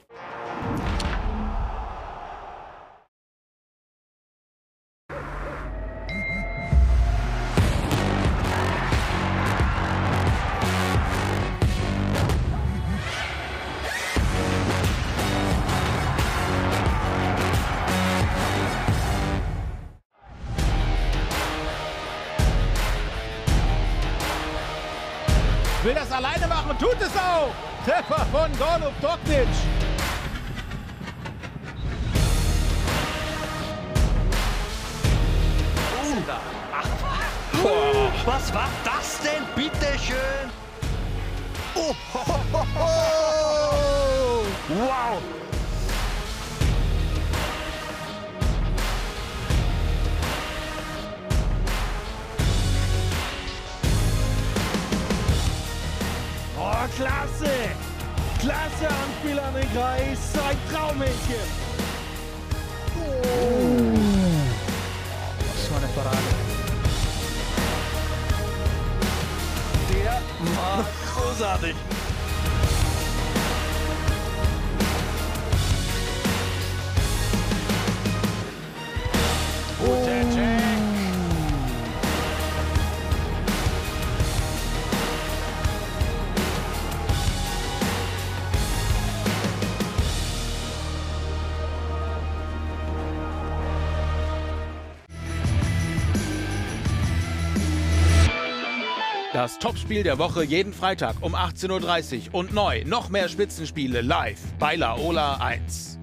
Das 99.42 99.58
Topspiel 99.58 100.04
der 100.04 100.18
Woche 100.18 100.44
jeden 100.44 100.72
Freitag 100.72 101.16
um 101.20 101.34
18.30 101.34 102.28
Uhr 102.28 102.34
und 102.38 102.54
neu 102.54 102.84
noch 102.86 103.08
mehr 103.08 103.28
Spitzenspiele 103.28 104.00
live 104.00 104.38
bei 104.60 104.76
Laola 104.76 105.38
1. 105.38 105.98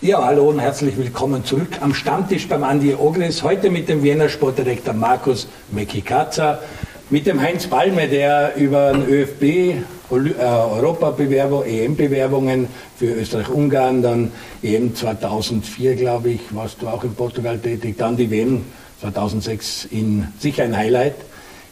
Ja, 0.00 0.24
hallo 0.24 0.50
und 0.50 0.60
herzlich 0.60 0.96
willkommen 0.96 1.44
zurück 1.44 1.78
am 1.80 1.92
Stammtisch 1.92 2.46
beim 2.46 2.62
Andi 2.62 2.94
Ogris. 2.94 3.42
Heute 3.42 3.68
mit 3.68 3.88
dem 3.88 4.04
Wiener 4.04 4.28
Sportdirektor 4.28 4.94
Markus 4.94 5.48
Mekikaza, 5.72 6.60
mit 7.08 7.26
dem 7.26 7.40
Heinz 7.40 7.66
Palme, 7.66 8.06
der 8.06 8.54
über 8.54 8.92
den 8.92 9.08
ÖFB, 9.08 9.84
Europabewerbung, 10.10 11.64
EM-Bewerbungen 11.64 12.68
für 12.96 13.12
Österreich-Ungarn, 13.14 14.02
dann 14.02 14.32
EM 14.62 14.94
2004, 14.94 15.94
glaube 15.94 16.30
ich, 16.30 16.40
warst 16.50 16.82
du 16.82 16.88
auch 16.88 17.04
in 17.04 17.14
Portugal 17.14 17.58
tätig, 17.58 17.96
dann 17.98 18.16
die 18.16 18.30
WM 18.30 18.64
2006 19.00 19.86
in 19.90 20.26
sicher 20.38 20.64
ein 20.64 20.76
Highlight 20.76 21.14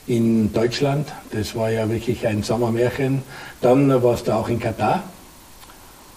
in 0.07 0.53
Deutschland. 0.53 1.09
Das 1.33 1.55
war 1.55 1.71
ja 1.71 1.89
wirklich 1.91 2.27
ein 2.27 2.43
Sommermärchen. 2.43 3.23
Dann 3.61 4.03
warst 4.03 4.29
du 4.29 4.33
auch 4.33 4.49
in 4.49 4.59
Katar. 4.59 5.05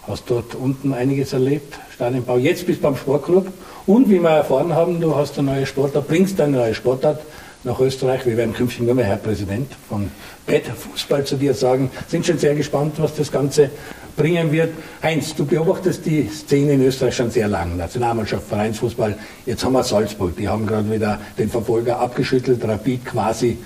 Hast 0.07 0.23
dort 0.27 0.55
unten 0.55 0.93
einiges 0.93 1.33
erlebt, 1.33 1.79
Stadionbau. 1.93 2.37
Jetzt 2.37 2.65
bist 2.65 2.79
du 2.79 2.83
beim 2.83 2.95
Sportclub 2.95 3.47
und 3.85 4.09
wie 4.09 4.19
wir 4.19 4.29
erfahren 4.29 4.73
haben, 4.73 4.99
du 4.99 5.15
hast 5.15 5.37
eine 5.37 5.51
neue 5.51 5.65
Sportart, 5.65 6.07
bringst 6.07 6.41
eine 6.41 6.57
neue 6.57 6.73
Sportart 6.73 7.21
nach 7.63 7.79
Österreich. 7.79 8.25
Wir 8.25 8.37
werden 8.37 8.53
künftig 8.53 8.81
nur 8.81 8.95
mehr 8.95 9.05
Herr 9.05 9.17
Präsident 9.17 9.71
von 9.87 10.09
Bad 10.45 10.63
Fußball 10.65 11.25
zu 11.25 11.35
dir 11.35 11.53
sagen. 11.53 11.91
Sind 12.07 12.25
schon 12.25 12.37
sehr 12.37 12.55
gespannt, 12.55 12.95
was 12.97 13.15
das 13.15 13.31
Ganze 13.31 13.69
bringen 14.15 14.51
wird. 14.51 14.73
Heinz, 15.01 15.35
du 15.35 15.45
beobachtest 15.45 16.05
die 16.05 16.27
Szene 16.27 16.73
in 16.73 16.81
Österreich 16.83 17.15
schon 17.15 17.31
sehr 17.31 17.47
lang. 17.47 17.77
Nationalmannschaft, 17.77 18.47
Vereinsfußball. 18.47 19.17
Jetzt 19.45 19.63
haben 19.63 19.73
wir 19.73 19.83
Salzburg. 19.83 20.35
Die 20.35 20.47
haben 20.47 20.65
gerade 20.65 20.91
wieder 20.91 21.19
den 21.37 21.49
Verfolger 21.49 21.99
abgeschüttelt, 21.99 22.63
Rapid 22.63 23.05
quasi 23.05 23.57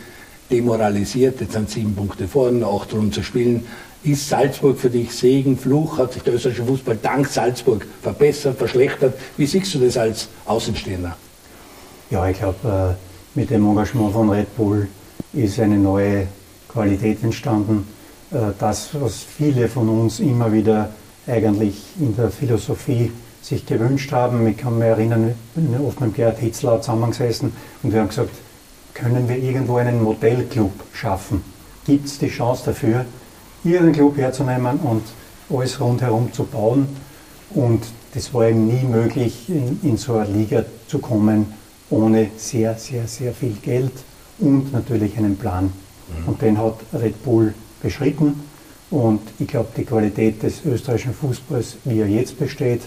demoralisiert. 0.51 1.41
Jetzt 1.41 1.53
sind 1.53 1.69
sieben 1.69 1.95
Punkte 1.95 2.27
vorne, 2.27 2.65
acht 2.65 2.93
Runden 2.93 3.11
zu 3.11 3.23
spielen. 3.23 3.65
Ist 4.03 4.29
Salzburg 4.29 4.77
für 4.77 4.91
dich 4.91 5.15
Segen, 5.15 5.57
Fluch? 5.57 5.97
Hat 5.97 6.13
sich 6.13 6.21
der 6.21 6.35
österreichische 6.35 6.67
Fußball 6.67 6.97
dank 7.01 7.27
Salzburg 7.27 7.87
verbessert, 8.03 8.57
verschlechtert? 8.57 9.15
Wie 9.35 9.47
siehst 9.47 9.73
du 9.73 9.79
das 9.79 9.97
als 9.97 10.27
Außenstehender? 10.45 11.17
Ja, 12.11 12.29
ich 12.29 12.37
glaube, 12.37 12.95
äh, 12.95 13.14
mit 13.35 13.49
dem 13.49 13.65
Engagement 13.67 14.13
von 14.13 14.29
Red 14.29 14.55
Bull 14.55 14.87
ist 15.33 15.59
eine 15.59 15.77
neue 15.77 16.27
Qualität 16.69 17.21
entstanden. 17.23 17.85
Äh, 18.31 18.53
Das, 18.57 18.89
was 18.93 19.17
viele 19.17 19.67
von 19.67 19.89
uns 19.89 20.19
immer 20.19 20.51
wieder 20.51 20.89
eigentlich 21.27 21.81
in 21.99 22.15
der 22.15 22.29
Philosophie 22.29 23.11
sich 23.41 23.65
gewünscht 23.65 24.11
haben. 24.11 24.47
Ich 24.47 24.57
kann 24.57 24.79
mich 24.79 24.87
erinnern, 24.87 25.29
ich 25.29 25.61
bin 25.61 25.85
oft 25.85 25.99
mit 26.01 26.15
Gerhard 26.15 26.39
Hitzler 26.39 26.81
zusammengesessen 26.81 27.51
und 27.83 27.93
wir 27.93 27.99
haben 27.99 28.07
gesagt, 28.07 28.31
können 28.93 29.27
wir 29.27 29.37
irgendwo 29.37 29.77
einen 29.77 30.01
Modellclub 30.01 30.71
schaffen? 30.93 31.43
Gibt 31.85 32.07
es 32.07 32.17
die 32.17 32.29
Chance 32.29 32.63
dafür, 32.67 33.05
irgendeinen 33.63 33.93
Club 33.93 34.17
herzunehmen 34.17 34.77
und 34.77 35.03
alles 35.49 35.79
rundherum 35.79 36.31
zu 36.31 36.45
bauen? 36.45 36.87
Und 37.51 37.83
das 38.13 38.33
war 38.33 38.47
eben 38.47 38.65
nie 38.65 38.83
möglich, 38.83 39.49
in, 39.49 39.79
in 39.83 39.97
so 39.97 40.13
eine 40.13 40.31
Liga 40.31 40.63
zu 40.87 40.99
kommen, 40.99 41.53
ohne 41.89 42.29
sehr, 42.37 42.75
sehr, 42.77 43.07
sehr 43.07 43.33
viel 43.33 43.55
Geld 43.61 43.93
und 44.39 44.71
natürlich 44.73 45.17
einen 45.17 45.37
Plan. 45.37 45.71
Und 46.27 46.41
den 46.41 46.57
hat 46.57 46.75
Red 46.93 47.23
Bull 47.23 47.53
beschritten. 47.81 48.41
Und 48.91 49.21
ich 49.39 49.47
glaube, 49.47 49.69
die 49.75 49.83
Qualität 49.83 50.43
des 50.43 50.63
österreichischen 50.65 51.13
Fußballs, 51.13 51.77
wie 51.85 51.99
er 51.99 52.07
jetzt 52.07 52.37
besteht, 52.37 52.81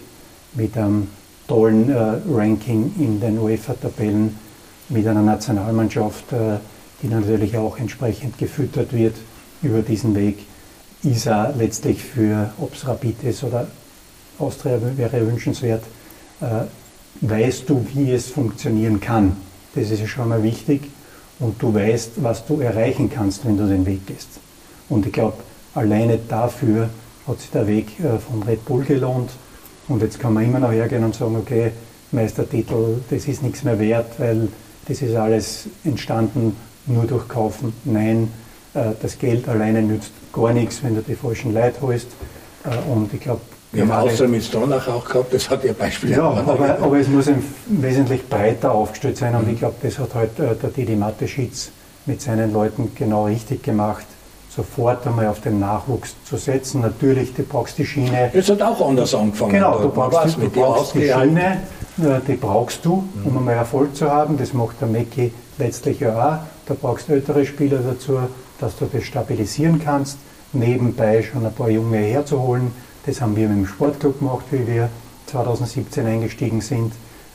mit 0.54 0.76
einem 0.76 1.08
tollen 1.46 1.90
äh, 1.90 2.18
Ranking 2.30 2.94
in 2.98 3.20
den 3.20 3.38
UEFA-Tabellen, 3.38 4.37
mit 4.90 5.06
einer 5.06 5.22
Nationalmannschaft, 5.22 6.32
äh, 6.32 6.58
die 7.02 7.08
natürlich 7.08 7.56
auch 7.56 7.78
entsprechend 7.78 8.38
gefüttert 8.38 8.92
wird 8.92 9.16
über 9.62 9.82
diesen 9.82 10.14
Weg, 10.14 10.38
ist 11.02 11.26
er 11.26 11.54
letztlich 11.56 12.02
für, 12.02 12.52
ob 12.58 12.74
es 12.74 12.87
Rapid 12.87 13.24
ist 13.24 13.44
oder 13.44 13.66
Austria 14.38 14.78
wäre 14.96 15.26
wünschenswert, 15.26 15.82
äh, 16.40 16.64
weißt 17.20 17.68
du, 17.68 17.84
wie 17.95 18.12
es 18.12 18.28
funktionieren 18.28 19.01
kann. 19.01 19.36
Das 19.74 19.90
ist 19.90 20.01
ja 20.01 20.07
schon 20.07 20.28
mal 20.28 20.42
wichtig. 20.42 20.82
Und 21.40 21.62
du 21.62 21.72
weißt, 21.72 22.22
was 22.22 22.45
du 22.47 22.61
erreichen 22.61 23.11
kannst, 23.11 23.45
wenn 23.45 23.57
du 23.57 23.66
den 23.66 23.86
Weg 23.86 24.07
gehst. 24.07 24.28
Und 24.88 25.07
ich 25.07 25.12
glaube, 25.12 25.36
alleine 25.74 26.18
dafür 26.28 26.90
hat 27.26 27.40
sich 27.40 27.51
der 27.51 27.66
Weg 27.66 28.01
äh, 28.01 28.18
von 28.18 28.42
Red 28.42 28.64
Bull 28.64 28.84
gelohnt. 28.84 29.30
Und 29.86 30.03
jetzt 30.03 30.18
kann 30.18 30.34
man 30.34 30.45
immer 30.45 30.59
noch 30.59 30.72
hergehen 30.72 31.05
und 31.05 31.14
sagen, 31.14 31.36
okay, 31.36 31.70
Meistertitel, 32.11 33.01
das 33.11 33.26
ist 33.28 33.42
nichts 33.42 33.64
mehr 33.64 33.78
wert, 33.78 34.18
weil 34.18 34.49
das 34.86 35.03
ist 35.03 35.14
alles 35.14 35.68
entstanden 35.84 36.57
nur 36.86 37.05
durch 37.05 37.28
Kaufen. 37.28 37.72
Nein, 37.84 38.32
äh, 38.74 38.92
das 39.01 39.18
Geld 39.18 39.49
alleine 39.49 39.82
nützt 39.82 40.12
gar 40.32 40.53
nichts, 40.53 40.82
wenn 40.82 40.95
du 40.95 41.03
die 41.03 41.14
falschen 41.14 41.55
Leute 41.55 41.80
holst. 41.82 42.09
Äh, 42.64 42.90
Und 42.90 43.12
ich 43.12 43.20
glaube, 43.20 43.42
Wir 43.72 43.82
haben 43.82 43.92
Austria 43.92 44.28
mit 44.28 44.42
Stronach 44.44 44.88
auch 44.88 45.04
gehabt, 45.04 45.34
das 45.34 45.50
hat 45.50 45.62
ja 45.62 45.72
Beispiele. 45.74 46.16
ja, 46.16 46.22
aber, 46.22 46.78
aber 46.80 46.98
es 46.98 47.08
muss 47.08 47.28
ein 47.28 47.44
wesentlich 47.66 48.26
breiter 48.26 48.72
aufgestellt 48.72 49.18
sein 49.18 49.34
und 49.34 49.48
ich 49.50 49.58
glaube, 49.58 49.74
das 49.82 49.98
hat 49.98 50.14
halt 50.14 50.38
äh, 50.38 50.54
der 50.54 50.70
Didi 50.70 50.96
Mateschitz 50.96 51.70
mit 52.06 52.22
seinen 52.22 52.52
Leuten 52.52 52.92
genau 52.94 53.26
richtig 53.26 53.62
gemacht, 53.62 54.06
sofort 54.48 55.06
einmal 55.06 55.26
auf 55.26 55.42
den 55.42 55.60
Nachwuchs 55.60 56.16
zu 56.24 56.38
setzen. 56.38 56.80
Natürlich, 56.80 57.34
du 57.34 57.42
brauchst 57.42 57.76
die 57.76 57.84
Schiene. 57.84 58.30
Es 58.32 58.48
hat 58.48 58.62
auch 58.62 58.88
anders 58.88 59.14
angefangen. 59.14 59.52
Genau, 59.52 59.78
du 59.78 59.90
brauchst, 59.90 60.36
die, 60.36 60.40
mit 60.40 60.56
du 60.56 60.60
brauchst 60.60 60.94
die. 60.94 61.08
Schiene 61.08 61.58
äh, 61.98 62.20
die 62.26 62.34
brauchst 62.36 62.84
du, 62.84 63.04
um 63.24 63.36
einmal 63.36 63.54
Erfolg 63.54 63.94
zu 63.96 64.10
haben. 64.10 64.38
Das 64.38 64.52
macht 64.52 64.80
der 64.80 64.88
Mecki 64.88 65.32
letztlich 65.58 66.00
ja 66.00 66.14
auch. 66.14 66.38
Da 66.66 66.74
brauchst 66.80 67.08
du 67.08 67.12
ältere 67.12 67.44
Spieler 67.44 67.78
dazu, 67.78 68.18
dass 68.60 68.76
du 68.76 68.86
das 68.90 69.04
stabilisieren 69.04 69.80
kannst. 69.84 70.18
Nebenbei 70.52 71.22
schon 71.22 71.44
ein 71.44 71.52
paar 71.52 71.70
Junge 71.70 71.98
herzuholen. 71.98 72.72
Das 73.09 73.22
haben 73.22 73.34
wir 73.36 73.48
mit 73.48 73.56
dem 73.56 73.66
Sportclub 73.66 74.18
gemacht, 74.18 74.44
wie 74.50 74.66
wir 74.66 74.90
2017 75.28 76.04
eingestiegen 76.04 76.61
sind, 76.61 76.92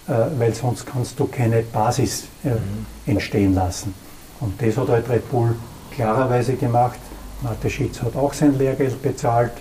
äh, 0.07 0.11
weil 0.37 0.53
sonst 0.53 0.85
kannst 0.85 1.19
du 1.19 1.25
keine 1.25 1.63
Basis 1.63 2.25
äh, 2.43 3.09
entstehen 3.09 3.55
lassen. 3.55 3.95
Und 4.39 4.61
das 4.61 4.77
hat 4.77 4.89
halt 4.89 5.09
Red 5.09 5.31
Bull 5.31 5.55
klarerweise 5.89 6.53
gemacht. 6.53 6.99
Mateschitz 7.41 8.03
hat 8.03 8.15
auch 8.15 8.33
sein 8.33 8.55
Lehrgeld 8.55 9.01
bezahlt, 9.01 9.53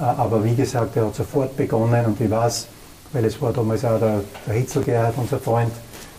äh, 0.00 0.02
aber 0.02 0.42
wie 0.42 0.56
gesagt, 0.56 0.96
er 0.96 1.06
hat 1.06 1.14
sofort 1.14 1.56
begonnen 1.56 2.06
und 2.06 2.20
ich 2.20 2.28
weiß, 2.28 2.66
weil 3.12 3.24
es 3.24 3.40
war 3.40 3.52
damals 3.52 3.84
auch 3.84 4.00
der, 4.00 4.24
der 4.44 4.54
Hitzelgerhard, 4.54 5.14
unser 5.16 5.38
Freund, 5.38 5.70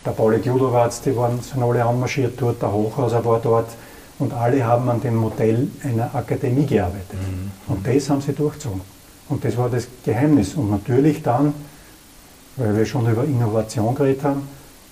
der 0.05 0.11
Pauli 0.11 0.39
Gludowatz, 0.39 1.01
die 1.01 1.13
waren, 1.17 1.41
sind 1.41 1.61
alle 1.61 1.83
anmarschiert 1.83 2.35
dort, 2.39 2.61
der 2.61 2.71
Hochhauser 2.71 3.25
war 3.25 3.41
dort 3.43 3.67
und 4.19 4.31
alle 4.31 4.63
haben 4.63 4.89
an 4.89 5.01
dem 5.01 5.17
Modell 5.17 5.67
einer 5.83 6.15
Akademie 6.15 6.65
gearbeitet. 6.65 7.19
Mhm. 7.19 7.51
Und 7.67 7.85
das 7.85 8.09
haben 8.09 8.21
sie 8.21 8.31
durchgezogen. 8.31 8.93
Und 9.29 9.43
das 9.43 9.57
war 9.57 9.69
das 9.69 9.87
Geheimnis. 10.03 10.55
Und 10.55 10.69
natürlich 10.69 11.21
dann, 11.23 11.53
weil 12.57 12.75
wir 12.77 12.85
schon 12.85 13.09
über 13.09 13.23
Innovation 13.23 13.95
geredet 13.95 14.23
haben, 14.23 14.47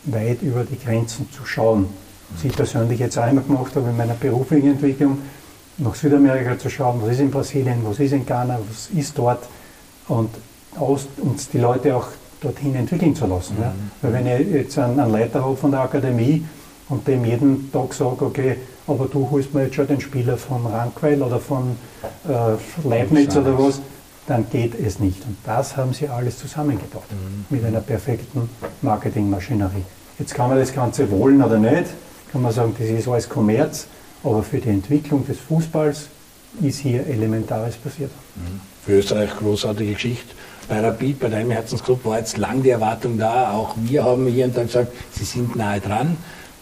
weit 0.06 0.42
über 0.42 0.64
die 0.64 0.80
Grenzen 0.80 1.30
zu 1.32 1.46
schauen. 1.46 1.88
Was 2.34 2.44
ich 2.44 2.56
persönlich 2.56 3.00
jetzt 3.00 3.18
immer 3.18 3.42
gemacht 3.42 3.76
habe 3.76 3.90
in 3.90 3.98
meiner 3.98 4.14
beruflichen 4.14 4.72
Entwicklung, 4.72 5.18
nach 5.78 5.96
Südamerika 5.96 6.58
zu 6.58 6.70
schauen, 6.70 7.02
was 7.02 7.14
ist 7.14 7.20
in 7.20 7.32
Brasilien, 7.32 7.80
was 7.84 8.00
ist 8.00 8.14
in 8.14 8.26
Ghana, 8.26 8.60
was 8.70 8.90
ist 8.98 9.18
dort 9.18 9.44
und 10.08 10.30
aus, 10.78 11.08
uns 11.18 11.50
die 11.50 11.58
Leute 11.58 11.96
auch 11.96 12.08
dorthin 12.40 12.76
entwickeln 12.76 13.16
zu 13.16 13.26
lassen. 13.26 13.56
Mhm. 13.58 13.64
Ja. 13.64 13.74
Weil 14.02 14.14
wenn 14.14 14.28
ich 14.28 14.54
jetzt 14.54 14.78
einen, 14.78 15.00
einen 15.00 15.12
Leiter 15.12 15.44
habe 15.44 15.56
von 15.56 15.72
der 15.72 15.82
Akademie 15.82 16.46
und 16.90 17.08
dem 17.08 17.26
jeden 17.26 17.72
Tag 17.72 17.94
sage, 17.94 18.26
okay, 18.26 18.58
aber 18.88 19.06
du 19.06 19.30
holst 19.30 19.54
mir 19.54 19.64
jetzt 19.64 19.76
schon 19.76 19.88
den 19.88 20.02
Spieler 20.02 20.38
von 20.38 20.66
Rankweil 20.66 21.22
oder 21.22 21.40
von 21.40 21.76
äh, 22.28 22.88
Leibniz 22.88 23.36
oder 23.36 23.58
was, 23.58 23.82
dann 24.32 24.50
geht 24.50 24.80
es 24.80 25.00
nicht. 25.00 25.24
Und 25.26 25.38
das 25.46 25.76
haben 25.76 25.94
sie 25.94 26.08
alles 26.08 26.38
zusammengebaut 26.40 27.04
mhm. 27.12 27.46
mit 27.50 27.66
einer 27.66 27.82
perfekten 27.82 28.50
Marketingmaschinerie. 28.82 29.84
Jetzt 30.18 30.34
kann 30.34 30.50
man 30.50 30.58
das 30.58 30.74
Ganze 30.74 31.10
wollen 31.12 31.44
oder 31.44 31.58
nicht, 31.58 31.86
kann 32.32 32.42
man 32.42 32.54
sagen, 32.54 32.74
das 32.78 32.88
ist 32.88 33.08
alles 33.08 33.28
Kommerz, 33.28 33.88
aber 34.24 34.42
für 34.44 34.60
die 34.60 34.70
Entwicklung 34.70 35.26
des 35.26 35.38
Fußballs 35.40 36.08
ist 36.62 36.80
hier 36.80 37.06
Elementares 37.08 37.76
passiert. 37.76 38.12
Mhm. 38.36 38.62
Für 38.86 38.94
Österreich 38.94 39.32
großartige 39.38 39.94
Geschichte. 39.94 40.34
Bei 40.70 40.80
Rapid, 40.80 41.20
bei 41.20 41.30
deinem 41.30 41.52
Herzensclub, 41.52 42.06
war 42.06 42.20
jetzt 42.20 42.38
lang 42.38 42.64
die 42.64 42.70
Erwartung 42.70 43.18
da. 43.18 43.52
Auch 43.52 43.76
wir 43.78 44.06
haben 44.06 44.28
hier 44.28 44.46
und 44.46 44.56
da 44.56 44.64
gesagt, 44.64 44.94
sie 45.12 45.26
sind 45.26 45.56
nahe 45.56 45.82
dran. 45.82 46.16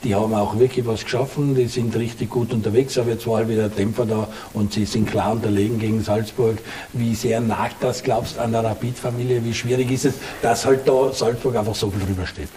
Die 0.04 0.16
haben 0.16 0.34
auch 0.34 0.58
wirklich 0.58 0.86
was 0.88 1.04
geschaffen, 1.04 1.56
die 1.56 1.68
sind 1.68 1.94
richtig 1.96 2.30
gut 2.30 2.54
unterwegs, 2.54 2.98
aber 2.98 3.10
jetzt 3.10 3.28
war 3.28 3.38
halt 3.38 3.50
wieder 3.50 3.68
Dämpfer 3.68 4.06
da 4.06 4.28
und 4.54 4.72
sie 4.72 4.86
sind 4.86 5.10
klar 5.10 5.34
unterlegen 5.34 5.78
gegen 5.78 6.02
Salzburg. 6.02 6.58
Wie 6.94 7.16
sehr 7.16 7.42
nagt 7.42 7.84
das, 7.84 8.02
glaubst 8.02 8.38
du, 8.38 8.42
an 8.42 8.54
der 8.54 8.64
Rapid-Familie? 8.64 9.44
Wie 9.44 9.54
schwierig 9.54 9.92
ist 9.92 10.06
es, 10.06 10.14
dass 10.42 10.66
halt 10.66 10.88
da 10.88 11.12
Salzburg 11.12 11.58
einfach 11.58 11.76
so 11.76 11.92
viel 11.92 12.06
drüber 12.06 12.26
steht? 12.26 12.48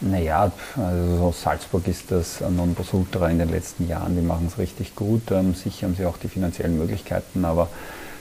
Naja, 0.00 0.50
also 0.76 1.32
Salzburg 1.32 1.86
ist 1.86 2.10
das 2.10 2.40
Non-Plus-Ultra 2.40 3.30
in 3.30 3.38
den 3.38 3.48
letzten 3.48 3.88
Jahren, 3.88 4.16
die 4.16 4.22
machen 4.22 4.48
es 4.48 4.58
richtig 4.58 4.94
gut. 4.94 5.30
Ähm, 5.30 5.54
sicher 5.54 5.86
haben 5.86 5.94
sie 5.94 6.04
auch 6.04 6.18
die 6.18 6.28
finanziellen 6.28 6.76
Möglichkeiten, 6.76 7.44
aber 7.44 7.68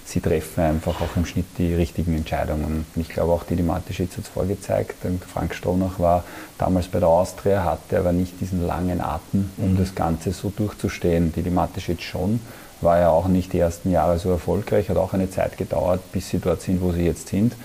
sie 0.06 0.22
treffen 0.22 0.64
einfach 0.64 1.02
auch 1.02 1.16
im 1.16 1.26
Schnitt 1.26 1.46
die 1.58 1.74
richtigen 1.74 2.16
Entscheidungen. 2.16 2.86
Und 2.96 3.02
ich 3.02 3.10
glaube 3.10 3.34
auch 3.34 3.44
die 3.44 3.56
Dimatischitz 3.56 4.14
hat 4.14 4.26
es 4.26 4.30
vorgezeigt. 4.30 4.96
Frank 5.32 5.56
Stronach 5.56 6.00
war 6.00 6.24
damals 6.58 6.88
bei 6.88 7.00
der 7.00 7.10
Austria, 7.10 7.64
hatte 7.64 8.00
aber 8.00 8.12
nicht 8.12 8.40
diesen 8.40 8.66
langen 8.66 9.02
Atem, 9.02 9.50
um 9.58 9.74
mhm. 9.74 9.78
das 9.78 9.96
Ganze 9.96 10.32
so 10.32 10.54
durchzustehen. 10.56 11.34
Die 11.36 11.42
Dimatischitz 11.42 12.04
schon, 12.04 12.40
war 12.82 13.00
ja 13.00 13.10
auch 13.10 13.28
nicht 13.28 13.54
die 13.54 13.60
ersten 13.60 13.92
Jahre 13.92 14.20
so 14.20 14.30
erfolgreich, 14.30 14.90
hat 14.90 14.98
auch 14.98 15.14
eine 15.14 15.30
Zeit 15.30 15.58
gedauert, 15.58 16.02
bis 16.12 16.30
sie 16.30 16.40
dort 16.40 16.62
sind, 16.62 16.82
wo 16.82 16.92
sie 16.92 17.06
jetzt 17.06 17.30
sind. 17.30 17.56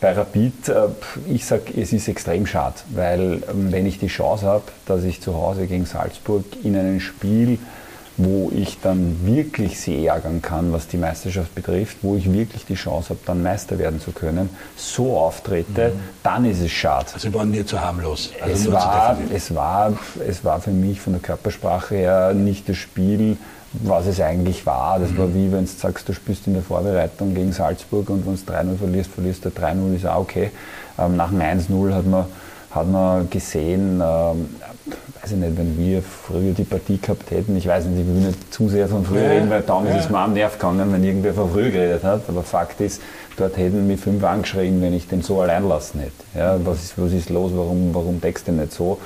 Bei 0.00 0.12
Rapid, 0.12 0.68
äh, 0.68 0.88
ich 1.28 1.46
sage, 1.46 1.72
es 1.80 1.92
ist 1.92 2.08
extrem 2.08 2.46
schade, 2.46 2.76
weil 2.90 3.42
ähm, 3.50 3.70
wenn 3.72 3.86
ich 3.86 3.98
die 3.98 4.08
Chance 4.08 4.46
habe, 4.46 4.64
dass 4.86 5.04
ich 5.04 5.20
zu 5.20 5.34
Hause 5.34 5.66
gegen 5.66 5.86
Salzburg 5.86 6.44
in 6.62 6.76
einem 6.76 7.00
Spiel 7.00 7.58
wo 8.16 8.50
ich 8.54 8.78
dann 8.80 9.18
wirklich 9.24 9.80
sie 9.80 10.06
ärgern 10.06 10.40
kann, 10.40 10.72
was 10.72 10.86
die 10.86 10.96
Meisterschaft 10.96 11.54
betrifft, 11.54 11.98
wo 12.02 12.16
ich 12.16 12.32
wirklich 12.32 12.64
die 12.64 12.74
Chance 12.74 13.10
habe, 13.10 13.20
dann 13.26 13.42
Meister 13.42 13.78
werden 13.78 14.00
zu 14.00 14.12
können, 14.12 14.50
so 14.76 15.18
auftrete, 15.18 15.88
mhm. 15.88 16.00
dann 16.22 16.44
ist 16.44 16.60
es 16.60 16.70
schade. 16.70 17.08
Also 17.12 17.34
waren 17.34 17.52
wir 17.52 17.66
zu 17.66 17.80
harmlos. 17.80 18.30
Also 18.40 18.68
es, 18.68 18.72
war, 18.72 19.16
es, 19.32 19.54
war, 19.54 19.92
es 20.26 20.44
war 20.44 20.60
für 20.60 20.70
mich 20.70 21.00
von 21.00 21.14
der 21.14 21.22
Körpersprache 21.22 21.96
her 21.96 22.34
nicht 22.34 22.68
das 22.68 22.76
Spiel, 22.76 23.36
was 23.72 24.06
es 24.06 24.20
eigentlich 24.20 24.64
war. 24.64 25.00
Das 25.00 25.10
mhm. 25.10 25.18
war 25.18 25.34
wie 25.34 25.50
wenn 25.50 25.64
du 25.64 25.70
sagst, 25.70 26.08
du 26.08 26.12
spielst 26.12 26.46
in 26.46 26.54
der 26.54 26.62
Vorbereitung 26.62 27.34
gegen 27.34 27.52
Salzburg 27.52 28.08
und 28.10 28.24
wenn 28.26 28.36
du 28.36 28.52
3-0 28.52 28.78
verlierst, 28.78 29.10
verlierst 29.10 29.44
du 29.44 29.48
3-0, 29.48 29.96
ist 29.96 30.06
auch 30.06 30.20
okay. 30.20 30.52
Ähm, 30.98 31.16
nach 31.16 31.30
dem 31.30 31.40
1-0 31.40 31.92
hat 31.92 32.06
man, 32.06 32.26
hat 32.70 32.86
man 32.86 33.28
gesehen, 33.28 34.00
ähm, 34.00 34.50
weiß 34.86 35.32
ich 35.32 35.38
nicht, 35.38 35.56
wenn 35.56 35.78
wir 35.78 36.02
früher 36.02 36.52
die 36.52 36.64
Partie 36.64 36.98
gehabt 36.98 37.30
hätten, 37.30 37.56
ich 37.56 37.66
weiß 37.66 37.86
nicht, 37.86 38.00
ich 38.00 38.06
will 38.06 38.26
nicht 38.26 38.52
zu 38.52 38.68
sehr 38.68 38.88
von 38.88 39.04
früher 39.04 39.22
ja, 39.22 39.30
reden, 39.30 39.50
weil 39.50 39.62
dann 39.62 39.86
ja. 39.86 39.96
ist 39.96 40.04
es 40.04 40.10
mir 40.10 40.18
am 40.18 40.34
Nerv 40.34 40.58
gegangen, 40.58 40.92
wenn 40.92 41.02
irgendwer 41.02 41.32
von 41.34 41.50
früher 41.50 41.70
geredet 41.70 42.04
hat. 42.04 42.22
Aber 42.28 42.42
Fakt 42.42 42.80
ist, 42.80 43.00
dort 43.36 43.56
hätten 43.56 43.86
mich 43.86 44.00
fünf 44.00 44.22
angeschrien, 44.22 44.82
wenn 44.82 44.92
ich 44.92 45.08
den 45.08 45.22
so 45.22 45.40
allein 45.40 45.66
lassen 45.66 46.00
hätte. 46.00 46.12
Ja, 46.34 46.58
was, 46.64 46.82
ist, 46.82 46.94
was 46.98 47.12
ist 47.12 47.30
los, 47.30 47.52
warum, 47.54 47.94
warum 47.94 48.20
deckst 48.20 48.46
du 48.48 48.52
nicht 48.52 48.72
so? 48.72 48.98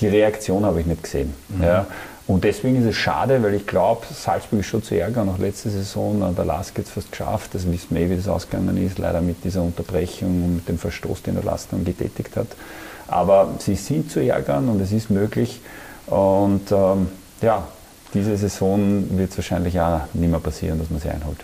Die 0.00 0.08
Reaktion 0.08 0.64
habe 0.64 0.80
ich 0.80 0.86
nicht 0.86 1.02
gesehen. 1.02 1.34
Mhm. 1.48 1.62
Ja. 1.62 1.86
Und 2.26 2.42
deswegen 2.42 2.76
ist 2.76 2.86
es 2.86 2.96
schade, 2.96 3.40
weil 3.42 3.54
ich 3.54 3.66
glaube, 3.68 4.04
Salzburg 4.12 4.60
ist 4.60 4.66
schon 4.66 4.82
zu 4.82 4.98
ärgern. 4.98 5.28
Auch 5.28 5.38
letzte 5.38 5.70
Saison, 5.70 6.34
der 6.36 6.44
Lask 6.44 6.76
es 6.78 6.90
fast 6.90 7.12
geschafft. 7.12 7.54
Das 7.54 7.70
wissen 7.70 7.94
wir 7.94 8.02
eh, 8.02 8.10
wie 8.10 8.16
das 8.16 8.26
ausgegangen 8.26 8.76
ist, 8.84 8.98
leider 8.98 9.20
mit 9.20 9.44
dieser 9.44 9.62
Unterbrechung 9.62 10.42
und 10.42 10.54
mit 10.56 10.68
dem 10.68 10.78
Verstoß, 10.78 11.22
den 11.22 11.34
der 11.34 11.44
Lask 11.44 11.70
dann 11.70 11.84
getätigt 11.84 12.36
hat. 12.36 12.48
Aber 13.08 13.54
sie 13.58 13.74
sind 13.74 14.10
zu 14.10 14.20
ärgern 14.20 14.68
und 14.68 14.80
es 14.80 14.92
ist 14.92 15.10
möglich. 15.10 15.60
Und 16.06 16.70
ähm, 16.70 17.08
ja, 17.42 17.66
diese 18.14 18.36
Saison 18.36 19.04
wird 19.10 19.30
es 19.30 19.36
wahrscheinlich 19.36 19.78
auch 19.78 20.00
nicht 20.14 20.30
mehr 20.30 20.40
passieren, 20.40 20.78
dass 20.78 20.88
man 20.90 21.00
sie 21.00 21.08
einholt. 21.08 21.38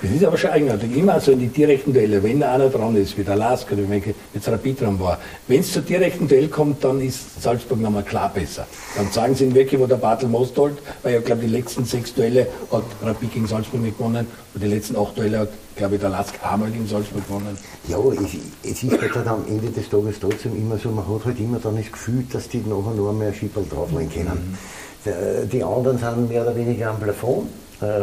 Das 0.00 0.10
ist 0.10 0.24
aber 0.24 0.36
schon 0.36 0.50
eigenartig. 0.50 0.96
Immer 0.96 1.20
so 1.20 1.32
in 1.32 1.40
die 1.40 1.48
direkten 1.48 1.92
Duelle, 1.92 2.22
wenn 2.22 2.40
da 2.40 2.54
einer 2.54 2.68
dran 2.68 2.96
ist, 2.96 3.16
wie 3.16 3.22
der 3.22 3.36
Lask 3.36 3.70
oder 3.70 3.88
wenn 3.88 4.02
jetzt 4.34 4.48
Rapid 4.48 4.80
dran 4.80 4.98
war, 4.98 5.18
wenn 5.46 5.60
es 5.60 5.72
zur 5.72 5.82
direkten 5.82 6.26
Duell 6.26 6.48
kommt, 6.48 6.82
dann 6.82 7.00
ist 7.00 7.40
Salzburg 7.40 7.80
nochmal 7.80 8.02
klar 8.02 8.30
besser. 8.32 8.66
Dann 8.96 9.10
sagen 9.12 9.34
sie 9.34 9.54
wirklich, 9.54 9.80
wo 9.80 9.86
der 9.86 9.96
Bartel 9.96 10.28
Mostold, 10.28 10.78
weil 11.02 11.14
ja, 11.14 11.20
glaube 11.20 11.42
die 11.42 11.48
letzten 11.48 11.84
sechs 11.84 12.14
Duelle 12.14 12.46
hat 12.72 12.84
Rapid 13.02 13.34
gegen 13.34 13.46
Salzburg 13.46 13.82
nicht 13.82 13.98
gewonnen 13.98 14.26
und 14.54 14.62
die 14.62 14.68
letzten 14.68 14.96
acht 14.96 15.16
Duelle 15.16 15.40
hat, 15.40 15.48
glaube 15.78 15.94
ich, 15.94 16.00
der 16.00 16.10
Lask 16.10 16.34
einmal 16.44 16.70
gegen 16.70 16.86
Salzburg 16.86 17.26
gewonnen. 17.26 17.56
Ja, 17.88 17.98
es, 17.98 18.70
es 18.70 18.82
ist 18.82 19.00
halt 19.00 19.26
am 19.26 19.46
Ende 19.48 19.70
des 19.70 19.88
Tages 19.88 20.20
trotzdem 20.20 20.54
immer 20.56 20.76
so, 20.76 20.90
man 20.90 21.08
hat 21.08 21.24
halt 21.24 21.40
immer 21.40 21.58
dann 21.58 21.76
das 21.76 21.90
Gefühl, 21.90 22.24
dass 22.30 22.48
die 22.48 22.58
nachher 22.58 22.94
noch 22.94 23.12
mehr 23.14 23.32
Schieberl 23.32 23.64
drauflegen 23.64 24.12
können. 24.12 24.58
Mhm. 25.04 25.10
Äh, 25.10 25.46
die 25.46 25.64
anderen 25.64 25.96
sind 25.96 26.28
mehr 26.28 26.42
oder 26.42 26.54
weniger 26.54 26.90
am 26.90 27.00
Plafond. 27.00 27.48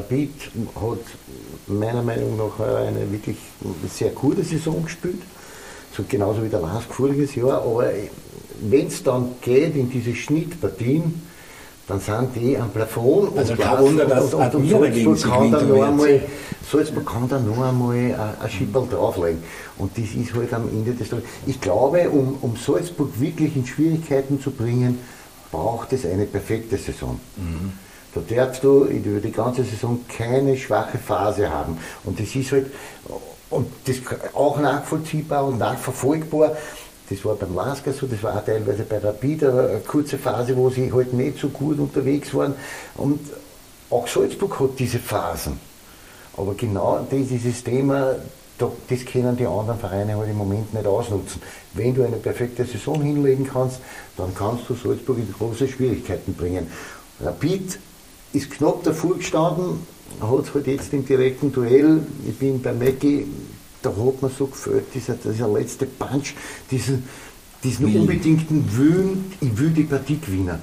Beat 0.07 0.29
hat 0.75 0.99
meiner 1.67 2.01
Meinung 2.01 2.37
nach 2.37 2.65
eine 2.65 3.11
wirklich 3.11 3.35
sehr 3.93 4.11
gute 4.11 4.41
Saison 4.41 4.85
gespielt, 4.85 5.21
so 5.91 6.05
genauso 6.07 6.41
wie 6.43 6.47
der 6.47 6.61
Lask 6.61 6.87
voriges 6.93 7.35
Jahr. 7.35 7.61
Aber 7.61 7.89
wenn 8.61 8.87
es 8.87 9.03
dann 9.03 9.31
geht 9.41 9.75
in 9.75 9.89
diese 9.89 10.15
Schnittpartien, 10.15 11.21
dann 11.87 11.99
sind 11.99 12.35
die 12.35 12.57
am 12.57 12.71
Plafond. 12.71 13.37
Also 13.37 13.55
kein 13.55 13.79
Wunder, 13.79 14.05
dass 14.05 14.33
und, 14.33 14.55
und, 14.55 14.73
und 14.73 15.17
Salzburg, 15.17 15.21
kann 15.21 15.51
dann 15.51 15.69
noch 15.69 15.83
einmal, 15.83 16.21
Salzburg 16.71 17.05
kann 17.05 17.29
dann 17.29 17.47
noch 17.47 17.63
einmal 17.63 18.35
ein 18.41 18.49
Schipperl 18.49 18.87
drauflegen. 18.89 19.43
Und 19.77 19.97
das 19.97 20.05
ist 20.15 20.33
halt 20.33 20.53
am 20.53 20.67
Ende 20.69 20.93
des 20.93 21.09
Tages. 21.09 21.25
Ich 21.45 21.61
glaube, 21.61 22.09
um, 22.09 22.37
um 22.41 22.55
Salzburg 22.55 23.19
wirklich 23.19 23.55
in 23.55 23.65
Schwierigkeiten 23.65 24.41
zu 24.41 24.51
bringen, 24.51 24.99
braucht 25.51 25.93
es 25.93 26.05
eine 26.05 26.25
perfekte 26.25 26.77
Saison. 26.77 27.19
Mhm. 27.37 27.73
Da 28.15 28.21
darfst 28.35 28.63
du 28.63 28.85
über 28.85 29.19
die 29.19 29.31
ganze 29.31 29.63
Saison 29.63 29.99
keine 30.07 30.57
schwache 30.57 30.97
Phase 30.97 31.49
haben. 31.49 31.77
Und 32.03 32.19
das 32.19 32.33
ist 32.35 32.51
halt, 32.51 32.67
und 33.49 33.67
das 33.85 33.97
auch 34.33 34.59
nachvollziehbar 34.59 35.45
und 35.45 35.59
nachverfolgbar. 35.59 36.55
Das 37.09 37.23
war 37.23 37.35
beim 37.35 37.53
Lasker 37.53 37.93
so, 37.93 38.07
das 38.07 38.23
war 38.23 38.35
auch 38.35 38.45
teilweise 38.45 38.83
bei 38.83 38.97
Rapid 38.97 39.43
eine 39.43 39.81
kurze 39.85 40.17
Phase, 40.17 40.55
wo 40.57 40.69
sie 40.69 40.91
halt 40.91 41.13
nicht 41.13 41.37
so 41.37 41.49
gut 41.49 41.77
unterwegs 41.79 42.33
waren. 42.33 42.55
Und 42.95 43.19
auch 43.91 44.07
Salzburg 44.07 44.59
hat 44.59 44.79
diese 44.79 44.97
Phasen. 44.99 45.59
Aber 46.35 46.55
genau 46.55 47.07
das 47.09 47.63
Thema, 47.63 48.15
das 48.57 49.05
können 49.05 49.37
die 49.37 49.45
anderen 49.45 49.79
Vereine 49.79 50.17
halt 50.17 50.29
im 50.29 50.37
Moment 50.37 50.73
nicht 50.73 50.87
ausnutzen. 50.87 51.41
Wenn 51.73 51.93
du 51.93 52.03
eine 52.03 52.17
perfekte 52.17 52.65
Saison 52.65 53.01
hinlegen 53.01 53.47
kannst, 53.47 53.79
dann 54.17 54.33
kannst 54.33 54.67
du 54.67 54.73
Salzburg 54.73 55.17
in 55.17 55.31
große 55.31 55.67
Schwierigkeiten 55.67 56.33
bringen. 56.33 56.67
Rapid 57.21 57.79
ist 58.33 58.51
knapp 58.51 58.83
davor 58.83 59.17
gestanden, 59.17 59.85
hat 60.19 60.53
halt 60.53 60.67
jetzt 60.67 60.91
im 60.93 61.05
direkten 61.05 61.51
Duell, 61.51 62.01
ich 62.27 62.37
bin 62.37 62.61
bei 62.61 62.73
Mackie, 62.73 63.27
da 63.85 63.89
hat 63.89 64.21
man 64.21 64.31
so 64.31 64.47
gefühlt, 64.47 64.85
dieser, 64.93 65.13
dieser 65.15 65.47
letzte 65.47 65.85
Punch, 65.85 66.33
diesen 66.71 67.03
diesen 67.65 67.87
Willen. 67.87 68.01
unbedingten 68.01 68.77
Willen, 68.77 69.33
ich 69.41 69.57
will 69.57 69.69
die 69.71 69.83
Partie 69.83 70.19
gewinnen. 70.19 70.59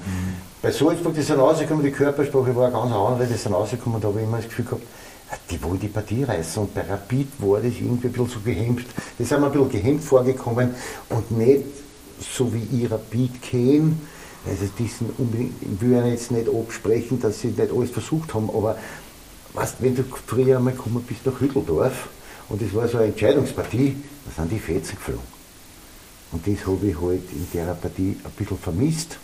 Bei 0.61 0.71
Salzburg, 0.71 1.13
die 1.13 1.21
sind 1.21 1.37
rausgekommen, 1.37 1.83
die 1.83 1.91
Körpersprache 1.91 2.55
war 2.55 2.65
eine 2.65 2.73
ganz 2.73 2.93
andere, 2.93 3.27
die 3.27 3.37
sind 3.37 3.53
rausgekommen, 3.53 4.01
da 4.01 4.07
habe 4.07 4.21
ich 4.21 4.25
immer 4.25 4.37
das 4.37 4.45
Gefühl 4.47 4.65
gehabt, 4.65 4.83
ah, 5.29 5.35
die 5.51 5.61
wollen 5.61 5.79
die 5.79 5.89
Partie 5.89 6.23
reißen. 6.23 6.63
Und 6.63 6.73
bei 6.73 6.81
Rapid 6.81 7.27
war 7.39 7.59
das 7.59 7.73
irgendwie 7.73 8.07
ein 8.07 8.13
bisschen 8.13 8.29
so 8.29 8.39
gehemmt. 8.39 8.85
Die 9.19 9.25
sind 9.25 9.41
mir 9.41 9.47
ein 9.47 9.51
bisschen 9.51 9.69
gehemmt 9.69 10.03
vorgekommen 10.03 10.73
und 11.09 11.31
nicht 11.31 11.65
so 12.19 12.51
wie 12.53 12.83
ich 12.83 12.89
Rapid 12.89 13.41
kenne. 13.41 13.93
Also 14.47 14.65
diesen 14.77 15.09
unbedingt, 15.17 15.53
ich 15.61 15.81
will 15.81 15.91
ja 15.91 16.05
jetzt 16.05 16.31
nicht 16.31 16.47
absprechen, 16.47 17.19
dass 17.19 17.41
sie 17.41 17.47
nicht 17.47 17.71
alles 17.71 17.91
versucht 17.91 18.33
haben, 18.33 18.49
aber 18.49 18.77
weißt, 19.53 19.75
wenn 19.79 19.95
du 19.95 20.03
früher 20.25 20.57
einmal 20.57 20.73
gekommen 20.73 21.03
bist 21.07 21.25
nach 21.25 21.39
Hütteldorf 21.39 22.09
und 22.53 22.61
es 22.61 22.73
war 22.75 22.87
so 22.87 22.99
eine 22.99 23.07
Entscheidungspartie, 23.07 23.95
da 24.25 24.43
sind 24.43 24.51
die 24.51 24.59
Fetzen 24.59 24.95
geflogen. 24.95 25.33
Und 26.31 26.45
das 26.45 26.67
habe 26.67 26.85
ich 26.87 27.01
halt 27.01 27.31
in 27.31 27.47
der 27.51 27.73
Partie 27.73 28.15
ein 28.23 28.31
bisschen 28.37 28.59
vermisst. 28.59 29.17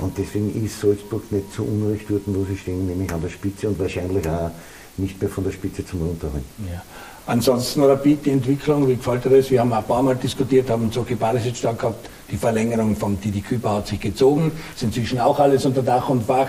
Und 0.00 0.18
deswegen 0.18 0.64
ist 0.64 0.80
Salzburg 0.80 1.30
nicht 1.30 1.52
so 1.56 1.62
unrecht 1.62 2.06
dort, 2.08 2.22
wo 2.26 2.44
sie 2.44 2.56
stehen, 2.56 2.88
nämlich 2.88 3.12
an 3.12 3.22
der 3.22 3.28
Spitze 3.28 3.68
und 3.68 3.78
wahrscheinlich 3.78 4.28
auch 4.28 4.50
nicht 4.96 5.20
mehr 5.20 5.30
von 5.30 5.44
der 5.44 5.52
Spitze 5.52 5.86
zum 5.86 6.02
Runterholen. 6.02 6.44
Ja. 6.68 6.82
Ansonsten 7.26 7.84
Rapid, 7.84 8.26
die 8.26 8.30
Entwicklung, 8.30 8.88
wie 8.88 8.96
gefällt 8.96 9.24
dir 9.24 9.30
das? 9.30 9.48
Wir 9.52 9.60
haben 9.60 9.72
ein 9.72 9.84
paar 9.84 10.02
Mal 10.02 10.16
diskutiert, 10.16 10.70
haben 10.70 10.90
Zoki 10.90 11.14
Barisic 11.14 11.60
da 11.62 11.72
gehabt, 11.72 12.08
die 12.32 12.36
Verlängerung 12.36 12.96
vom 12.96 13.20
Didi 13.20 13.42
Küper 13.42 13.74
hat 13.74 13.86
sich 13.86 14.00
gezogen, 14.00 14.50
ist 14.74 14.82
inzwischen 14.82 15.20
auch 15.20 15.38
alles 15.38 15.64
unter 15.66 15.82
Dach 15.82 16.08
und 16.08 16.24
Fach. 16.24 16.48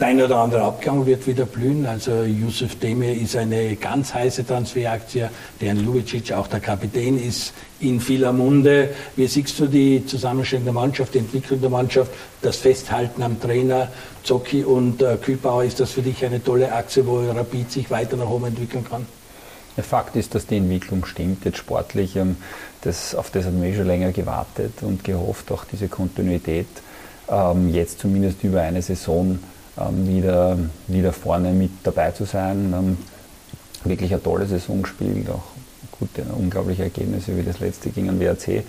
Der 0.00 0.08
ein 0.08 0.20
oder 0.20 0.38
andere 0.38 0.62
Abgang 0.62 1.06
wird 1.06 1.26
wieder 1.26 1.46
blühen. 1.46 1.86
Also 1.86 2.22
Yusuf 2.22 2.78
Demir 2.78 3.14
ist 3.14 3.36
eine 3.36 3.76
ganz 3.76 4.12
heiße 4.12 4.46
Transferaktie. 4.46 5.28
Dejan 5.60 5.84
Lubicic, 5.84 6.32
auch 6.32 6.46
der 6.46 6.60
Kapitän, 6.60 7.22
ist 7.22 7.52
in 7.80 8.00
vieler 8.00 8.32
Munde. 8.32 8.90
Wie 9.14 9.26
siehst 9.26 9.58
du 9.60 9.66
die 9.66 10.04
Zusammenstellung 10.04 10.64
der 10.64 10.72
Mannschaft, 10.72 11.14
die 11.14 11.18
Entwicklung 11.18 11.60
der 11.60 11.70
Mannschaft, 11.70 12.10
das 12.42 12.56
Festhalten 12.56 13.22
am 13.22 13.40
Trainer 13.40 13.88
Zocki 14.24 14.64
und 14.64 15.02
äh, 15.02 15.16
Kübauer? 15.16 15.64
Ist 15.64 15.80
das 15.80 15.92
für 15.92 16.02
dich 16.02 16.24
eine 16.24 16.42
tolle 16.42 16.72
Achse, 16.72 17.06
wo 17.06 17.18
Rapid 17.18 17.70
sich 17.70 17.90
weiter 17.90 18.16
nach 18.16 18.28
oben 18.28 18.46
entwickeln 18.46 18.84
kann? 18.88 19.06
Der 19.76 19.84
Fakt 19.84 20.16
ist, 20.16 20.34
dass 20.34 20.46
die 20.46 20.56
Entwicklung 20.56 21.04
stimmt, 21.04 21.44
jetzt 21.44 21.58
sportlich. 21.58 22.16
ähm, 22.16 22.36
Das, 22.82 23.14
auf 23.14 23.30
das 23.30 23.46
haben 23.46 23.62
wir 23.62 23.74
schon 23.74 23.86
länger 23.86 24.12
gewartet 24.12 24.74
und 24.82 25.04
gehofft, 25.04 25.50
auch 25.52 25.64
diese 25.64 25.88
Kontinuität 25.88 26.66
ähm, 27.28 27.72
jetzt 27.72 28.00
zumindest 28.00 28.44
über 28.44 28.60
eine 28.60 28.82
Saison 28.82 29.38
wieder, 30.06 30.58
wieder 30.88 31.12
vorne 31.12 31.52
mit 31.52 31.70
dabei 31.82 32.10
zu 32.12 32.24
sein. 32.24 32.72
Ähm, 32.76 32.96
Wirklich 33.86 34.12
eine 34.14 34.22
tolle 34.22 34.46
Saison 34.46 34.80
gespielt, 34.82 35.28
auch 35.28 35.42
gute, 35.98 36.22
unglaubliche 36.34 36.84
Ergebnisse 36.84 37.36
wie 37.36 37.42
das 37.42 37.60
letzte 37.60 37.90
gegen 37.90 38.06
den 38.06 38.18
WRC. 38.18 38.62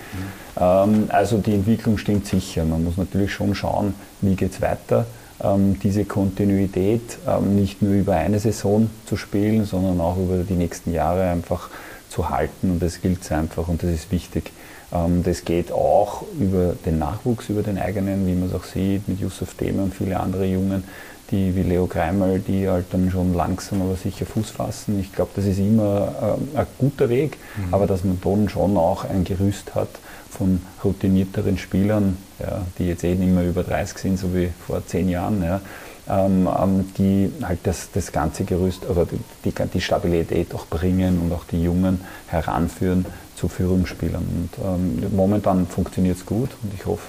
Ähm, 0.60 1.06
Also 1.08 1.38
die 1.38 1.54
Entwicklung 1.54 1.98
stimmt 1.98 2.28
sicher. 2.28 2.66
Man 2.66 2.84
muss 2.84 2.98
natürlich 2.98 3.32
schon 3.32 3.56
schauen, 3.56 3.94
wie 4.20 4.36
geht 4.36 4.52
es 4.52 4.62
weiter. 4.62 5.06
Ähm, 5.42 5.80
Diese 5.80 6.04
Kontinuität 6.04 7.18
ähm, 7.28 7.56
nicht 7.56 7.82
nur 7.82 7.94
über 7.94 8.16
eine 8.16 8.40
Saison 8.40 8.90
zu 9.06 9.16
spielen, 9.16 9.64
sondern 9.64 10.02
auch 10.02 10.18
über 10.18 10.38
die 10.44 10.54
nächsten 10.56 10.92
Jahre 10.92 11.30
einfach 11.30 11.70
zu 12.10 12.30
halten. 12.30 12.72
Und 12.72 12.82
das 12.82 13.02
gilt 13.02 13.22
es 13.24 13.32
einfach 13.32 13.70
und 13.70 13.84
das 13.84 13.92
ist 13.92 14.12
wichtig. 14.12 14.52
Ähm, 14.96 15.24
Das 15.24 15.44
geht 15.46 15.72
auch 15.72 16.24
über 16.40 16.74
den 16.86 17.00
Nachwuchs, 17.00 17.50
über 17.50 17.64
den 17.64 17.78
eigenen, 17.78 18.26
wie 18.28 18.34
man 18.34 18.50
es 18.50 18.56
auch 18.56 18.64
sieht, 18.64 19.08
mit 19.08 19.20
Yusuf 19.20 19.54
Dehme 19.56 19.84
und 19.84 19.94
viele 19.94 20.20
andere 20.20 20.46
Jungen, 20.46 20.84
die 21.32 21.56
wie 21.56 21.64
Leo 21.64 21.88
Greimel, 21.88 22.40
die 22.40 22.70
halt 22.70 22.86
dann 22.92 23.10
schon 23.10 23.34
langsam 23.34 23.82
aber 23.82 23.96
sicher 23.96 24.26
Fuß 24.28 24.52
fassen. 24.52 25.00
Ich 25.00 25.12
glaube, 25.12 25.32
das 25.36 25.46
ist 25.46 25.58
immer 25.60 26.14
ähm, 26.22 26.48
ein 26.56 26.68
guter 26.78 27.10
Weg, 27.10 27.38
aber 27.72 27.88
dass 27.88 28.04
man 28.04 28.20
dann 28.24 28.48
schon 28.50 28.78
auch 28.78 29.06
ein 29.06 29.24
Gerüst 29.24 29.74
hat 29.74 29.90
von 30.30 30.62
routinierteren 30.84 31.58
Spielern, 31.58 32.18
ja, 32.40 32.62
die 32.78 32.88
jetzt 32.88 33.04
eh 33.04 33.16
nicht 33.16 33.34
mehr 33.34 33.48
über 33.48 33.64
30 33.64 33.98
sind, 33.98 34.20
so 34.20 34.36
wie 34.36 34.50
vor 34.68 34.86
zehn 34.86 35.10
Jahren, 35.10 35.42
ja, 35.44 35.62
ähm, 36.08 36.48
ähm, 36.62 36.94
die 36.98 37.32
halt 37.42 37.60
das, 37.64 37.90
das 37.92 38.12
ganze 38.12 38.44
Gerüst 38.44 38.88
oder 38.88 39.06
die, 39.06 39.18
die, 39.44 39.54
die 39.74 39.82
Stabilität 39.82 40.54
auch 40.54 40.68
bringen 40.68 41.20
und 41.20 41.32
auch 41.34 41.46
die 41.46 41.64
Jungen 41.64 42.02
heranführen 42.28 43.06
zu 43.36 43.48
Führungsspielern. 43.48 44.24
Und 44.24 44.66
ähm, 44.66 45.16
momentan 45.16 45.68
funktioniert 45.68 46.18
es 46.18 46.26
gut 46.26 46.50
und 46.64 46.74
ich 46.74 46.86
hoffe, 46.86 47.04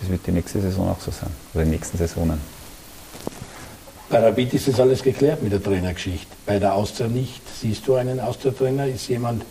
das 0.00 0.10
wird 0.10 0.26
die 0.26 0.32
nächste 0.32 0.60
Saison 0.60 0.88
auch 0.90 1.00
so 1.00 1.10
sein, 1.10 1.30
oder 1.54 1.64
die 1.64 1.70
nächsten 1.70 1.98
Saisonen. 1.98 2.40
Bei 4.08 4.20
Rapid 4.20 4.54
ist 4.54 4.68
das 4.68 4.78
alles 4.78 5.02
geklärt 5.02 5.42
mit 5.42 5.52
der 5.52 5.62
Trainergeschichte. 5.62 6.28
Bei 6.46 6.60
der 6.60 6.74
Austria 6.74 7.08
nicht. 7.08 7.42
Siehst 7.60 7.88
du 7.88 7.96
einen 7.96 8.20
Austria-Trainer? 8.20 8.86
Ist 8.86 9.08
jemand 9.08 9.44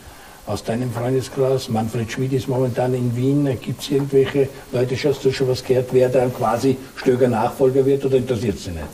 aus 0.46 0.64
deinem 0.64 0.94
Freundeskreis? 0.94 1.68
Manfred 1.68 2.10
Schmid 2.10 2.32
ist 2.32 2.48
momentan 2.48 2.94
in 2.94 3.14
Wien. 3.18 3.46
Gibt 3.60 3.82
es 3.82 3.92
irgendwelche 3.92 4.48
Leute, 4.72 4.96
hast 4.96 5.26
du 5.26 5.32
schon 5.34 5.50
was 5.50 5.62
gehört, 5.62 5.90
wer 5.92 6.08
dann 6.08 6.34
quasi 6.34 6.78
Stöger 6.96 7.28
Nachfolger 7.28 7.86
wird 7.86 8.06
oder 8.06 8.16
interessiert 8.16 8.58
sie 8.58 8.72
nicht? 8.72 8.86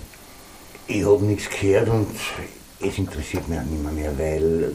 Ich 0.87 1.05
habe 1.05 1.23
nichts 1.23 1.47
gehört 1.47 1.89
und 1.89 2.07
es 2.79 2.97
interessiert 2.97 3.47
mich 3.47 3.59
auch 3.59 3.63
nicht 3.63 3.83
mehr, 3.83 3.91
mehr 3.91 4.17
weil, 4.17 4.71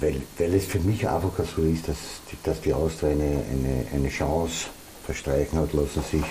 weil, 0.00 0.20
weil 0.38 0.54
es 0.54 0.64
für 0.66 0.80
mich 0.80 1.08
einfach 1.08 1.32
so 1.56 1.62
ist, 1.62 1.88
dass, 1.88 1.96
die- 2.30 2.36
dass 2.44 2.60
die 2.60 2.72
Austria 2.72 3.10
eine, 3.10 3.24
eine, 3.24 3.86
eine 3.94 4.08
Chance 4.08 4.66
verstreichen 5.04 5.58
hat 5.58 5.72
lassen, 5.72 6.02
sich 6.10 6.22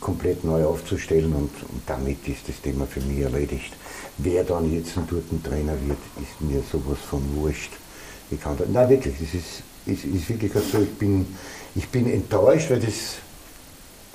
komplett 0.00 0.44
neu 0.44 0.64
aufzustellen 0.66 1.32
und, 1.32 1.50
und 1.70 1.82
damit 1.86 2.26
ist 2.28 2.46
das 2.48 2.60
Thema 2.60 2.86
für 2.86 3.00
mich 3.00 3.20
erledigt. 3.20 3.72
Wer 4.18 4.44
dann 4.44 4.70
jetzt 4.72 4.96
ein 4.98 5.06
Trainer 5.42 5.72
wird, 5.86 5.98
ist 6.20 6.40
mir 6.40 6.62
sowas 6.70 6.98
von 7.08 7.22
wurscht. 7.36 7.70
Ich 8.30 8.40
kann 8.40 8.56
da, 8.58 8.64
nein, 8.70 8.88
wirklich, 8.90 9.14
das 9.18 9.32
ist, 9.34 9.62
ist, 9.86 10.04
ist 10.04 10.28
wirklich 10.28 10.52
so, 10.70 10.78
ich 10.82 10.90
bin, 10.98 11.26
ich 11.74 11.88
bin 11.88 12.10
enttäuscht, 12.12 12.70
weil 12.70 12.80
das 12.80 13.16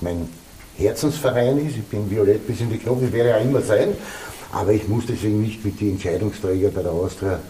mein 0.00 0.28
Herzensverein 0.76 1.58
ist. 1.66 1.76
Ich 1.76 1.84
bin 1.84 2.08
violett 2.10 2.46
bis 2.46 2.60
in 2.60 2.70
die 2.70 2.78
Knochen, 2.78 3.06
ich 3.08 3.12
werde 3.12 3.30
ja 3.30 3.36
immer 3.38 3.60
sein, 3.60 3.96
aber 4.52 4.72
ich 4.72 4.86
muss 4.88 5.06
deswegen 5.06 5.42
nicht 5.42 5.64
mit 5.64 5.80
den 5.80 5.92
Entscheidungsträgern 5.92 6.72
bei 6.72 6.82
der 6.82 6.92
Austria 6.92 7.40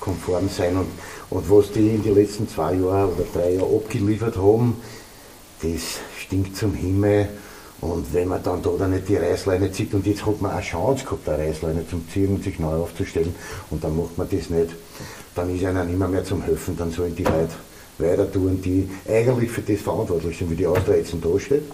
konform 0.00 0.48
sein. 0.48 0.76
Und, 0.76 0.88
und 1.30 1.50
was 1.50 1.72
die 1.72 1.88
in 1.88 2.02
den 2.02 2.14
letzten 2.14 2.48
zwei 2.48 2.74
Jahren 2.74 3.10
oder 3.12 3.24
drei 3.32 3.54
Jahren 3.54 3.74
abgeliefert 3.74 4.36
haben, 4.36 4.76
das 5.62 6.00
stinkt 6.18 6.56
zum 6.56 6.74
Himmel. 6.74 7.28
Und 7.80 8.12
wenn 8.14 8.28
man 8.28 8.42
dann 8.42 8.62
da 8.62 8.70
dann 8.78 8.92
nicht 8.92 9.08
die 9.08 9.16
Reißleine 9.16 9.70
zieht, 9.70 9.92
und 9.92 10.06
jetzt 10.06 10.24
hat 10.24 10.40
man 10.40 10.52
eine 10.52 10.62
Chance 10.62 11.04
gehabt, 11.04 11.28
eine 11.28 11.44
Reißleine 11.44 11.86
zum 11.88 12.08
Ziehen 12.08 12.34
und 12.34 12.42
sich 12.42 12.58
neu 12.58 12.74
aufzustellen, 12.74 13.34
und 13.70 13.84
dann 13.84 13.96
macht 13.96 14.16
man 14.16 14.28
das 14.30 14.48
nicht, 14.48 14.74
dann 15.34 15.54
ist 15.54 15.64
einer 15.64 15.84
nicht 15.84 15.98
mehr, 15.98 16.24
zum 16.24 16.42
Helfen, 16.42 16.76
dann 16.76 16.90
sollen 16.90 17.14
die 17.14 17.24
Leute 17.24 17.52
weiter 17.98 18.30
tun, 18.30 18.60
die 18.62 18.88
eigentlich 19.08 19.50
für 19.50 19.60
das 19.60 19.80
verantwortlich 19.80 20.38
sind, 20.38 20.50
wie 20.50 20.56
die 20.56 20.66
Austria 20.66 20.96
jetzt 20.96 21.14
da 21.20 21.38
steht. 21.38 21.64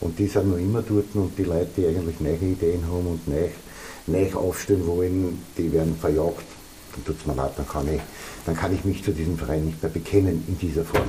Und 0.00 0.18
die 0.18 0.26
sind 0.26 0.50
noch 0.50 0.58
immer 0.58 0.82
dort 0.82 1.14
und 1.14 1.36
die 1.36 1.44
Leute, 1.44 1.68
die 1.76 1.86
eigentlich 1.86 2.20
neue 2.20 2.36
Ideen 2.36 2.82
haben 2.86 3.06
und 3.06 3.28
neu, 3.28 3.48
neu 4.06 4.34
aufstellen 4.34 4.86
wollen, 4.86 5.42
die 5.58 5.70
werden 5.72 5.94
verjagt. 6.00 6.59
Dann 6.94 7.04
tut 7.04 7.16
es 7.20 7.26
mir 7.26 7.34
leid, 7.34 7.52
dann 7.56 7.68
kann, 7.68 7.92
ich, 7.92 8.00
dann 8.46 8.56
kann 8.56 8.74
ich 8.74 8.84
mich 8.84 9.04
zu 9.04 9.12
diesem 9.12 9.38
Verein 9.38 9.66
nicht 9.66 9.82
mehr 9.82 9.90
bekennen 9.90 10.44
in 10.48 10.58
dieser 10.58 10.84
Form. 10.84 11.08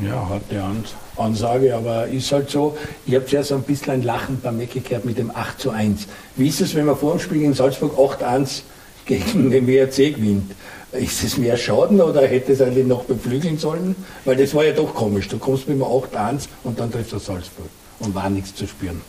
Ja, 0.00 0.26
harte 0.26 0.62
Ans 0.62 0.94
Ansage, 1.16 1.74
aber 1.76 2.06
ist 2.06 2.32
halt 2.32 2.48
so. 2.48 2.76
Ich 3.04 3.14
habe 3.14 3.26
zuerst 3.26 3.52
ein 3.52 3.62
bisschen 3.62 3.92
ein 3.92 4.02
Lachen 4.02 4.40
beim 4.40 4.56
Mecke 4.56 4.80
gehört 4.80 5.04
mit 5.04 5.18
dem 5.18 5.30
8 5.30 5.60
zu 5.60 5.70
1. 5.70 6.06
Wie 6.36 6.48
ist 6.48 6.62
es, 6.62 6.74
wenn 6.74 6.86
man 6.86 6.96
vor 6.96 7.12
dem 7.12 7.20
Spiel 7.20 7.42
in 7.42 7.52
Salzburg 7.52 7.98
8-1 7.98 8.62
gegen 9.04 9.50
den 9.50 9.66
WRC 9.66 10.14
gewinnt? 10.14 10.52
Ist 10.92 11.24
es 11.24 11.36
mehr 11.36 11.56
Schaden 11.56 12.00
oder 12.00 12.26
hätte 12.26 12.52
es 12.52 12.60
eigentlich 12.60 12.86
noch 12.86 13.04
beflügeln 13.04 13.58
sollen? 13.58 13.94
Weil 14.24 14.36
das 14.36 14.54
war 14.54 14.64
ja 14.64 14.72
doch 14.72 14.94
komisch. 14.94 15.28
Du 15.28 15.38
kommst 15.38 15.68
mit 15.68 15.78
dem 15.78 15.84
8-1 15.84 16.48
und 16.64 16.78
dann 16.78 16.90
triffst 16.90 17.12
du 17.12 17.18
Salzburg 17.18 17.68
und 17.98 18.14
war 18.14 18.28
nichts 18.30 18.54
zu 18.54 18.66
spüren. 18.66 19.00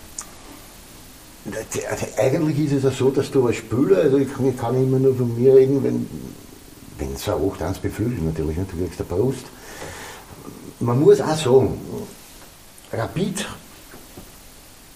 Also 1.45 2.05
eigentlich 2.17 2.59
ist 2.59 2.73
es 2.73 2.83
ja 2.83 2.91
so, 2.91 3.09
dass 3.09 3.29
du 3.29 3.45
als 3.45 3.57
Spieler, 3.57 3.97
also 3.97 4.17
ich 4.17 4.33
kann, 4.33 4.47
ich 4.47 4.57
kann 4.57 4.75
immer 4.75 4.99
nur 4.99 5.15
von 5.15 5.37
mir 5.37 5.55
reden, 5.55 5.83
wenn, 5.83 6.07
wenn 6.97 7.17
so 7.17 7.33
ein 7.59 7.73
8-1 7.73 7.81
beflügelt 7.81 8.23
natürlich, 8.23 8.57
ne, 8.57 8.65
du 8.69 8.77
kriegst 8.77 8.99
eine 9.01 9.09
Brust. 9.09 9.45
Man 10.79 10.99
muss 10.99 11.19
auch 11.19 11.35
sagen, 11.35 11.77
Rapid 12.93 13.45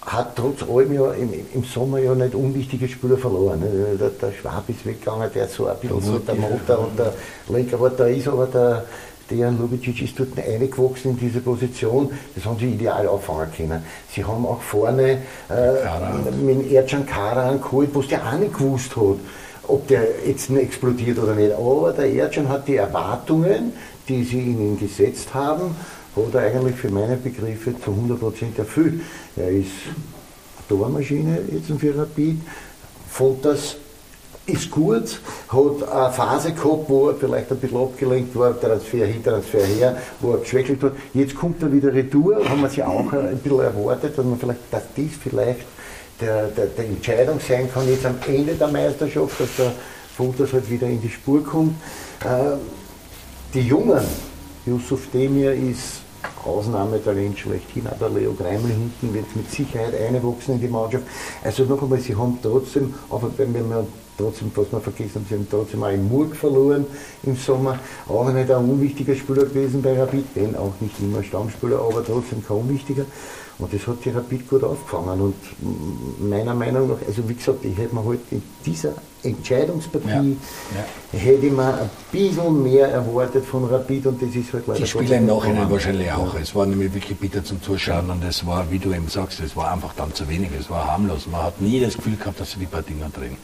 hat 0.07 0.37
trotz 0.37 0.63
allem 0.63 0.93
ja 0.93 1.11
im, 1.11 1.29
im 1.53 1.63
Sommer 1.65 1.99
ja 1.99 2.15
nicht 2.15 2.33
unwichtige 2.33 2.87
Spieler 2.87 3.17
verloren. 3.17 3.59
Ne? 3.59 3.97
Der, 3.99 4.09
der 4.09 4.31
Schwab 4.31 4.69
ist 4.69 4.85
weggegangen, 4.85 5.29
der 5.33 5.43
hat 5.43 5.51
so 5.51 5.67
ein 5.67 5.75
bisschen 5.81 6.01
so 6.01 6.17
der 6.19 6.35
Motor 6.35 6.79
und 6.79 6.97
der 6.97 7.13
Lenker 7.49 7.79
war 7.79 7.89
da 7.89 8.07
ist, 8.07 8.27
aber 8.29 8.47
der 8.47 8.85
Dejan 9.29 9.57
Lubicic 9.57 10.01
ist 10.01 10.19
dort 10.19 10.37
eingewachsen 10.37 11.11
in 11.11 11.19
diese 11.19 11.41
Position. 11.41 12.11
Das 12.35 12.45
haben 12.45 12.57
sie 12.59 12.71
ideal 12.71 13.07
auffangen 13.07 13.49
können. 13.55 13.83
Sie 14.13 14.23
haben 14.23 14.45
auch 14.45 14.61
vorne 14.61 15.19
äh, 15.49 16.31
mit 16.43 16.71
Ercan 16.71 17.05
Karan 17.05 17.61
geholt, 17.61 17.89
was 17.93 18.07
der 18.07 18.25
auch 18.25 18.37
nicht 18.37 18.53
gewusst 18.53 18.95
hat, 18.95 19.17
ob 19.67 19.87
der 19.87 20.03
jetzt 20.25 20.49
explodiert 20.49 21.19
oder 21.19 21.35
nicht. 21.35 21.51
Aber 21.53 21.93
der 21.93 22.11
Ercan 22.13 22.47
hat 22.47 22.67
die 22.67 22.75
Erwartungen, 22.75 23.73
die 24.07 24.23
sie 24.23 24.39
in 24.39 24.61
ihn 24.61 24.79
gesetzt 24.79 25.33
haben, 25.33 25.75
hat 26.15 26.33
er 26.33 26.41
eigentlich 26.41 26.75
für 26.75 26.89
meine 26.89 27.17
Begriffe 27.17 27.73
zu 27.79 27.91
100% 27.91 28.57
erfüllt. 28.57 29.01
Er 29.35 29.49
ist 29.49 29.71
eine 29.87 30.79
Tormaschine 30.79 31.39
jetzt 31.51 31.79
für 31.79 31.97
Rapid, 31.97 32.41
fand 33.09 33.45
das 33.45 33.75
ist 34.47 34.71
gut, 34.71 35.19
hat 35.49 35.89
eine 35.89 36.13
Phase 36.13 36.53
gehabt, 36.53 36.85
wo 36.87 37.09
er 37.09 37.15
vielleicht 37.15 37.51
ein 37.51 37.57
bisschen 37.57 37.77
abgelenkt 37.77 38.35
war, 38.35 38.59
Transfer 38.59 39.05
hin, 39.05 39.23
Transfer 39.23 39.63
her, 39.63 39.97
wo 40.21 40.31
er 40.31 40.37
geschwächelt 40.39 40.81
hat. 40.83 40.93
Jetzt 41.13 41.35
kommt 41.35 41.61
er 41.61 41.71
wieder 41.71 41.93
retour, 41.93 42.47
haben 42.47 42.61
wir 42.61 42.69
sich 42.69 42.83
auch 42.83 43.11
ein 43.11 43.37
bisschen 43.37 43.59
erwartet, 43.59 44.17
dass 44.17 44.25
man 44.25 44.39
vielleicht, 44.39 44.61
dass 44.71 44.83
dies 44.95 45.11
vielleicht 45.21 45.65
der, 46.21 46.47
der, 46.47 46.67
der 46.67 46.85
Entscheidung 46.85 47.39
sein 47.45 47.69
kann, 47.71 47.87
jetzt 47.89 48.05
am 48.05 48.15
Ende 48.25 48.55
der 48.55 48.69
Meisterschaft, 48.69 49.39
dass 49.39 49.55
der 49.57 49.73
Fotos 50.15 50.53
halt 50.53 50.69
wieder 50.69 50.87
in 50.87 51.01
die 51.01 51.09
Spur 51.09 51.43
kommt. 51.43 51.75
Äh, 52.23 52.55
die 53.53 53.61
Jungen, 53.61 54.03
Yusuf 54.65 55.09
Demir 55.13 55.53
ist 55.53 56.01
Ausnahmetalent 56.45 57.37
schlechthin, 57.37 57.87
auch 57.87 57.97
der 57.99 58.09
Leo 58.09 58.33
Greimel 58.33 58.71
hinten 58.71 59.13
wird 59.13 59.35
mit 59.35 59.51
Sicherheit 59.51 59.93
einwachsen 59.93 60.55
in 60.55 60.61
die 60.61 60.67
Mannschaft. 60.67 61.03
Also 61.43 61.63
noch 61.63 61.81
einmal, 61.81 61.99
sie 61.99 62.15
haben 62.15 62.39
trotzdem, 62.41 62.93
aber 63.09 63.29
wenn 63.37 63.53
wir 63.53 63.85
trotzdem, 64.17 64.51
was 64.55 64.71
wir 64.71 64.79
vergessen 64.79 65.15
haben, 65.15 65.25
sie 65.29 65.35
haben 65.35 65.47
trotzdem 65.49 65.83
auch 65.83 65.91
im 65.91 66.07
Murg 66.09 66.35
verloren 66.35 66.85
im 67.23 67.35
Sommer. 67.35 67.79
Auch 68.07 68.31
nicht 68.31 68.51
ein 68.51 68.69
unwichtiger 68.69 69.15
Spieler 69.15 69.45
gewesen 69.45 69.81
bei 69.81 69.99
Rapid, 69.99 70.25
wenn 70.35 70.55
auch 70.55 70.73
nicht 70.79 70.99
immer 70.99 71.23
Stammspieler, 71.23 71.79
aber 71.79 72.03
trotzdem 72.03 72.45
kein 72.45 72.57
unwichtiger. 72.57 73.05
Und 73.59 73.73
das 73.73 73.87
hat 73.87 74.05
die 74.05 74.11
Rapid 74.11 74.47
gut 74.49 74.63
aufgefangen. 74.63 75.19
Und 75.19 75.35
meiner 76.19 76.53
Meinung 76.53 76.89
nach, 76.89 76.97
also 77.07 77.27
wie 77.27 77.33
gesagt, 77.33 77.65
ich 77.65 77.75
hätte 77.75 77.95
mir 77.95 78.03
heute 78.03 78.21
halt 78.29 78.31
in 78.33 78.43
dieser 78.63 78.93
Entscheidungspartie, 79.23 80.37
ja. 80.37 80.83
Ja. 81.13 81.19
hätte 81.19 81.47
ich 81.47 81.51
mir 81.51 81.73
ein 81.73 81.89
bisschen 82.11 82.61
mehr 82.61 82.87
erwartet 82.89 83.43
von 83.45 83.65
Rapid 83.65 84.05
und 84.05 84.21
das 84.21 84.35
ist 84.35 84.53
halt 84.53 84.67
leider 84.67 84.81
Die 84.81 84.87
Spieler 84.87 85.17
im 85.17 85.25
Nachhinein 85.25 85.71
wahrscheinlich 85.71 86.11
auch. 86.11 86.35
Es 86.35 86.53
war 86.53 86.67
nämlich 86.67 86.93
wirklich 86.93 87.17
bitter 87.17 87.43
zum 87.43 87.59
Zuschauen 87.63 88.11
und 88.11 88.23
es 88.23 88.45
war, 88.45 88.69
wie 88.69 88.77
du 88.77 88.93
eben 88.93 89.07
sagst, 89.07 89.39
es 89.39 89.55
war 89.55 89.71
einfach 89.71 89.93
dann 89.95 90.13
zu 90.13 90.29
wenig, 90.29 90.49
es 90.59 90.69
war 90.69 90.85
harmlos. 90.85 91.25
Man 91.25 91.41
hat 91.41 91.59
nie 91.59 91.79
das 91.79 91.95
Gefühl 91.95 92.15
gehabt, 92.15 92.39
dass 92.39 92.51
sie 92.51 92.59
die 92.59 92.67
Partie 92.67 92.93
noch 92.93 93.11
drehen. 93.11 93.37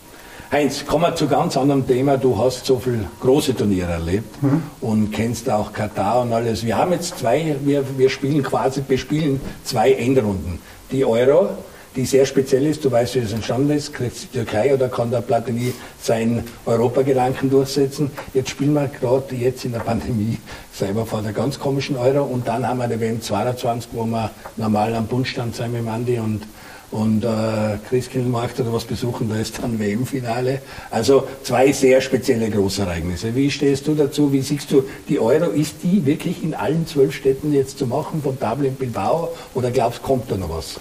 Heinz, 0.54 0.86
kommen 0.86 1.06
wir 1.06 1.16
zu 1.16 1.28
ganz 1.28 1.58
anderem 1.58 1.88
Thema. 1.88 2.16
Du 2.16 2.38
hast 2.38 2.68
so 2.68 2.78
viele 2.78 3.06
große 3.22 3.56
Turniere 3.56 3.93
erlebt 3.93 4.43
mhm. 4.43 4.62
und 4.82 5.12
kennst 5.12 5.49
auch 5.49 5.74
Katar 5.74 6.22
und 6.22 6.32
alles. 6.32 6.64
Wir 6.64 6.78
haben 6.78 6.91
jetzt 6.91 7.18
zwei, 7.18 7.56
wir, 7.64 7.84
wir 7.97 8.08
spielen 8.12 8.43
quasi, 8.43 8.82
bespielen 8.82 9.41
zwei 9.64 9.93
Endrunden. 9.93 10.60
Die 10.91 11.06
Euro, 11.06 11.49
die 11.95 12.06
sehr 12.06 12.28
speziell 12.28 12.68
ist, 12.68 12.86
du 12.86 12.91
weißt, 12.91 13.16
wie 13.16 13.20
es 13.22 13.34
entstanden 13.34 13.72
ist, 13.72 13.93
kriegt 13.93 14.22
die 14.22 14.28
Türkei 14.28 14.72
oder 14.72 14.89
kann 14.89 15.10
der 15.10 15.22
Platini 15.22 15.74
seinen 15.99 16.43
Europagedanken 16.68 17.49
durchsetzen. 17.49 18.12
Jetzt 18.36 18.51
spielen 18.51 18.74
wir 18.74 18.88
gerade 18.89 19.34
jetzt 19.34 19.66
in 19.66 19.72
der 19.72 19.80
Pandemie 19.80 20.38
selber 20.72 21.08
vor 21.08 21.24
der 21.24 21.34
ganz 21.34 21.58
komischen 21.58 21.95
Euro 21.95 22.26
und 22.26 22.47
dann 22.47 22.68
haben 22.68 22.78
wir 22.78 22.88
die 22.88 22.99
WM 22.99 23.20
22, 23.20 23.89
wo 23.91 24.06
wir 24.06 24.30
normal 24.58 24.93
am 24.93 25.08
Bundstand 25.08 25.56
sein 25.56 25.72
mit 25.72 25.82
dem 25.82 25.88
Andi 25.88 26.20
und 26.20 26.43
und 26.94 27.26
äh, 27.26 27.78
Christkindlmarkt 27.89 28.60
oder 28.60 28.72
was 28.72 28.86
besuchen, 28.86 29.28
da 29.28 29.36
ist 29.38 29.62
dann 29.62 29.80
WM-Finale. 29.80 30.62
Also 30.91 31.28
zwei 31.41 31.72
sehr 31.72 32.00
spezielle 32.02 32.50
Großereignisse. 32.52 33.36
Wie 33.36 33.50
stehst 33.50 33.88
du 33.88 33.96
dazu? 33.96 34.32
Wie 34.32 34.41
siehst 34.41 34.72
du, 34.72 34.84
die 35.10 35.20
Euro, 35.20 35.50
ist 35.50 35.78
die 35.82 36.06
wirklich 36.06 36.44
in 36.44 36.54
allen 36.54 36.86
zwölf 36.86 37.16
Städten 37.16 37.52
jetzt 37.52 37.80
zu 37.80 37.88
machen, 37.88 38.22
von 38.22 38.38
Dublin 38.39 38.76
Bilbao, 38.76 39.30
oder 39.56 39.72
glaubst 39.72 40.00
du, 40.00 40.04
kommt 40.04 40.30
da 40.30 40.38
noch 40.38 40.50
was? 40.50 40.80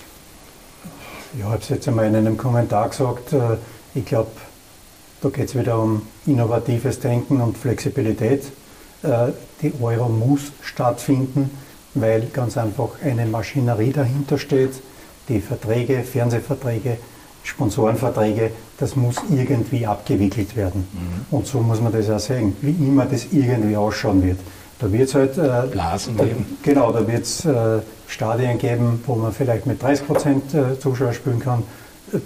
Ich 1.37 1.43
habe 1.43 1.59
es 1.59 1.71
jetzt 1.71 1.89
einmal 1.89 2.07
in 2.07 2.17
einem 2.17 2.37
Kommentar 2.37 2.91
gesagt, 2.91 3.33
äh, 3.33 3.57
ich 3.95 4.05
glaube, 4.05 4.31
da 5.23 5.31
geht 5.31 5.49
es 5.49 5.59
wieder 5.59 5.79
um 5.81 6.03
innovatives 6.27 7.01
Denken 7.01 7.41
und 7.41 7.57
Flexibilität. 7.57 8.45
Äh, 9.03 9.33
die 9.63 9.73
Euro 9.81 10.11
muss 10.11 10.53
stattfinden, 10.61 11.51
weil 11.95 12.27
ganz 12.35 12.59
einfach 12.59 13.01
eine 13.03 13.25
Maschinerie 13.25 13.93
dahinter 13.93 14.37
steht 14.37 14.73
die 15.29 15.41
Verträge, 15.41 16.03
Fernsehverträge, 16.03 16.97
Sponsorenverträge, 17.45 18.51
das 18.79 18.97
muss 18.97 19.17
irgendwie 19.31 19.87
abgewickelt 19.87 20.57
werden. 20.57 20.87
Mhm. 20.93 21.37
Und 21.37 21.47
so 21.47 21.61
muss 21.61 21.81
man 21.81 21.93
das 21.93 22.09
auch 22.11 22.19
sehen, 22.19 22.57
wie 22.61 22.71
immer 22.71 23.07
das 23.07 23.27
irgendwie 23.33 23.77
ausschauen 23.77 24.23
wird. 24.23 24.39
Da 24.79 24.93
wird 24.93 25.09
es 25.09 25.15
halt 25.15 25.39
äh, 25.39 25.69
Blasen 25.71 26.17
geben. 26.17 26.59
Genau, 26.63 26.91
da 26.93 27.07
wird 27.07 27.23
es 27.23 27.45
äh, 27.45 27.81
Stadien 28.09 28.59
geben, 28.59 29.03
wo 29.07 29.15
man 29.15 29.33
vielleicht 29.33 29.67
mit 29.67 29.81
30 29.83 30.07
Prozent 30.07 30.55
äh, 30.55 30.79
Zuschauer 30.79 31.13
spielen 31.13 31.39
kann. 31.39 31.63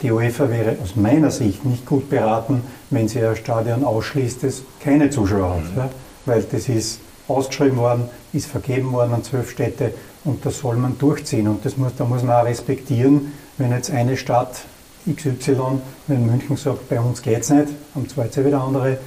Die 0.03 0.11
UEFA 0.11 0.49
wäre 0.49 0.77
aus 0.83 0.97
meiner 0.97 1.31
Sicht 1.31 1.65
nicht 1.65 1.87
gut 1.87 2.09
beraten, 2.09 2.63
wenn 2.91 3.09
sie 3.09 3.23
ein 3.23 3.37
Stadion 3.37 3.85
ausschließt, 3.85 4.43
das 4.43 4.63
keine 4.83 5.11
Zuschauer 5.11 5.57
hat. 5.57 5.73
Mhm. 5.73 5.79
Ja? 5.79 5.91
Weil 6.25 6.43
das 6.51 6.69
ist 6.69 7.01
ausgeschrieben 7.29 7.77
worden, 7.77 8.09
ist 8.33 8.47
vergeben 8.47 8.93
worden 8.93 9.13
an 9.13 9.23
zwölf 9.23 9.51
Städte 9.51 9.93
und 10.27 10.45
das 10.45 10.59
soll 10.59 10.77
man 10.77 10.99
durchziehen. 10.99 11.49
Und 11.49 11.65
das 11.65 11.77
muss, 11.77 11.93
da 11.97 12.05
muss 12.05 12.23
man 12.23 12.37
auch 12.37 12.45
respektieren, 12.45 13.33
wenn 13.57 13.71
jetzt 13.71 13.91
eine 13.91 14.17
Stadt 14.17 14.61
XY, 15.09 15.81
wenn 16.09 16.27
München 16.27 16.57
sagt, 16.57 16.89
bei 16.89 17.01
uns 17.01 17.23
geht 17.23 17.41
es 17.41 17.51
nicht, 17.51 17.69
haben 17.95 18.09
zwar 18.09 18.25
jetzt 18.25 18.45
wieder 18.45 18.61
andere 18.61 18.99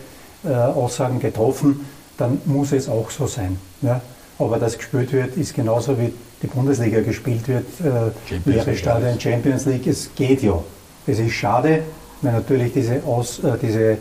äh, 0.45 0.49
Aussagen 0.53 1.19
getroffen, 1.19 1.85
dann 2.17 2.41
muss 2.45 2.71
es 2.71 2.87
auch 2.87 3.11
so 3.11 3.27
sein. 3.27 3.59
Ja? 3.81 4.01
Aber 4.39 4.57
das 4.57 4.77
gespielt 4.77 5.11
wird, 5.11 5.35
ist 5.35 5.53
genauso 5.53 5.99
wie 5.99 6.13
die 6.41 6.47
Bundesliga 6.47 7.01
gespielt 7.01 7.47
wird, 7.49 7.65
äh, 7.81 8.49
leere 8.49 8.75
Stadien, 8.75 9.19
Champions 9.19 9.65
League, 9.65 9.87
es 9.87 10.09
geht 10.15 10.41
ja. 10.41 10.57
Es 11.05 11.19
ist 11.19 11.33
schade, 11.33 11.83
weil 12.21 12.33
natürlich 12.33 12.71
diese, 12.71 13.03
Aus, 13.05 13.39
äh, 13.39 13.57
diese 13.61 13.97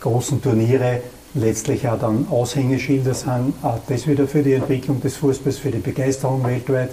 großen 0.00 0.40
Turniere 0.40 1.00
letztlich 1.34 1.86
auch 1.88 1.98
dann 1.98 2.26
Aushängeschilder 2.28 3.14
sind, 3.14 3.54
auch 3.62 3.78
das 3.88 4.06
wieder 4.06 4.26
für 4.26 4.42
die 4.42 4.54
Entwicklung 4.54 5.00
des 5.00 5.16
Fußballs, 5.16 5.58
für 5.58 5.70
die 5.70 5.78
Begeisterung 5.78 6.44
weltweit. 6.44 6.90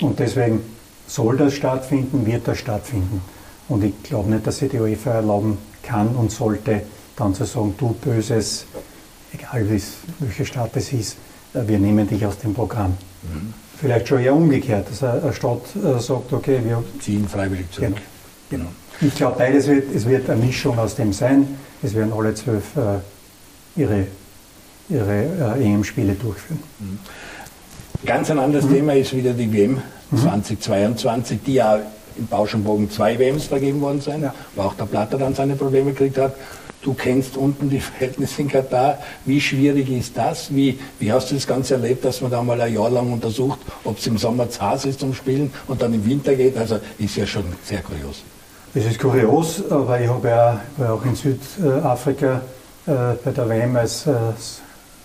Und 0.00 0.18
deswegen 0.18 0.62
soll 1.06 1.36
das 1.36 1.54
stattfinden, 1.54 2.26
wird 2.26 2.48
das 2.48 2.58
stattfinden. 2.58 3.20
Und 3.68 3.84
ich 3.84 4.02
glaube 4.02 4.30
nicht, 4.30 4.46
dass 4.46 4.58
sich 4.58 4.70
die 4.70 4.78
UEFA 4.78 5.14
erlauben 5.14 5.58
kann 5.82 6.08
und 6.16 6.30
sollte, 6.30 6.82
dann 7.16 7.34
zu 7.34 7.44
sagen, 7.44 7.74
du 7.78 7.94
Böses, 7.94 8.66
egal 9.32 9.66
welcher 10.18 10.44
Staat 10.44 10.70
es 10.74 10.92
ist, 10.92 11.16
äh, 11.54 11.66
wir 11.66 11.78
nehmen 11.78 12.06
dich 12.06 12.24
aus 12.26 12.38
dem 12.38 12.54
Programm. 12.54 12.96
Mhm. 13.22 13.54
Vielleicht 13.78 14.08
schon 14.08 14.20
eher 14.20 14.34
umgekehrt, 14.34 14.88
dass 14.90 15.02
eine 15.02 15.32
Stadt 15.32 15.62
äh, 15.76 15.98
sagt, 16.00 16.32
okay, 16.32 16.60
wir 16.64 16.82
ziehen 17.00 17.28
freiwillig 17.28 17.70
zurück. 17.70 17.94
Genau. 18.50 18.64
genau. 18.64 18.70
Ich 19.00 19.14
glaube 19.14 19.36
beides 19.38 19.66
wird, 19.66 19.94
es 19.94 20.06
wird 20.06 20.28
eine 20.30 20.42
Mischung 20.42 20.78
aus 20.78 20.94
dem 20.94 21.12
sein. 21.12 21.46
Es 21.82 21.94
werden 21.94 22.12
alle 22.12 22.34
zwölf 22.34 22.76
äh, 22.76 22.98
ihre, 23.76 24.06
ihre 24.88 25.56
äh, 25.58 25.64
EM-Spiele 25.64 26.14
durchführen. 26.14 26.62
Mhm. 26.78 26.98
Ganz 28.04 28.30
ein 28.30 28.38
anderes 28.38 28.66
mhm. 28.66 28.74
Thema 28.74 28.94
ist 28.94 29.14
wieder 29.14 29.32
die 29.32 29.52
WM 29.52 29.80
2022, 30.14 31.38
mhm. 31.38 31.44
die 31.44 31.54
ja 31.54 31.80
im 32.18 32.26
Bauschenbogen 32.26 32.90
zwei 32.90 33.18
WMs 33.18 33.44
vergeben 33.44 33.80
worden 33.80 34.00
sind, 34.00 34.22
ja. 34.22 34.34
wo 34.54 34.62
auch 34.62 34.74
der 34.74 34.86
Platter 34.86 35.18
dann 35.18 35.34
seine 35.34 35.54
Probleme 35.54 35.92
gekriegt 35.92 36.18
hat. 36.18 36.34
Du 36.82 36.94
kennst 36.94 37.36
unten 37.36 37.68
die 37.68 37.80
Verhältnisse 37.80 38.42
in 38.42 38.48
Katar. 38.48 38.98
Wie 39.24 39.40
schwierig 39.40 39.90
ist 39.90 40.16
das? 40.16 40.54
Wie, 40.54 40.78
wie 40.98 41.12
hast 41.12 41.30
du 41.30 41.34
das 41.34 41.46
Ganze 41.46 41.74
erlebt, 41.74 42.04
dass 42.04 42.20
man 42.20 42.30
da 42.30 42.42
mal 42.42 42.60
ein 42.60 42.72
Jahr 42.72 42.90
lang 42.90 43.12
untersucht, 43.12 43.58
ob 43.84 43.98
es 43.98 44.06
im 44.06 44.18
Sommer 44.18 44.48
zu 44.48 44.60
Hause 44.62 44.90
ist 44.90 45.00
zum 45.00 45.12
Spielen 45.12 45.52
und 45.66 45.82
dann 45.82 45.92
im 45.92 46.06
Winter 46.06 46.34
geht? 46.34 46.56
Also 46.56 46.78
ist 46.98 47.16
ja 47.16 47.26
schon 47.26 47.44
sehr 47.64 47.80
kurios. 47.80 48.22
Es 48.74 48.84
ist 48.84 48.98
kurios, 48.98 49.62
aber 49.70 50.00
ich 50.00 50.08
habe 50.08 50.28
ja, 50.28 50.60
war 50.76 50.92
auch 50.92 51.04
in 51.04 51.16
Südafrika 51.16 52.42
bei 52.86 53.30
der 53.32 53.48
WM 53.48 53.76
als 53.76 54.06
äh, 54.06 54.12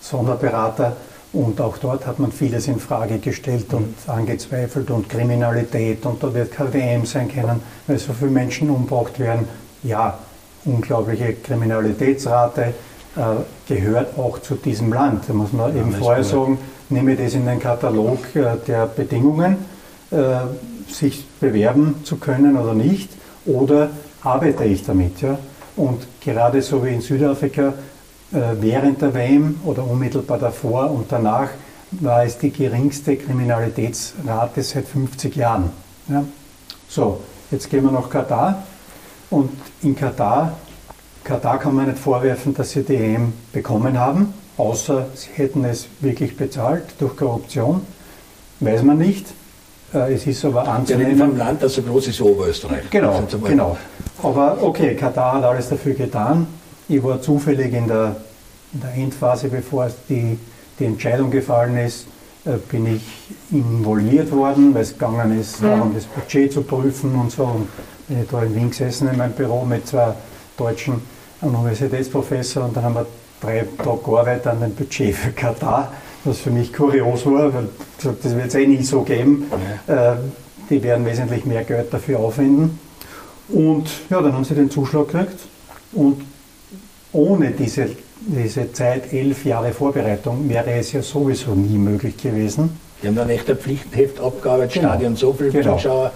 Sonderberater 0.01 0.95
und 1.33 1.61
auch 1.61 1.77
dort 1.77 2.05
hat 2.05 2.19
man 2.19 2.31
vieles 2.31 2.67
in 2.67 2.79
Frage 2.79 3.19
gestellt 3.19 3.73
und 3.73 3.87
mhm. 4.05 4.13
angezweifelt 4.13 4.91
und 4.91 5.07
Kriminalität 5.07 6.05
und 6.05 6.21
da 6.21 6.33
wird 6.33 6.51
kein 6.51 6.73
WM 6.73 7.05
sein 7.05 7.31
können, 7.31 7.61
weil 7.87 7.97
so 7.97 8.13
viele 8.13 8.31
Menschen 8.31 8.69
umgebracht 8.69 9.17
werden. 9.19 9.47
Ja, 9.83 10.17
unglaubliche 10.65 11.33
Kriminalitätsrate 11.33 12.73
äh, 13.15 13.21
gehört 13.67 14.17
auch 14.17 14.39
zu 14.39 14.55
diesem 14.55 14.91
Land. 14.91 15.23
Da 15.27 15.33
muss 15.33 15.53
man 15.53 15.73
ja, 15.75 15.81
eben 15.81 15.93
vorher 15.93 16.23
sagen, 16.23 16.59
nehme 16.89 17.15
das 17.15 17.33
in 17.33 17.45
den 17.45 17.59
Katalog 17.59 18.35
äh, 18.35 18.57
der 18.67 18.87
Bedingungen, 18.87 19.57
äh, 20.11 20.15
sich 20.91 21.25
bewerben 21.39 22.03
zu 22.03 22.17
können 22.17 22.57
oder 22.57 22.73
nicht, 22.73 23.09
oder 23.45 23.89
arbeite 24.21 24.65
ich 24.65 24.83
damit. 24.85 25.21
Ja? 25.21 25.39
Und 25.75 26.05
gerade 26.19 26.61
so 26.61 26.83
wie 26.83 26.89
in 26.89 27.01
Südafrika, 27.01 27.73
äh, 28.31 28.39
während 28.59 29.01
der 29.01 29.13
WM 29.13 29.59
oder 29.65 29.83
unmittelbar 29.83 30.37
davor 30.37 30.89
und 30.91 31.11
danach 31.11 31.49
war 31.91 32.23
es 32.23 32.37
die 32.37 32.51
geringste 32.51 33.17
Kriminalitätsrate 33.17 34.63
seit 34.63 34.87
50 34.87 35.35
Jahren. 35.35 35.71
Ja. 36.07 36.23
So, 36.87 37.19
jetzt 37.51 37.69
gehen 37.69 37.83
wir 37.83 37.91
nach 37.91 38.09
Katar. 38.09 38.63
Und 39.29 39.49
in 39.81 39.95
Katar, 39.95 40.57
Katar 41.23 41.59
kann 41.59 41.75
man 41.75 41.87
nicht 41.87 41.99
vorwerfen, 41.99 42.53
dass 42.53 42.71
sie 42.71 42.83
die 42.83 42.95
EM 42.95 43.33
bekommen 43.53 43.97
haben, 43.97 44.33
außer 44.57 45.07
sie 45.13 45.29
hätten 45.35 45.63
es 45.65 45.87
wirklich 45.99 46.35
bezahlt 46.35 46.83
durch 46.99 47.15
Korruption. 47.15 47.85
Weiß 48.59 48.83
man 48.83 48.97
nicht. 48.97 49.27
Äh, 49.93 50.13
es 50.13 50.27
ist 50.27 50.43
aber 50.45 50.67
anzunehmen. 50.67 51.17
Ja, 51.17 51.25
vom 51.25 51.37
Land, 51.37 51.63
das 51.63 51.75
so 51.75 51.81
groß 51.81 52.07
ist 52.07 52.21
Oberösterreich. 52.21 52.89
Genau, 52.89 53.23
genau. 53.43 53.77
Aber 54.23 54.57
okay, 54.61 54.95
Katar 54.95 55.35
hat 55.35 55.43
alles 55.43 55.69
dafür 55.69 55.93
getan. 55.93 56.47
Ich 56.87 57.03
war 57.03 57.21
zufällig 57.21 57.73
in 57.73 57.87
der, 57.87 58.15
in 58.73 58.81
der 58.81 58.93
Endphase, 58.95 59.47
bevor 59.47 59.89
die, 60.09 60.37
die 60.79 60.85
Entscheidung 60.85 61.31
gefallen 61.31 61.77
ist, 61.77 62.07
äh, 62.45 62.57
bin 62.69 62.95
ich 62.95 63.01
involviert 63.51 64.31
worden, 64.31 64.73
weil 64.73 64.83
es 64.83 64.93
gegangen 64.93 65.39
ist, 65.39 65.61
mhm. 65.61 65.81
um 65.81 65.95
das 65.95 66.05
Budget 66.05 66.51
zu 66.51 66.61
prüfen 66.61 67.15
und 67.15 67.31
so. 67.31 67.43
Und 67.43 67.67
bin 68.07 68.21
ich 68.21 68.29
da 68.29 68.43
in 68.43 68.55
Wien 68.55 68.69
gesessen 68.69 69.09
in 69.09 69.17
meinem 69.17 69.33
Büro 69.33 69.63
mit 69.65 69.87
zwei 69.87 70.13
deutschen 70.57 71.01
ein 71.41 71.55
Universitätsprofessor 71.55 72.65
und 72.65 72.77
dann 72.77 72.83
haben 72.83 72.95
wir 72.95 73.05
drei 73.41 73.65
Tage 73.77 73.99
gearbeitet 74.03 74.47
an 74.47 74.61
dem 74.61 74.75
Budget 74.75 75.15
für 75.15 75.31
Katar, 75.31 75.91
was 76.23 76.39
für 76.39 76.51
mich 76.51 76.71
kurios 76.73 77.25
war, 77.25 77.53
weil 77.53 77.69
das 78.01 78.35
wird 78.35 78.47
es 78.47 78.55
eh 78.55 78.67
nie 78.67 78.83
so 78.83 79.01
geben. 79.01 79.45
Äh, 79.87 80.13
die 80.69 80.81
werden 80.83 81.05
wesentlich 81.05 81.45
mehr 81.45 81.63
Geld 81.63 81.93
dafür 81.93 82.19
aufwenden. 82.19 82.79
Und 83.49 83.89
ja, 84.09 84.21
dann 84.21 84.33
haben 84.33 84.45
sie 84.45 84.55
den 84.55 84.69
Zuschlag 84.69 85.07
gekriegt 85.09 85.39
und 85.93 86.21
ohne 87.11 87.51
diese, 87.51 87.89
diese 88.21 88.71
Zeit, 88.71 89.11
elf 89.11 89.43
Jahre 89.43 89.71
Vorbereitung, 89.73 90.47
wäre 90.47 90.71
es 90.71 90.93
ja 90.93 91.01
sowieso 91.01 91.53
nie 91.53 91.77
möglich 91.77 92.15
gewesen. 92.17 92.77
Die 93.03 93.07
haben 93.07 93.15
dann 93.15 93.29
echt 93.29 93.49
ein 93.49 93.57
Pflichtenheft 93.57 94.19
abgearbeitet, 94.21 94.73
Genau. 94.75 94.87
Stadion 94.89 95.15
so 95.15 95.33
viel 95.33 95.51
Genau. 95.51 95.75
Zuschauer. 95.75 96.11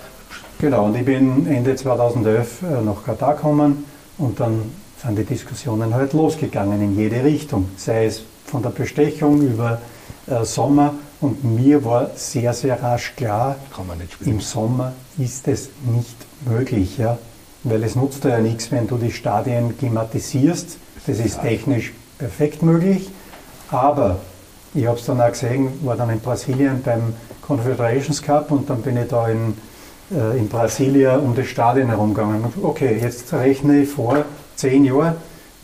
Genau, 0.60 0.86
und 0.86 0.96
ich 0.96 1.04
bin 1.04 1.48
Ende 1.48 1.76
2011 1.76 2.62
äh, 2.62 2.82
nach 2.86 3.04
Katar 3.04 3.36
gekommen 3.36 3.84
und 4.18 4.40
dann 4.40 4.62
sind 5.04 5.18
die 5.18 5.26
Diskussionen 5.26 5.94
halt 5.94 6.14
losgegangen 6.14 6.82
in 6.82 6.96
jede 6.98 7.22
Richtung, 7.24 7.66
sei 7.76 8.06
es 8.06 8.24
von 8.46 8.62
der 8.62 8.70
Bestechung 8.70 9.42
über 9.42 9.82
Sommer. 10.44 10.96
Und 11.22 11.44
mir 11.44 11.84
war 11.86 12.12
sehr, 12.16 12.54
sehr 12.54 12.82
rasch 12.82 13.14
klar, 13.16 13.56
im 14.26 14.42
Sommer 14.42 14.94
ist 15.18 15.48
es 15.48 15.70
nicht 15.86 16.16
möglich, 16.46 16.98
ja, 16.98 17.18
weil 17.64 17.84
es 17.84 17.96
nutzt 17.96 18.24
ja 18.26 18.40
nichts, 18.40 18.72
wenn 18.72 18.88
du 18.88 18.98
die 18.98 19.12
Stadien 19.12 19.78
klimatisierst, 19.78 20.78
das 21.08 21.20
ist 21.20 21.42
technisch 21.42 21.94
perfekt 22.18 22.62
möglich, 22.62 23.10
aber 23.72 24.18
ich 24.74 24.86
habe 24.86 25.00
es 25.00 25.06
dann 25.06 25.22
auch 25.22 25.32
gesehen, 25.32 25.70
war 25.86 25.96
dann 25.96 26.10
in 26.10 26.20
Brasilien 26.20 26.82
beim 26.84 27.14
Confederations 27.42 28.22
Cup 28.22 28.52
und 28.52 28.70
dann 28.70 28.82
bin 28.82 28.98
ich 28.98 29.08
da 29.08 29.30
in, 29.30 29.58
äh, 30.12 30.38
in 30.38 30.50
Brasilia 30.50 31.16
um 31.18 31.34
das 31.34 31.48
Stadion 31.48 31.88
herumgegangen. 31.88 32.44
Und 32.44 32.64
okay, 32.64 33.00
jetzt 33.02 33.32
rechne 33.34 33.84
ich 33.84 33.90
vor, 33.90 34.26
zehn 34.56 34.84
Jahre, 34.84 35.16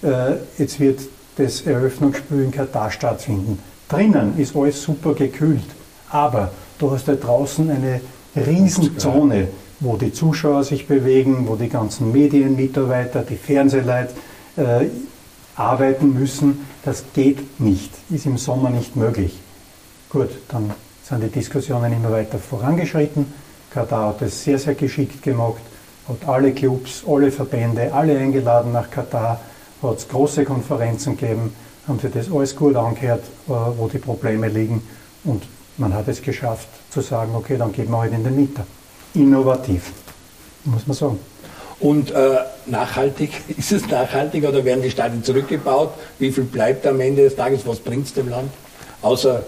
äh, 0.02 0.36
jetzt 0.58 0.80
wird 0.80 1.02
das 1.36 1.62
Eröffnungsspiel 1.62 2.44
in 2.44 2.52
Katar 2.52 2.90
stattfinden. 2.90 3.60
Drinnen 3.92 4.38
ist 4.38 4.56
alles 4.56 4.82
super 4.82 5.14
gekühlt, 5.14 5.66
aber 6.10 6.52
du 6.80 6.92
hast 6.92 7.10
da 7.10 7.16
draußen 7.16 7.70
eine 7.70 8.00
Riesenzone, 8.34 9.50
wo 9.82 9.98
die 9.98 10.14
Zuschauer 10.14 10.64
sich 10.64 10.88
bewegen, 10.88 11.46
wo 11.46 11.58
die 11.58 11.68
ganzen 11.68 12.14
Medienmitarbeiter, 12.14 13.24
die 13.24 13.36
Fernsehleute 13.36 14.14
äh, 14.56 14.86
arbeiten 15.58 16.14
müssen. 16.14 16.66
Das 16.86 17.04
geht 17.14 17.60
nicht, 17.60 17.92
ist 18.10 18.26
im 18.26 18.38
Sommer 18.38 18.70
nicht 18.70 18.96
möglich. 18.96 19.38
Gut, 20.10 20.30
dann 20.48 20.72
sind 21.04 21.22
die 21.24 21.28
Diskussionen 21.28 21.92
immer 21.92 22.14
weiter 22.14 22.38
vorangeschritten. 22.40 23.26
Katar 23.72 24.10
hat 24.10 24.22
es 24.22 24.42
sehr, 24.42 24.58
sehr 24.58 24.76
geschickt 24.76 25.22
gemacht, 25.22 25.62
hat 26.08 26.30
alle 26.30 26.54
Clubs, 26.54 27.04
alle 27.06 27.30
Verbände, 27.30 27.94
alle 27.94 28.18
eingeladen 28.18 28.72
nach 28.72 28.90
Katar, 28.90 29.42
hat 29.84 29.98
es 29.98 30.08
große 30.08 30.46
Konferenzen 30.46 31.18
gegeben, 31.18 31.54
haben 31.88 32.00
sich 32.00 32.12
das 32.12 32.32
alles 32.32 32.56
gut 32.56 32.76
angehört, 32.76 33.24
wo 33.48 33.88
die 33.88 33.98
Probleme 33.98 34.48
liegen 34.48 34.82
und 35.24 35.44
man 35.78 35.94
hat 35.94 36.08
es 36.08 36.22
geschafft 36.22 36.68
zu 36.90 37.02
sagen, 37.02 37.34
okay, 37.36 37.58
dann 37.58 37.72
geben 37.72 37.92
wir 37.92 38.00
halt 38.00 38.14
in 38.14 38.24
den 38.24 38.36
Mieter. 38.36 38.66
Innovativ, 39.14 39.92
muss 40.66 40.86
man 40.88 40.96
sagen. 40.96 41.20
Und 41.80 42.12
äh, 42.12 42.38
nachhaltig, 42.68 43.32
ist 43.58 43.72
es 43.72 43.88
nachhaltig 43.88 44.48
oder 44.48 44.64
werden 44.64 44.84
die 44.84 44.92
Stadien 44.92 45.24
zurückgebaut? 45.24 45.94
Wie 46.20 46.32
viel 46.32 46.44
bleibt 46.44 46.86
am 46.86 47.00
Ende 47.00 47.24
des 47.24 47.36
Tages? 47.36 47.66
Was 47.66 47.80
bringt 47.80 48.06
es 48.06 48.14
dem 48.14 48.30
Land? 48.30 48.52
Außer 49.02 49.44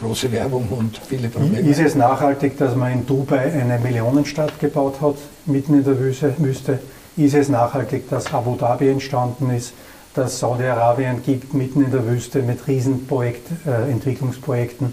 große 0.00 0.32
Werbung 0.32 0.68
und 0.70 0.98
viele 1.06 1.28
Probleme. 1.28 1.68
Ist 1.68 1.80
es 1.80 1.94
nachhaltig, 1.94 2.56
dass 2.58 2.74
man 2.74 2.92
in 2.92 3.06
Dubai 3.06 3.52
eine 3.52 3.78
Millionenstadt 3.78 4.58
gebaut 4.60 5.00
hat, 5.00 5.16
mitten 5.46 5.74
in 5.74 5.84
der? 5.84 5.98
Wüste? 5.98 6.78
Ist 7.16 7.34
es 7.34 7.48
nachhaltig, 7.48 8.08
dass 8.08 8.32
Abu 8.32 8.54
Dhabi 8.56 8.88
entstanden 8.88 9.50
ist, 9.50 9.72
dass 10.18 10.40
Saudi-Arabien 10.40 11.22
gibt, 11.22 11.54
mitten 11.54 11.84
in 11.84 11.92
der 11.92 12.04
Wüste 12.06 12.42
mit 12.42 12.66
Riesenprojekt, 12.66 13.48
äh, 13.66 13.90
Entwicklungsprojekten? 13.90 14.92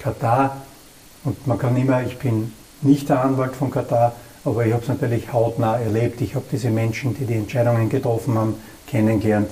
Katar, 0.00 0.62
und 1.22 1.46
man 1.46 1.58
kann 1.58 1.76
immer, 1.76 2.02
ich 2.02 2.18
bin 2.18 2.52
nicht 2.82 3.08
der 3.08 3.24
Anwalt 3.24 3.54
von 3.54 3.70
Katar, 3.70 4.14
aber 4.44 4.66
ich 4.66 4.72
habe 4.72 4.82
es 4.82 4.88
natürlich 4.88 5.32
hautnah 5.32 5.78
erlebt. 5.78 6.20
Ich 6.20 6.34
habe 6.34 6.44
diese 6.50 6.70
Menschen, 6.70 7.16
die 7.16 7.24
die 7.24 7.34
Entscheidungen 7.34 7.88
getroffen 7.88 8.36
haben, 8.36 8.56
kennengelernt. 8.86 9.48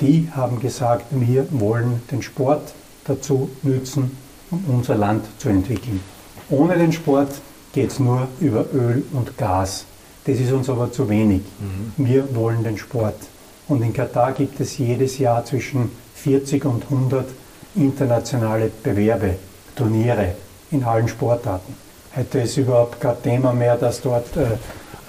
Die 0.00 0.28
haben 0.36 0.60
gesagt, 0.60 1.06
wir 1.10 1.46
wollen 1.50 2.02
den 2.12 2.22
Sport 2.22 2.74
dazu 3.06 3.48
nützen, 3.62 4.16
um 4.50 4.64
unser 4.68 4.96
Land 4.96 5.24
zu 5.38 5.48
entwickeln. 5.48 6.00
Ohne 6.50 6.76
den 6.76 6.92
Sport 6.92 7.30
geht 7.72 7.90
es 7.90 7.98
nur 7.98 8.28
über 8.40 8.66
Öl 8.72 9.02
und 9.12 9.36
Gas. 9.38 9.86
Das 10.26 10.38
ist 10.38 10.52
uns 10.52 10.68
aber 10.68 10.92
zu 10.92 11.08
wenig. 11.08 11.40
Wir 11.96 12.34
wollen 12.36 12.62
den 12.62 12.76
Sport. 12.76 13.16
Und 13.68 13.82
in 13.82 13.92
Katar 13.92 14.32
gibt 14.32 14.60
es 14.60 14.78
jedes 14.78 15.18
Jahr 15.18 15.44
zwischen 15.44 15.90
40 16.14 16.64
und 16.64 16.84
100 16.84 17.26
internationale 17.74 18.70
Bewerbe, 18.82 19.36
Turniere 19.74 20.34
in 20.70 20.84
allen 20.84 21.08
Sportarten. 21.08 21.74
Heute 22.16 22.40
ist 22.40 22.56
überhaupt 22.56 23.00
kein 23.00 23.22
Thema 23.22 23.52
mehr, 23.52 23.76
dass 23.76 24.00
dort 24.00 24.36
äh, 24.36 24.44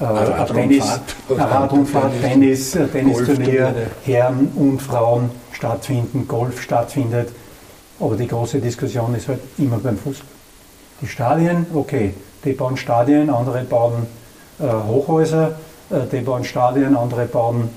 äh, 0.04 0.06
ein 0.06 0.48
Tennis, 0.48 1.00
eine 1.30 1.40
Radrundfahrt, 1.40 2.12
Tennis, 2.22 2.76
äh, 2.76 2.88
Tennisturnier. 2.88 3.74
Herren 4.04 4.52
und 4.56 4.82
Frauen 4.82 5.30
stattfinden, 5.54 6.28
Golf 6.28 6.62
stattfindet. 6.62 7.30
Aber 8.00 8.16
die 8.16 8.28
große 8.28 8.60
Diskussion 8.60 9.16
ist 9.16 9.28
halt 9.28 9.40
immer 9.58 9.78
beim 9.78 9.98
Fußball. 9.98 10.28
Die 11.02 11.08
Stadien, 11.08 11.66
okay, 11.74 12.14
die 12.44 12.54
bauen 12.54 12.78
Stadien, 12.78 13.30
andere 13.30 13.64
bauen 13.64 14.08
äh, 14.60 14.64
Hochhäuser, 14.64 15.56
die 15.90 16.22
bauen 16.22 16.44
Stadien, 16.44 16.96
andere 16.96 17.26
bauen 17.26 17.70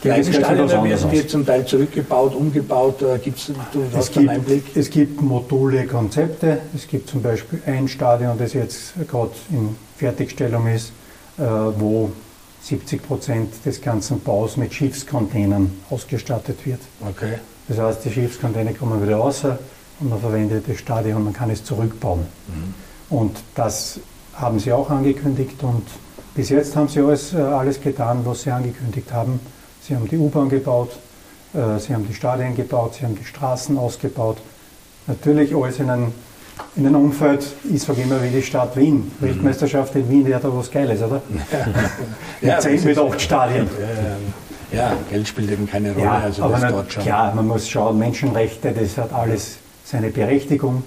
Gewiss 0.00 0.30
gleich 0.30 0.36
Stadien 0.36 0.70
werden 0.70 1.10
die 1.10 1.26
zum 1.26 1.44
Teil 1.44 1.64
zurückgebaut, 1.66 2.34
umgebaut? 2.34 3.02
Äh, 3.02 3.18
Gibt's, 3.18 3.50
du 3.72 3.82
Es 3.82 3.96
hast 3.96 4.16
einen 4.16 4.26
gibt, 4.26 4.38
Einblick? 4.38 4.76
es 4.76 4.90
gibt 4.90 5.20
module 5.20 5.86
Konzepte. 5.86 6.60
Es 6.74 6.86
gibt 6.86 7.08
zum 7.08 7.22
Beispiel 7.22 7.60
ein 7.66 7.88
Stadion, 7.88 8.38
das 8.38 8.52
jetzt 8.52 8.94
gerade 9.08 9.32
in 9.50 9.76
Fertigstellung 9.96 10.68
ist, 10.68 10.92
äh, 11.38 11.42
wo 11.42 12.10
70 12.62 13.02
Prozent 13.02 13.52
des 13.64 13.80
ganzen 13.80 14.20
Baus 14.20 14.56
mit 14.56 14.72
Schiffscontainern 14.72 15.72
ausgestattet 15.90 16.64
wird. 16.64 16.80
Okay. 17.00 17.38
Das 17.68 17.78
heißt, 17.78 18.04
die 18.04 18.12
Schiffscontainer 18.12 18.72
kommen 18.72 19.02
wieder 19.02 19.16
raus 19.16 19.42
und 19.44 20.10
man 20.10 20.20
verwendet 20.20 20.64
das 20.68 20.78
Stadion, 20.78 21.24
man 21.24 21.32
kann 21.32 21.50
es 21.50 21.64
zurückbauen. 21.64 22.26
Und 23.10 23.36
das 23.54 24.00
haben 24.34 24.58
sie 24.58 24.72
auch 24.72 24.90
angekündigt 24.90 25.62
und 25.62 25.82
bis 26.36 26.50
jetzt 26.50 26.76
haben 26.76 26.88
sie 26.88 27.00
alles, 27.00 27.32
äh, 27.32 27.38
alles 27.38 27.80
getan, 27.80 28.20
was 28.24 28.42
sie 28.42 28.50
angekündigt 28.50 29.10
haben. 29.12 29.40
Sie 29.80 29.96
haben 29.96 30.06
die 30.06 30.18
U-Bahn 30.18 30.50
gebaut, 30.50 30.90
äh, 31.54 31.78
sie 31.80 31.94
haben 31.94 32.06
die 32.06 32.14
Stadien 32.14 32.54
gebaut, 32.54 32.94
sie 32.94 33.06
haben 33.06 33.16
die 33.16 33.24
Straßen 33.24 33.78
ausgebaut. 33.78 34.36
Natürlich 35.06 35.54
alles 35.56 35.78
in 35.78 35.88
einem, 35.88 36.12
in 36.76 36.86
einem 36.86 36.96
Umfeld, 36.96 37.46
ich 37.72 37.82
sage 37.82 38.02
immer 38.02 38.22
wie 38.22 38.28
die 38.28 38.42
Stadt 38.42 38.76
Wien. 38.76 39.10
Weltmeisterschaft 39.20 39.94
in 39.96 40.10
Wien 40.10 40.26
wäre 40.26 40.40
da 40.40 40.54
was 40.54 40.70
Geiles, 40.70 41.00
oder? 41.00 41.22
Ja, 42.42 42.56
mit 42.56 42.64
das 42.74 42.84
mit 42.84 42.98
acht 42.98 43.20
Stadien. 43.20 43.68
Ja, 44.72 44.78
ja, 44.78 44.92
Geld 45.10 45.28
spielt 45.28 45.50
eben 45.50 45.66
keine 45.66 45.92
Rolle. 45.92 46.04
Ja, 46.04 46.18
also 46.18 46.42
aber 46.42 46.58
das 46.58 46.72
na, 46.72 47.02
klar, 47.02 47.34
man 47.34 47.46
muss 47.46 47.68
schauen, 47.68 47.98
Menschenrechte, 47.98 48.72
das 48.72 48.98
hat 48.98 49.12
alles 49.12 49.58
seine 49.84 50.10
Berechtigung. 50.10 50.82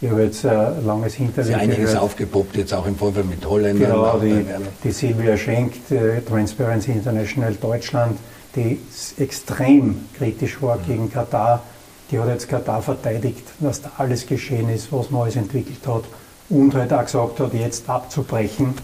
Ich 0.00 0.10
habe 0.10 0.24
jetzt 0.24 0.44
ein 0.44 0.84
langes 0.84 1.14
ist 1.18 1.48
ja 1.48 1.56
einiges 1.56 1.92
gehört. 1.92 2.02
aufgepoppt, 2.02 2.56
jetzt 2.56 2.74
auch 2.74 2.86
im 2.86 2.96
Vorfeld 2.96 3.30
mit 3.30 3.44
Holländern. 3.46 3.92
Genau, 3.92 4.18
die, 4.18 4.44
die 4.84 4.90
Silvia 4.90 5.38
Schenk, 5.38 5.72
äh, 5.90 6.20
Transparency 6.20 6.92
International 6.92 7.54
Deutschland, 7.54 8.18
die 8.54 8.78
extrem 9.16 10.04
kritisch 10.18 10.60
war 10.60 10.78
gegen 10.86 11.10
Katar. 11.10 11.62
Die 12.10 12.18
hat 12.18 12.28
jetzt 12.28 12.46
Katar 12.46 12.82
verteidigt, 12.82 13.42
dass 13.58 13.80
da 13.80 13.90
alles 13.96 14.26
geschehen 14.26 14.68
ist, 14.68 14.92
was 14.92 15.10
man 15.10 15.22
alles 15.22 15.36
entwickelt 15.36 15.86
hat. 15.86 16.04
Und 16.50 16.74
halt 16.74 16.92
auch 16.92 17.04
gesagt 17.04 17.40
hat, 17.40 17.54
jetzt 17.54 17.88
abzubrechen, 17.88 18.74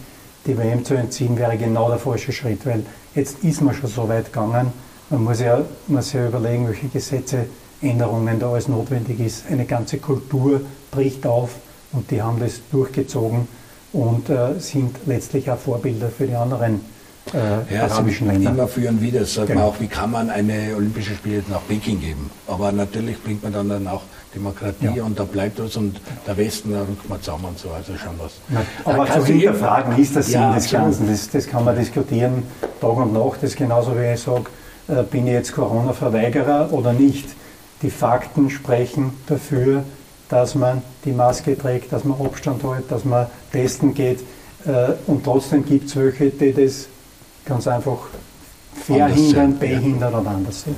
die 0.47 0.57
WM 0.57 0.83
zu 0.83 0.95
entziehen, 0.95 1.37
wäre 1.39 1.59
genau 1.59 1.89
der 1.89 1.99
falsche 1.99 2.33
Schritt, 2.33 2.65
weil 2.65 2.85
jetzt 3.15 3.45
ist 3.45 3.61
man 3.61 3.75
schon 3.75 3.91
so 3.91 4.09
weit 4.09 4.33
gegangen. 4.33 4.73
Man 5.11 5.25
muss 5.25 5.41
ja, 5.41 5.61
man 5.89 6.03
sich 6.03 6.15
ja 6.15 6.27
überlegen, 6.27 6.67
welche 6.67 6.89
Gesetzeänderungen 6.89 8.41
da 8.41 8.51
alles 8.51 8.67
notwendig 8.67 9.21
ist. 9.21 9.45
Eine 9.51 9.67
ganze 9.67 9.99
Kultur 9.99 10.63
bricht 10.93 11.27
auf 11.27 11.51
und 11.93 12.09
die 12.13 12.23
haben 12.23 12.39
das 12.39 12.61
durchgezogen 12.71 13.49
und 13.93 14.31
äh, 14.31 14.59
sind 14.61 14.95
letztlich 15.07 15.51
auch 15.51 15.59
Vorbilder 15.59 16.09
für 16.09 16.27
die 16.27 16.35
anderen 16.37 16.81
äh, 17.35 17.75
Ja, 17.75 17.85
arabischen 17.85 18.29
Länder. 18.29 18.51
immer 18.51 18.69
führen 18.69 19.01
wieder. 19.01 19.21
Das 19.21 19.35
sagt 19.35 19.49
man 19.49 19.59
Genau. 19.59 19.69
auch, 19.71 19.81
wie 19.81 19.87
kann 19.89 20.11
man 20.11 20.31
eine 20.31 20.75
Olympische 20.77 21.15
Spiele 21.15 21.43
nach 21.49 21.61
Peking 21.69 22.01
geben? 22.01 22.31
Aber 22.47 22.71
natürlich 22.73 23.21
bringt 23.23 23.43
man 23.43 23.53
dann, 23.53 23.69
dann 23.69 23.87
auch 23.89 24.03
Demokratie 24.35 24.97
Ja. 24.97 25.05
und 25.05 25.19
da 25.19 25.25
bleibt 25.25 25.63
was 25.63 25.77
und 25.77 26.01
der 26.27 26.37
Westen, 26.37 26.73
da 26.73 26.81
rückt 26.81 27.09
man 27.09 27.21
zusammen 27.21 27.45
und 27.47 27.59
so. 27.59 27.71
Also 27.71 27.97
schon 27.97 28.13
was. 28.19 28.33
Na, 28.49 28.61
Aber 28.85 29.07
zu 29.11 29.25
hinterfragen 29.27 29.99
ist 29.99 30.15
der 30.15 30.23
Sinn 30.23 30.35
Ja, 30.41 30.55
des. 30.55 30.71
Ganzen. 30.71 31.07
Das, 31.09 31.31
das 31.31 31.47
kann 31.47 31.65
man 31.65 31.77
diskutieren 31.77 32.43
Tag 32.81 32.97
und 32.97 33.13
Nacht. 33.13 33.37
Das 33.43 33.51
ist 33.51 33.57
genauso 33.57 33.95
wie 33.99 34.13
ich 34.15 34.21
sage, 34.21 34.45
äh, 34.89 35.03
bin 35.03 35.27
ich 35.27 35.33
jetzt 35.35 35.53
Corona-Verweigerer 35.55 36.73
oder 36.73 36.93
nicht. 36.93 37.27
Die 37.83 37.91
Fakten 37.91 38.49
sprechen 38.51 39.13
dafür, 39.27 39.85
dass 40.33 40.55
man 40.55 40.81
die 41.05 41.13
Maske 41.13 41.59
trägt, 41.59 41.93
dass 41.93 42.05
man 42.05 42.19
Abstand 42.19 42.63
hält, 42.65 42.91
dass 42.91 43.05
man 43.05 43.27
testen 43.53 43.93
geht. 43.93 44.21
Äh, 44.65 44.95
Und 45.07 45.23
trotzdem 45.25 45.63
gibt 45.63 45.91
es 45.91 45.97
welche, 45.97 46.31
die 46.31 46.55
das 46.55 46.87
ganz 47.45 47.69
einfach 47.69 47.99
verhindern, 48.83 49.59
behindern 49.59 50.15
oder 50.15 50.31
anders 50.31 50.63
sehen. 50.63 50.77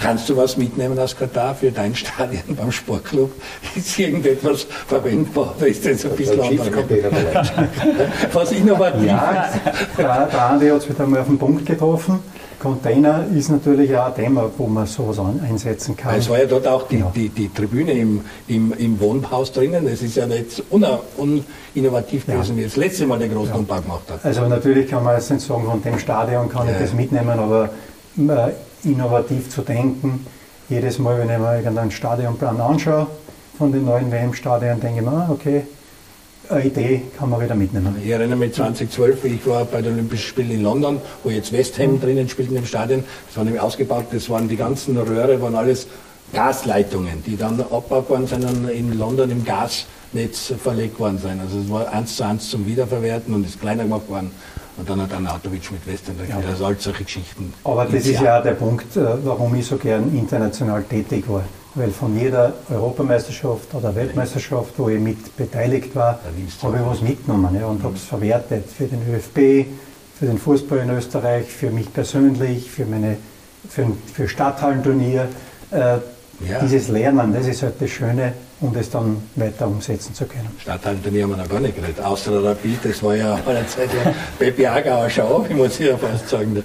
Kannst 0.00 0.28
du 0.28 0.36
was 0.36 0.56
mitnehmen 0.56 0.98
aus 0.98 1.16
Katar 1.16 1.54
für 1.54 1.70
dein 1.70 1.94
Stadion 1.94 2.56
beim 2.56 2.72
Sportclub? 2.72 3.30
Ist 3.76 3.96
irgendetwas 3.96 4.66
verwendbar 4.86 5.54
oder 5.56 5.66
ist 5.68 5.84
das 5.86 6.04
ein 6.04 6.16
bisschen 6.16 6.40
anders? 6.40 6.68
Was 8.32 8.52
innovativ 8.52 9.06
Ja, 9.06 9.50
der, 9.96 10.26
der 10.26 10.42
Andi 10.50 10.68
hat 10.68 10.78
es 10.78 10.88
wieder 10.88 11.06
mal 11.06 11.20
auf 11.20 11.26
den 11.26 11.38
Punkt 11.38 11.66
getroffen. 11.66 12.20
Container 12.60 13.24
ist 13.34 13.50
natürlich 13.50 13.96
auch 13.96 14.06
ein 14.06 14.14
Thema, 14.14 14.50
wo 14.56 14.66
man 14.66 14.86
sowas 14.86 15.18
einsetzen 15.48 15.96
kann. 15.96 16.16
Es 16.18 16.28
war 16.28 16.38
ja 16.38 16.46
dort 16.46 16.66
auch 16.66 16.88
die, 16.88 17.04
die, 17.14 17.28
die 17.28 17.48
Tribüne 17.52 17.92
im, 17.92 18.22
im, 18.48 18.72
im 18.72 19.00
Wohnhaus 19.00 19.52
drinnen. 19.52 19.86
Es 19.86 20.02
ist 20.02 20.16
ja 20.16 20.26
nicht 20.26 20.62
uninnovativ 20.70 22.26
gewesen, 22.26 22.56
wie 22.56 22.64
das 22.64 22.76
letzte 22.76 23.06
Mal 23.06 23.18
der 23.18 23.28
Großumbau 23.28 23.80
gemacht 23.80 24.10
hat. 24.10 24.24
Also 24.24 24.46
natürlich 24.46 24.88
kann 24.90 25.04
man 25.04 25.16
jetzt 25.16 25.30
nicht 25.30 25.46
sagen, 25.46 25.64
von 25.64 25.82
dem 25.82 25.98
Stadion 25.98 26.48
kann 26.48 26.66
ich 26.66 26.74
Ja. 26.74 26.80
das 26.80 26.92
mitnehmen, 26.94 27.38
aber 27.38 27.70
äh, 28.18 28.88
innovativ 28.88 29.50
zu 29.50 29.62
denken, 29.62 30.26
jedes 30.68 30.98
Mal, 30.98 31.18
wenn 31.18 31.30
ich 31.30 31.38
mir 31.38 31.56
irgendeinen 31.58 31.90
Stadionplan 31.90 32.60
anschaue 32.60 33.06
von 33.56 33.72
den 33.72 33.84
neuen 33.84 34.10
WM-Stadien, 34.10 34.80
denke 34.80 35.00
ich 35.00 35.04
mir, 35.06 35.12
ah, 35.12 35.28
okay, 35.30 35.62
Idee 36.50 37.02
kann 37.18 37.30
man 37.30 37.40
wieder 37.40 37.54
mitnehmen. 37.54 37.96
Ich 38.02 38.10
erinnere 38.10 38.38
mich 38.38 38.54
2012, 38.54 39.24
wie 39.24 39.28
ich 39.28 39.46
war 39.46 39.64
bei 39.64 39.82
den 39.82 39.94
Olympischen 39.94 40.28
Spielen 40.28 40.50
in 40.50 40.62
London, 40.62 41.00
wo 41.22 41.30
jetzt 41.30 41.52
West 41.52 41.78
Ham 41.78 42.00
drinnen 42.00 42.28
spielt 42.28 42.48
in 42.48 42.56
dem 42.56 42.66
Stadion. 42.66 43.04
Das 43.26 43.36
war 43.36 43.44
nämlich 43.44 43.60
ausgebaut, 43.60 44.06
das 44.12 44.28
waren 44.30 44.48
die 44.48 44.56
ganzen 44.56 44.96
Röhre, 44.96 45.40
waren 45.40 45.54
alles 45.54 45.86
Gasleitungen, 46.32 47.22
die 47.24 47.36
dann 47.36 47.60
abgebaut 47.60 48.10
worden 48.10 48.26
sind 48.26 48.44
und 48.44 48.68
in 48.68 48.98
London 48.98 49.30
im 49.30 49.44
Gasnetz 49.44 50.52
verlegt 50.62 50.98
worden 50.98 51.18
sind. 51.18 51.40
Also 51.40 51.58
es 51.58 51.70
war 51.70 51.90
eins 51.92 52.16
zu 52.16 52.24
eins 52.24 52.50
zum 52.50 52.66
Wiederverwerten 52.66 53.34
und 53.34 53.46
ist 53.46 53.60
kleiner 53.60 53.84
gemacht 53.84 54.08
worden. 54.08 54.30
Und 54.76 54.88
dann 54.88 55.02
hat 55.02 55.12
Arnautovic 55.12 55.72
mit 55.72 55.86
West 55.86 56.04
Ham, 56.06 56.14
ja. 56.28 56.36
also 56.48 56.66
all 56.66 56.78
solche 56.78 57.02
Geschichten. 57.02 57.52
Aber 57.64 57.84
das 57.84 58.06
ist 58.06 58.20
ja 58.20 58.38
auch 58.38 58.42
der 58.42 58.52
Punkt, 58.52 58.96
äh, 58.96 59.00
warum 59.24 59.54
ich 59.56 59.66
so 59.66 59.76
gern 59.76 60.16
international 60.16 60.84
tätig 60.84 61.24
war. 61.28 61.42
Weil 61.78 61.90
von 61.92 62.18
jeder 62.18 62.54
Europameisterschaft 62.70 63.72
oder 63.72 63.94
Weltmeisterschaft, 63.94 64.74
wo 64.78 64.88
ich 64.88 64.98
mit 64.98 65.36
beteiligt 65.36 65.94
war, 65.94 66.18
habe 66.62 66.76
ich 66.76 66.86
was 66.86 67.00
mitgenommen 67.00 67.56
ja, 67.58 67.66
und 67.66 67.82
habe 67.84 67.94
es 67.94 68.02
verwertet 68.02 68.64
für 68.66 68.86
den 68.86 69.00
ÖFB, 69.14 69.68
für 70.18 70.26
den 70.26 70.38
Fußball 70.38 70.78
in 70.78 70.90
Österreich, 70.90 71.46
für 71.46 71.70
mich 71.70 71.92
persönlich, 71.92 72.68
für, 72.68 72.84
meine, 72.84 73.16
für, 73.68 73.86
für 74.12 74.28
Stadthallenturnier. 74.28 75.28
Äh, 75.70 75.98
Ja. 76.48 76.60
Dieses 76.60 76.86
Lernen, 76.88 77.32
das 77.34 77.48
ist 77.48 77.62
halt 77.64 77.74
das 77.80 77.90
Schöne, 77.90 78.32
um 78.60 78.72
das 78.72 78.88
dann 78.90 79.16
weiter 79.34 79.66
umsetzen 79.66 80.14
zu 80.14 80.24
können. 80.24 80.48
Stadthalterturnier 80.60 81.24
haben 81.24 81.30
wir 81.30 81.36
noch 81.38 81.48
gar 81.48 81.58
nicht 81.58 81.74
geredet. 81.74 82.00
Außer 82.00 82.44
Rapid, 82.44 82.84
das 82.84 83.02
war 83.02 83.16
ja 83.16 83.34
eine 83.34 83.66
Zeit 83.66 83.90
lang 83.92 84.14
Peppi 84.38 84.64
Agauer 84.66 85.10
Schau, 85.10 85.44
ich 85.48 85.56
muss 85.56 85.78
ja 85.80 85.96
fast 85.96 86.28
sagen. 86.28 86.62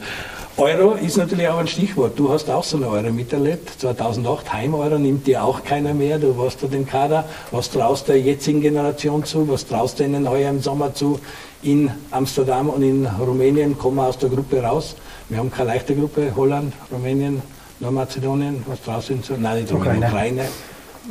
Euro 0.58 0.93
ist 0.93 1.18
natürlich 1.18 1.47
auch 1.47 1.58
ein 1.58 1.68
Stichwort. 1.68 2.18
Du 2.18 2.32
hast 2.32 2.47
auch 2.47 2.64
so 2.64 2.78
eine 2.78 2.88
Euro 2.88 3.12
miterlebt. 3.12 3.72
2008 3.82 4.54
Heim-Euro 4.54 4.99
nimmt 4.99 5.26
dir 5.26 5.43
auch 5.43 5.64
keiner 5.64 5.95
mehr. 5.95 6.20
Du 6.20 6.38
warst 6.38 6.62
da 6.62 6.68
den 6.68 6.86
Kader. 6.86 7.26
Was 7.49 7.72
traust 7.72 8.08
der 8.08 8.20
jetzigen 8.20 8.62
Generation 8.62 9.24
zu? 9.24 9.47
Was 9.49 9.66
traust 9.66 9.99
du 9.99 10.04
ihnen 10.04 10.30
heuer 10.30 10.51
im 10.51 10.62
Sommer 10.62 10.93
zu? 10.93 11.20
In 11.64 11.89
Amsterdam 12.12 12.70
und 12.70 12.84
in 12.84 13.08
Rumänien 13.08 13.76
kommen 13.80 13.97
wir 13.97 14.06
aus 14.06 14.20
der 14.20 14.30
Gruppe 14.30 14.62
raus. 14.62 14.95
Wir 15.28 15.39
haben 15.39 15.51
keine 15.51 15.70
leichte 15.70 15.95
Gruppe. 15.95 16.32
Holland, 16.36 16.72
Rumänien, 16.91 17.41
Nordmazedonien. 17.80 18.64
Was 18.68 18.80
traust 18.84 19.10
du 19.10 19.14
ihnen 19.14 19.24
zu? 19.24 19.34
Nein, 19.34 19.62
nicht 19.62 19.74
Rumänien, 19.74 20.04
Ukraine. 20.04 20.45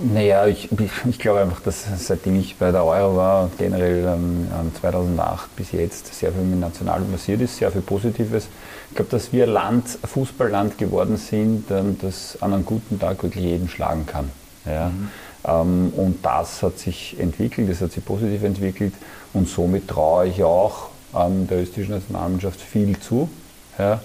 Naja, 0.00 0.46
ich, 0.46 0.68
ich 1.10 1.18
glaube 1.18 1.40
einfach, 1.40 1.60
dass 1.60 1.84
seitdem 1.98 2.38
ich 2.38 2.56
bei 2.56 2.70
der 2.70 2.84
Euro 2.84 3.16
war, 3.16 3.50
generell 3.58 4.06
ähm, 4.06 4.46
2008 4.80 5.54
bis 5.56 5.72
jetzt 5.72 6.14
sehr 6.14 6.32
viel 6.32 6.42
mit 6.42 6.60
National 6.60 7.00
passiert 7.00 7.40
ist, 7.40 7.56
sehr 7.56 7.72
viel 7.72 7.82
Positives. 7.82 8.46
Ich 8.92 8.96
glaube, 8.96 9.10
dass 9.10 9.32
wir 9.32 9.46
Land, 9.46 9.88
Fußballland 10.04 10.76
geworden 10.76 11.16
sind, 11.16 11.70
ähm, 11.70 11.96
das 12.02 12.36
an 12.42 12.52
einem 12.52 12.66
guten 12.66 13.00
Tag 13.00 13.22
wirklich 13.22 13.42
jeden 13.42 13.66
schlagen 13.66 14.04
kann. 14.04 14.30
Ja? 14.66 14.90
Mhm. 14.90 15.08
Ähm, 15.46 15.92
und 15.96 16.18
das 16.22 16.62
hat 16.62 16.78
sich 16.78 17.18
entwickelt, 17.18 17.70
das 17.70 17.80
hat 17.80 17.92
sich 17.92 18.04
positiv 18.04 18.42
entwickelt 18.42 18.92
und 19.32 19.48
somit 19.48 19.88
traue 19.88 20.26
ich 20.26 20.44
auch 20.44 20.88
ähm, 21.16 21.46
der 21.46 21.62
österreichischen 21.62 21.94
Nationalmannschaft 21.94 22.60
viel 22.60 23.00
zu. 23.00 23.30
Ja? 23.78 24.02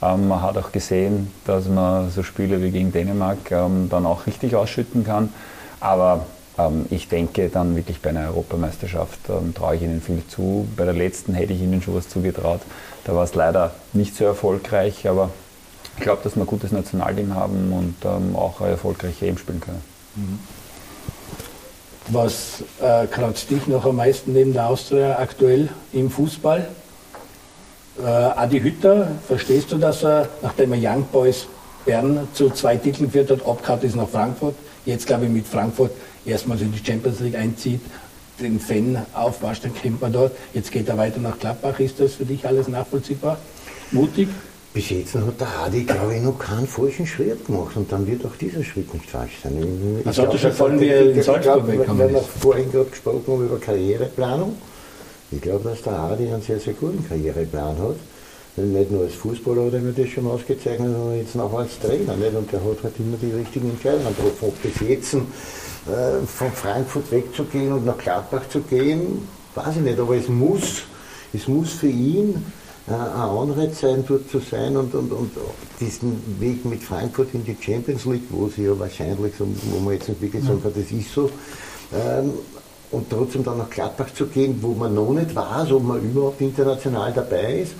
Ähm, 0.00 0.28
man 0.28 0.40
hat 0.40 0.56
auch 0.56 0.72
gesehen, 0.72 1.30
dass 1.44 1.68
man 1.68 2.08
so 2.10 2.22
Spiele 2.22 2.62
wie 2.62 2.70
gegen 2.70 2.92
Dänemark 2.92 3.50
dann 3.50 4.06
auch 4.06 4.26
richtig 4.26 4.56
ausschütten 4.56 5.04
kann. 5.04 5.34
Aber 5.80 6.24
ich 6.90 7.08
denke 7.08 7.48
dann 7.48 7.74
wirklich 7.74 8.02
bei 8.02 8.10
einer 8.10 8.28
Europameisterschaft 8.28 9.18
ähm, 9.28 9.54
traue 9.54 9.76
ich 9.76 9.82
ihnen 9.82 10.02
viel 10.02 10.22
zu. 10.28 10.68
Bei 10.76 10.84
der 10.84 10.92
letzten 10.92 11.32
hätte 11.32 11.52
ich 11.52 11.62
ihnen 11.62 11.80
schon 11.80 11.94
was 11.94 12.08
zugetraut. 12.08 12.60
Da 13.04 13.14
war 13.14 13.24
es 13.24 13.34
leider 13.34 13.72
nicht 13.92 14.14
so 14.14 14.24
erfolgreich, 14.24 15.08
aber 15.08 15.30
ich 15.96 16.02
glaube, 16.02 16.22
dass 16.22 16.36
wir 16.36 16.42
ein 16.42 16.46
gutes 16.46 16.72
Nationalteam 16.72 17.34
haben 17.34 17.72
und 17.72 17.94
ähm, 18.04 18.36
auch 18.36 18.60
eine 18.60 18.72
erfolgreiche 18.72 19.26
EM 19.26 19.38
spielen 19.38 19.60
können. 19.60 19.82
Mhm. 20.16 20.38
Was 22.08 22.64
äh, 22.80 23.06
kratzt 23.06 23.50
dich 23.50 23.66
noch 23.66 23.86
am 23.86 23.96
meisten 23.96 24.32
neben 24.32 24.52
der 24.52 24.66
Austria 24.66 25.18
aktuell 25.18 25.68
im 25.92 26.10
Fußball? 26.10 26.68
Äh, 27.98 28.04
Adi 28.04 28.60
Hütter, 28.60 29.08
verstehst 29.26 29.70
du, 29.72 29.78
dass 29.78 30.02
er, 30.02 30.28
nachdem 30.42 30.72
er 30.72 30.92
Young 30.92 31.04
Boys 31.12 31.46
Bern 31.84 32.28
zu 32.34 32.50
zwei 32.50 32.76
Titeln 32.76 33.06
geführt 33.06 33.30
hat, 33.30 33.46
abgehauen 33.46 33.82
ist 33.82 33.96
nach 33.96 34.08
Frankfurt, 34.08 34.54
jetzt 34.84 35.06
glaube 35.06 35.26
ich 35.26 35.30
mit 35.30 35.46
Frankfurt 35.46 35.92
erstmals 36.24 36.60
in 36.60 36.72
die 36.72 36.84
Champions 36.84 37.20
League 37.20 37.36
einzieht, 37.36 37.80
den 38.40 38.58
Fan 38.60 38.98
aufwascht, 39.12 39.64
den 39.64 39.74
kennt 39.74 40.00
man 40.00 40.12
dort, 40.12 40.32
jetzt 40.54 40.72
geht 40.72 40.88
er 40.88 40.96
weiter 40.96 41.20
nach 41.20 41.38
Gladbach, 41.38 41.78
ist 41.80 42.00
das 42.00 42.14
für 42.14 42.24
dich 42.24 42.46
alles 42.46 42.68
nachvollziehbar? 42.68 43.38
Mutig? 43.90 44.28
Bis 44.72 44.88
jetzt 44.90 45.14
hat 45.16 45.40
der 45.40 45.48
Adi, 45.64 45.82
glaube 45.82 46.14
ich, 46.14 46.22
noch 46.22 46.38
keinen 46.38 46.66
falschen 46.66 47.04
Schritt 47.04 47.44
gemacht 47.44 47.76
und 47.76 47.90
dann 47.90 48.06
wird 48.06 48.24
auch 48.24 48.36
dieser 48.36 48.62
Schritt 48.62 48.92
nicht 48.94 49.10
falsch 49.10 49.32
sein. 49.42 49.98
Ich, 50.00 50.06
also 50.06 50.22
hat 50.22 50.32
er 50.32 50.38
schon 50.38 50.50
gefallen, 50.50 50.80
wie 50.80 50.88
er 50.88 51.10
in 51.10 51.22
Salzburg 51.22 51.66
weggekommen 51.66 52.06
ist. 52.06 52.12
Wir 52.12 52.20
haben 52.20 52.26
vorhin 52.40 52.70
gerade 52.70 52.90
gesprochen 52.90 53.46
über 53.46 53.58
Karriereplanung. 53.58 54.56
Ich 55.32 55.40
glaube, 55.40 55.68
dass 55.68 55.82
der 55.82 55.94
Adi 55.94 56.28
einen 56.28 56.42
sehr, 56.42 56.60
sehr 56.60 56.74
guten 56.74 57.06
Karriereplan 57.08 57.78
hat. 57.78 57.96
Nicht 58.56 58.90
nur 58.90 59.04
als 59.04 59.14
Fußballer 59.14 59.66
hat 59.66 59.74
er 59.74 59.80
mir 59.80 59.92
das 59.92 60.08
schon 60.08 60.26
ausgezeichnet, 60.26 60.88
sondern 60.92 61.16
jetzt 61.16 61.38
auch 61.38 61.52
als 61.58 61.78
Trainer. 61.78 62.16
Nicht? 62.16 62.34
Und 62.34 62.52
der 62.52 62.60
hat 62.60 62.82
halt 62.82 62.94
immer 62.98 63.16
die 63.16 63.30
richtigen 63.30 63.70
Entscheidungen 63.70 64.08
getroffen. 64.08 64.48
Ob 64.48 64.62
bis 64.62 64.80
jetzt 64.88 65.14
äh, 65.14 66.26
von 66.26 66.50
Frankfurt 66.52 67.10
wegzugehen 67.10 67.72
und 67.72 67.86
nach 67.86 67.98
Gladbach 67.98 68.48
zu 68.48 68.60
gehen, 68.60 69.26
weiß 69.54 69.76
ich 69.76 69.82
nicht. 69.82 69.98
Aber 69.98 70.16
es 70.16 70.28
muss, 70.28 70.82
es 71.32 71.46
muss 71.46 71.70
für 71.70 71.88
ihn 71.88 72.44
äh, 72.88 72.92
ein 72.92 72.98
Anreiz 72.98 73.80
sein, 73.80 74.04
dort 74.06 74.28
zu 74.28 74.40
sein 74.40 74.76
und, 74.76 74.94
und, 74.94 75.12
und 75.12 75.30
diesen 75.78 76.40
Weg 76.40 76.64
mit 76.64 76.82
Frankfurt 76.82 77.28
in 77.34 77.44
die 77.44 77.56
Champions 77.60 78.04
League, 78.04 78.24
wo 78.30 78.48
sie 78.48 78.64
ja 78.64 78.78
wahrscheinlich, 78.78 79.32
wo 79.38 79.78
man 79.78 79.94
jetzt 79.94 80.08
nicht 80.08 80.20
wirklich 80.20 80.44
sagen 80.44 80.62
kann, 80.62 80.72
das 80.74 80.90
ist 80.90 81.14
so, 81.14 81.30
ähm, 81.94 82.32
und 82.90 83.08
trotzdem 83.08 83.44
dann 83.44 83.58
nach 83.58 83.70
Gladbach 83.70 84.12
zu 84.12 84.26
gehen, 84.26 84.58
wo 84.60 84.72
man 84.74 84.94
noch 84.94 85.12
nicht 85.12 85.34
weiß, 85.34 85.70
ob 85.72 85.84
man 85.84 86.02
überhaupt 86.02 86.40
international 86.40 87.12
dabei 87.12 87.60
ist. 87.60 87.74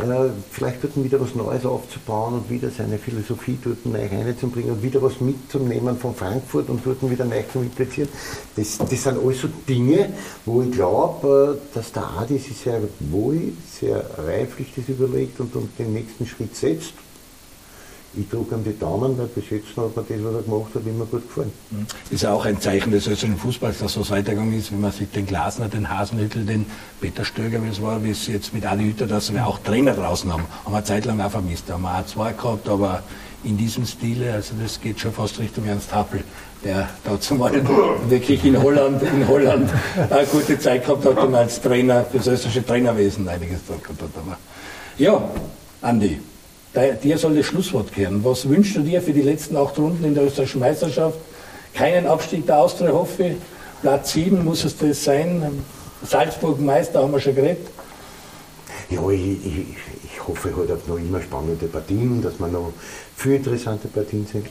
Äh, 0.00 0.30
vielleicht 0.52 0.84
dort 0.84 1.02
wieder 1.02 1.20
was 1.20 1.34
Neues 1.34 1.66
aufzubauen 1.66 2.34
und 2.34 2.50
wieder 2.50 2.70
seine 2.70 2.98
Philosophie 2.98 3.58
dort 3.62 3.84
neu 3.84 4.06
reinzubringen 4.06 4.72
und 4.72 4.82
wieder 4.82 5.02
was 5.02 5.20
mitzunehmen 5.20 5.98
von 5.98 6.14
Frankfurt 6.14 6.68
und 6.68 6.86
dort 6.86 7.10
wieder 7.10 7.24
neu 7.24 7.42
zu 7.52 7.60
implizieren. 7.60 8.08
Das, 8.54 8.78
das 8.78 9.02
sind 9.02 9.18
alles 9.18 9.40
so 9.40 9.48
Dinge, 9.68 10.10
wo 10.44 10.62
ich 10.62 10.70
glaube, 10.70 11.58
dass 11.74 11.90
der 11.92 12.04
Adi 12.04 12.38
sich 12.38 12.56
sehr 12.58 12.80
wohl, 13.00 13.52
sehr 13.68 14.04
reiflich 14.18 14.72
das 14.76 14.88
überlegt 14.88 15.40
und, 15.40 15.54
und 15.56 15.76
den 15.78 15.92
nächsten 15.92 16.26
Schritt 16.26 16.54
setzt. 16.54 16.92
Ich 18.18 18.28
drücke 18.28 18.56
ihm 18.56 18.64
die 18.64 18.76
Daumen, 18.76 19.16
weil 19.16 19.26
bis 19.26 19.48
jetzt 19.50 19.68
hat 19.76 19.76
mir 19.76 20.16
das, 20.16 20.24
was 20.24 20.34
er 20.34 20.42
gemacht 20.42 20.74
hat, 20.74 20.86
immer 20.86 21.04
gut 21.04 21.28
gefallen. 21.28 21.52
Ist 22.10 22.22
ja 22.24 22.32
auch 22.32 22.44
ein 22.44 22.60
Zeichen 22.60 22.90
des 22.90 23.06
österreichischen 23.06 23.38
Fußballs, 23.38 23.78
dass 23.78 23.92
so 23.92 24.08
weitergegangen 24.10 24.58
ist, 24.58 24.72
wenn 24.72 24.80
man 24.80 24.90
sich 24.90 25.08
den 25.10 25.24
Glasner, 25.26 25.68
den 25.68 25.88
Hasenhüttel, 25.88 26.44
den 26.44 26.66
Peter 27.00 27.24
Stöger, 27.24 27.62
wie 27.62 27.68
es 27.68 27.80
war, 27.80 28.02
wie 28.02 28.10
es 28.10 28.26
jetzt 28.26 28.52
mit 28.52 28.66
Adi 28.66 28.84
Hütter, 28.84 29.06
dass 29.06 29.32
wir 29.32 29.46
auch 29.46 29.58
Trainer 29.60 29.92
draußen 29.92 30.32
haben. 30.32 30.44
Haben 30.64 30.74
wir 30.74 30.84
Zeit 30.84 31.04
lang 31.04 31.20
auch 31.20 31.30
vermisst. 31.30 31.70
Haben 31.70 31.82
wir 31.82 31.96
auch 31.96 32.06
zwei 32.06 32.32
gehabt, 32.32 32.68
aber 32.68 33.04
in 33.44 33.56
diesem 33.56 33.86
Stile, 33.86 34.32
also 34.32 34.54
das 34.60 34.80
geht 34.80 34.98
schon 34.98 35.12
fast 35.12 35.38
Richtung 35.38 35.66
Ernst 35.66 35.94
Happel, 35.94 36.24
der 36.64 36.88
da 37.04 37.20
zumal 37.20 37.52
wirklich 38.08 38.44
in 38.44 38.60
Holland, 38.60 39.00
in 39.00 39.28
Holland 39.28 39.70
eine 40.10 40.26
gute 40.26 40.58
Zeit 40.58 40.84
gehabt 40.84 41.04
hat 41.04 41.18
und 41.18 41.34
als 41.36 41.60
Trainer 41.60 42.04
für 42.04 42.18
das 42.18 42.26
österreichische 42.26 42.66
Trainerwesen 42.66 43.28
einiges 43.28 43.60
gehabt 43.64 43.88
hat. 43.88 44.10
Aber 44.16 44.36
ja, 44.98 45.22
Andi, 45.82 46.20
dir 46.78 47.18
soll 47.18 47.36
das 47.36 47.46
Schlusswort 47.46 47.92
kehren. 47.92 48.24
Was 48.24 48.48
wünschst 48.48 48.76
du 48.76 48.80
dir 48.80 49.02
für 49.02 49.12
die 49.12 49.22
letzten 49.22 49.56
acht 49.56 49.78
Runden 49.78 50.04
in 50.04 50.14
der 50.14 50.24
österreichischen 50.24 50.60
Meisterschaft? 50.60 51.18
Keinen 51.74 52.06
Abstieg 52.06 52.46
der 52.46 52.58
Austria, 52.58 52.92
hoffe 52.92 53.24
ich. 53.24 53.36
Platz 53.82 54.12
7 54.12 54.44
muss 54.44 54.64
es 54.64 54.76
das 54.76 55.04
sein. 55.04 55.62
Salzburg 56.04 56.60
Meister 56.60 57.02
haben 57.02 57.12
wir 57.12 57.20
schon 57.20 57.34
geredet. 57.34 57.66
Ja, 58.90 59.08
ich, 59.10 59.20
ich, 59.20 59.66
ich 60.04 60.26
hoffe 60.26 60.54
halt 60.56 60.70
auf 60.70 60.86
noch 60.86 60.96
immer 60.96 61.20
spannende 61.20 61.66
Partien, 61.66 62.22
dass 62.22 62.38
wir 62.38 62.48
noch 62.48 62.72
viele 63.16 63.36
interessante 63.36 63.88
Partien 63.88 64.26
sind. 64.26 64.46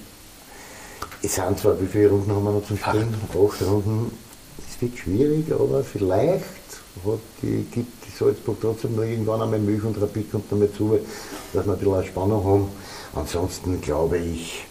Es 1.23 1.35
sind 1.35 1.57
zwar, 1.57 1.81
wie 1.81 1.87
viele 1.87 2.09
Runden 2.09 2.31
haben 2.31 2.43
wir 2.43 2.51
noch 2.51 2.65
zum 2.65 2.77
Spielen? 2.77 3.13
Acht, 3.29 3.37
Acht 3.37 3.61
Runden. 3.67 4.11
Es 4.69 4.81
wird 4.81 4.97
schwierig, 4.97 5.51
aber 5.51 5.83
vielleicht 5.83 6.43
hat, 7.05 7.19
die 7.41 7.65
gibt 7.71 7.96
Salzburg 8.17 8.57
trotzdem 8.61 8.95
noch 8.95 9.03
irgendwann 9.03 9.41
einmal 9.41 9.59
Milch 9.59 9.83
und 9.83 10.01
Rapid 10.01 10.31
kommt 10.31 10.51
noch 10.51 10.59
mal 10.59 10.71
zu, 10.71 10.99
dass 11.53 11.65
wir 11.65 11.73
ein 11.73 11.79
bisschen 11.79 11.93
eine 11.93 12.05
Spannung 12.05 12.43
haben. 12.43 12.67
Ansonsten 13.15 13.81
glaube 13.81 14.17
ich, 14.17 14.65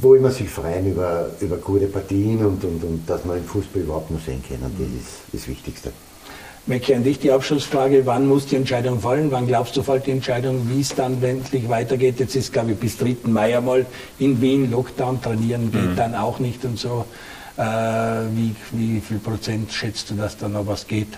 wollen 0.00 0.22
wir 0.22 0.30
sich 0.30 0.48
freuen 0.48 0.92
über, 0.92 1.30
über 1.40 1.56
gute 1.56 1.86
Partien 1.86 2.44
und, 2.44 2.64
und, 2.64 2.82
und 2.82 3.08
dass 3.08 3.24
wir 3.24 3.36
im 3.36 3.44
Fußball 3.44 3.82
überhaupt 3.82 4.10
noch 4.10 4.20
sehen 4.20 4.42
können. 4.46 4.74
Das 4.78 4.86
ist 4.88 5.22
das 5.32 5.48
Wichtigste. 5.48 5.92
Mecke, 6.66 6.94
an 6.94 7.02
dich 7.02 7.18
die 7.18 7.32
Abschlussfrage, 7.32 8.04
wann 8.04 8.26
muss 8.26 8.46
die 8.46 8.56
Entscheidung 8.56 9.00
fallen? 9.00 9.30
Wann 9.30 9.46
glaubst 9.46 9.74
du, 9.76 9.82
fällt 9.82 10.06
die 10.06 10.10
Entscheidung, 10.10 10.68
wie 10.68 10.82
es 10.82 10.94
dann 10.94 11.22
endlich 11.22 11.66
weitergeht? 11.68 12.20
Jetzt 12.20 12.36
ist, 12.36 12.52
glaube 12.52 12.72
ich, 12.72 12.78
bis 12.78 12.98
3. 12.98 13.16
Mai 13.24 13.56
einmal 13.56 13.86
in 14.18 14.38
Wien 14.42 14.70
Lockdown, 14.70 15.22
trainieren 15.22 15.72
geht 15.72 15.82
mhm. 15.82 15.96
dann 15.96 16.14
auch 16.14 16.38
nicht 16.40 16.64
und 16.66 16.78
so. 16.78 17.06
Äh, 17.56 17.62
wie, 17.62 18.54
wie 18.72 19.00
viel 19.00 19.18
Prozent 19.18 19.72
schätzt 19.72 20.10
du, 20.10 20.14
dass 20.14 20.36
da 20.36 20.46
noch 20.46 20.66
was 20.66 20.86
geht? 20.86 21.08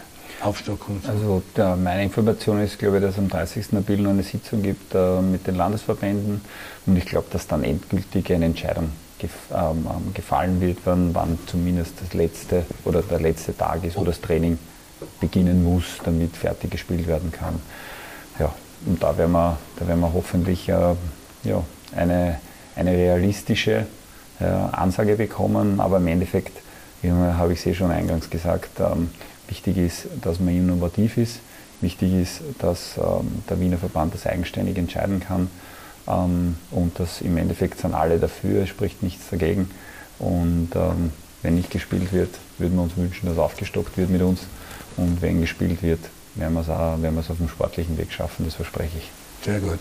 Aufstockung? 0.42 1.00
Also 1.06 1.42
der, 1.56 1.76
meine 1.76 2.02
Information 2.02 2.60
ist, 2.60 2.78
glaube 2.78 2.96
ich, 2.96 3.02
dass 3.02 3.12
es 3.12 3.18
am 3.18 3.28
30. 3.28 3.66
April 3.76 3.98
noch 3.98 4.10
eine 4.10 4.22
Sitzung 4.22 4.62
gibt 4.62 4.94
äh, 4.94 5.20
mit 5.20 5.46
den 5.46 5.56
Landesverbänden 5.56 6.40
und 6.86 6.96
ich 6.96 7.06
glaube, 7.06 7.26
dass 7.30 7.46
dann 7.46 7.64
endgültig 7.64 8.32
eine 8.32 8.46
Entscheidung 8.46 8.90
gef 9.18 9.32
ähm, 9.52 9.86
ähm, 9.86 10.14
gefallen 10.14 10.60
wird, 10.60 10.78
wann, 10.84 11.14
wann 11.14 11.38
zumindest 11.46 11.94
das 12.00 12.14
letzte 12.14 12.64
oder 12.84 13.02
der 13.02 13.20
letzte 13.20 13.56
Tag 13.56 13.84
ist, 13.84 13.96
wo 13.96 14.04
das 14.04 14.20
Training 14.20 14.58
beginnen 15.20 15.62
muss, 15.62 15.98
damit 16.04 16.36
fertig 16.36 16.70
gespielt 16.70 17.06
werden 17.06 17.30
kann. 17.32 17.60
Ja, 18.38 18.52
und 18.86 19.02
da 19.02 19.16
werden 19.16 19.32
wir, 19.32 19.58
da 19.78 19.86
werden 19.86 20.00
wir 20.00 20.12
hoffentlich 20.12 20.68
äh, 20.68 20.94
ja, 21.44 21.62
eine, 21.94 22.40
eine 22.76 22.92
realistische 22.92 23.86
äh, 24.40 24.44
Ansage 24.44 25.16
bekommen, 25.16 25.80
aber 25.80 25.98
im 25.98 26.06
Endeffekt, 26.06 26.56
habe 27.02 27.54
ich 27.54 27.60
es 27.60 27.66
eh 27.66 27.74
schon 27.74 27.90
eingangs 27.90 28.28
gesagt, 28.28 28.78
ähm, 28.78 29.10
wichtig 29.50 29.76
ist, 29.76 30.06
dass 30.22 30.40
man 30.40 30.54
innovativ 30.54 31.16
ist. 31.16 31.40
Wichtig 31.80 32.12
ist, 32.14 32.42
dass 32.58 32.96
ähm, 32.96 33.42
der 33.48 33.60
Wiener 33.60 33.78
Verband 33.78 34.14
das 34.14 34.26
eigenständig 34.26 34.76
entscheiden 34.76 35.20
kann. 35.20 35.50
Ähm, 36.06 36.56
und 36.70 36.98
dass 36.98 37.20
im 37.20 37.36
Endeffekt 37.36 37.80
sind 37.80 37.94
alle 37.94 38.18
dafür, 38.18 38.62
es 38.62 38.68
spricht 38.68 39.02
nichts 39.02 39.30
dagegen. 39.30 39.70
Und 40.18 40.70
ähm, 40.74 41.12
wenn 41.42 41.54
nicht 41.54 41.70
gespielt 41.70 42.12
wird, 42.12 42.30
würden 42.58 42.76
wir 42.76 42.82
uns 42.82 42.96
wünschen, 42.96 43.28
dass 43.28 43.38
aufgestockt 43.38 43.96
wird 43.96 44.10
mit 44.10 44.22
uns. 44.22 44.40
Und 44.96 45.22
wenn 45.22 45.40
gespielt 45.40 45.82
wird, 45.82 46.00
werden 46.34 46.54
wir 46.54 47.20
es 47.20 47.30
auf 47.30 47.36
dem 47.38 47.48
sportlichen 47.48 47.96
Weg 47.98 48.12
schaffen, 48.12 48.44
das 48.44 48.54
verspreche 48.54 48.98
ich. 48.98 49.10
Sehr 49.44 49.60
gut. 49.60 49.78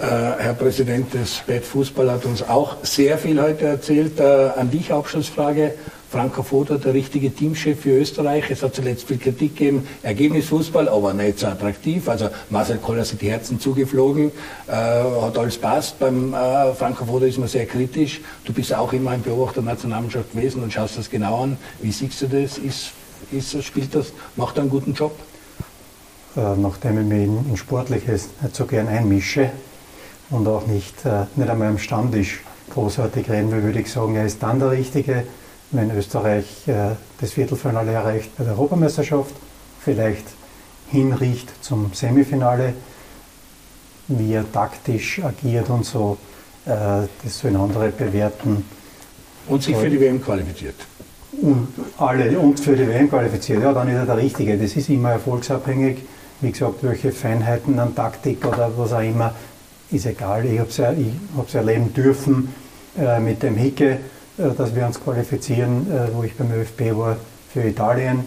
Äh, 0.00 0.04
Herr 0.04 0.54
Präsident 0.54 1.14
des 1.14 1.42
Bad 1.46 1.64
Fußball 1.64 2.10
hat 2.10 2.24
uns 2.24 2.42
auch 2.42 2.76
sehr 2.82 3.18
viel 3.18 3.40
heute 3.40 3.64
erzählt. 3.64 4.20
Äh, 4.20 4.50
an 4.56 4.70
dich 4.70 4.92
Abschlussfrage. 4.92 5.74
Franco 6.16 6.42
Foda, 6.42 6.78
der 6.78 6.94
richtige 6.94 7.30
Teamchef 7.30 7.80
für 7.80 7.90
Österreich. 7.90 8.50
Es 8.50 8.62
hat 8.62 8.74
zuletzt 8.74 9.06
viel 9.06 9.18
Kritik 9.18 9.56
gegeben. 9.56 9.86
Ergebnisfußball, 10.02 10.88
aber 10.88 11.12
nicht 11.12 11.38
so 11.38 11.46
attraktiv. 11.46 12.08
Also 12.08 12.30
Marcel 12.48 12.78
Koller 12.78 13.04
sind 13.04 13.20
die 13.20 13.30
Herzen 13.30 13.60
zugeflogen. 13.60 14.32
Äh, 14.66 14.72
hat 14.72 15.36
alles 15.36 15.58
passt. 15.58 15.98
Beim 15.98 16.32
äh, 16.32 16.72
Franco 16.72 17.04
Foda 17.04 17.26
ist 17.26 17.38
man 17.38 17.48
sehr 17.48 17.66
kritisch. 17.66 18.22
Du 18.46 18.54
bist 18.54 18.72
auch 18.72 18.94
immer 18.94 19.10
ein 19.10 19.20
Beobachter 19.20 19.60
der 19.60 19.74
Nationalmannschaft 19.74 20.32
gewesen 20.32 20.62
und 20.62 20.72
schaust 20.72 20.96
das 20.96 21.10
genau 21.10 21.42
an. 21.42 21.58
Wie 21.82 21.92
siehst 21.92 22.22
du 22.22 22.26
das? 22.28 22.56
Ist 22.56 22.92
ist, 23.32 23.62
spielt 23.62 23.94
das, 23.94 24.12
macht 24.36 24.56
er 24.56 24.62
einen 24.62 24.70
guten 24.70 24.94
Job? 24.94 25.12
Äh, 26.36 26.56
nachdem 26.56 27.00
ich 27.00 27.06
mich 27.06 27.24
in, 27.24 27.50
in, 27.50 27.56
Sportliches 27.56 28.28
nicht 28.42 28.56
so 28.56 28.66
gern 28.66 28.88
einmische 28.88 29.50
und 30.30 30.46
auch 30.48 30.66
nicht, 30.66 31.04
äh, 31.04 31.24
nicht 31.34 31.50
einmal 31.50 31.68
am 31.68 31.78
Stammtisch 31.78 32.40
großartig 32.70 33.30
reden 33.30 33.50
will, 33.52 33.62
würde 33.62 33.80
ich 33.80 33.90
sagen, 33.90 34.16
er 34.16 34.26
ist 34.26 34.42
dann 34.42 34.58
der 34.58 34.70
Richtige, 34.70 35.24
wenn 35.76 35.96
Österreich 35.96 36.66
äh, 36.66 36.94
das 37.20 37.32
Viertelfinale 37.32 37.92
erreicht 37.92 38.36
bei 38.36 38.44
der 38.44 38.54
Europameisterschaft, 38.54 39.34
vielleicht 39.80 40.24
hinriecht 40.90 41.52
zum 41.62 41.92
Semifinale, 41.92 42.74
wie 44.08 44.34
er 44.34 44.50
taktisch 44.50 45.20
agiert 45.22 45.68
und 45.70 45.84
so, 45.84 46.18
äh, 46.64 46.70
das 47.22 47.38
sollen 47.38 47.56
andere 47.56 47.88
bewerten. 47.90 48.64
Und 49.48 49.62
sich 49.62 49.76
für 49.76 49.90
die 49.90 50.00
WM 50.00 50.22
qualifiziert 50.22 50.76
und 51.42 51.68
alle 51.98 52.38
und 52.38 52.58
für 52.60 52.76
die 52.76 52.86
WM 52.86 53.08
qualifiziert, 53.08 53.62
ja, 53.62 53.72
dann 53.72 53.88
ist 53.88 53.96
er 53.96 54.06
der 54.06 54.16
Richtige. 54.16 54.56
Das 54.56 54.76
ist 54.76 54.88
immer 54.88 55.12
erfolgsabhängig. 55.12 55.98
Wie 56.40 56.50
gesagt, 56.50 56.82
welche 56.82 57.12
Feinheiten 57.12 57.78
an 57.78 57.94
Taktik 57.94 58.44
oder 58.46 58.70
was 58.76 58.92
auch 58.92 59.00
immer, 59.00 59.34
ist 59.90 60.06
egal. 60.06 60.44
Ich 60.46 60.58
habe 60.58 60.68
es 60.68 60.76
ja, 60.76 61.60
erleben 61.60 61.94
dürfen 61.94 62.54
äh, 62.98 63.20
mit 63.20 63.42
dem 63.42 63.56
Hicke, 63.56 63.98
dass 64.36 64.74
wir 64.74 64.86
uns 64.86 65.00
qualifizieren, 65.02 65.90
äh, 65.90 66.14
wo 66.14 66.22
ich 66.22 66.36
beim 66.36 66.52
ÖFB 66.52 66.96
war, 66.96 67.16
für 67.52 67.62
Italien. 67.62 68.24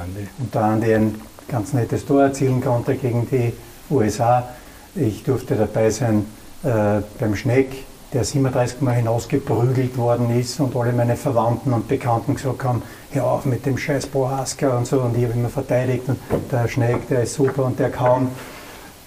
Andi. 0.00 0.26
Und 0.38 0.54
da 0.54 0.72
Andi 0.72 0.94
ein 0.94 1.20
ganz 1.48 1.72
nettes 1.72 2.06
Tor 2.06 2.22
erzielen 2.22 2.60
konnte 2.60 2.94
gegen 2.94 3.28
die 3.30 3.52
USA. 3.90 4.48
Ich 4.94 5.24
durfte 5.24 5.56
dabei 5.56 5.90
sein 5.90 6.26
äh, 6.62 7.02
beim 7.18 7.36
Schneck 7.36 7.84
der 8.12 8.24
37 8.24 8.80
Mal 8.80 8.94
hinausgeprügelt 8.94 9.96
worden 9.96 10.36
ist 10.38 10.58
und 10.58 10.74
alle 10.74 10.92
meine 10.92 11.16
Verwandten 11.16 11.72
und 11.72 11.86
Bekannten 11.86 12.34
gesagt 12.34 12.64
haben, 12.64 12.82
hör 13.12 13.24
auf 13.24 13.44
mit 13.44 13.64
dem 13.66 13.78
scheiß 13.78 14.08
Boaska 14.08 14.76
und 14.76 14.86
so 14.86 15.00
und 15.00 15.16
ich 15.16 15.24
habe 15.24 15.34
immer 15.34 15.48
verteidigt 15.48 16.04
und 16.08 16.18
der 16.50 16.66
Schneck, 16.66 17.06
der 17.08 17.22
ist 17.22 17.34
super 17.34 17.64
und 17.64 17.78
der 17.78 17.90
kann. 17.90 18.28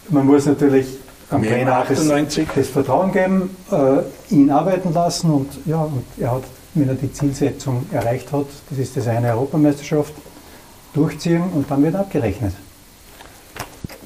Man 0.09 0.25
muss 0.25 0.45
natürlich 0.45 0.87
am 1.33 1.43
Trainer 1.43 1.85
das, 1.87 2.07
das, 2.55 2.67
Vertrauen 2.67 3.11
geben, 3.11 3.55
äh, 3.71 4.33
ihn 4.33 4.49
arbeiten 4.49 4.93
lassen 4.93 5.31
und 5.31 5.49
ja, 5.65 5.81
und 5.81 6.03
er 6.17 6.31
hat, 6.31 6.43
wenn 6.73 6.89
er 6.89 6.95
die 6.95 7.11
Zielsetzung 7.11 7.85
erreicht 7.91 8.31
hat, 8.31 8.45
das 8.69 8.79
ist 8.79 8.95
das 8.97 9.07
eine 9.07 9.31
Europameisterschaft, 9.31 10.13
durchziehen 10.93 11.43
und 11.53 11.69
dann 11.69 11.83
wird 11.83 11.95
abgerechnet. 11.95 12.53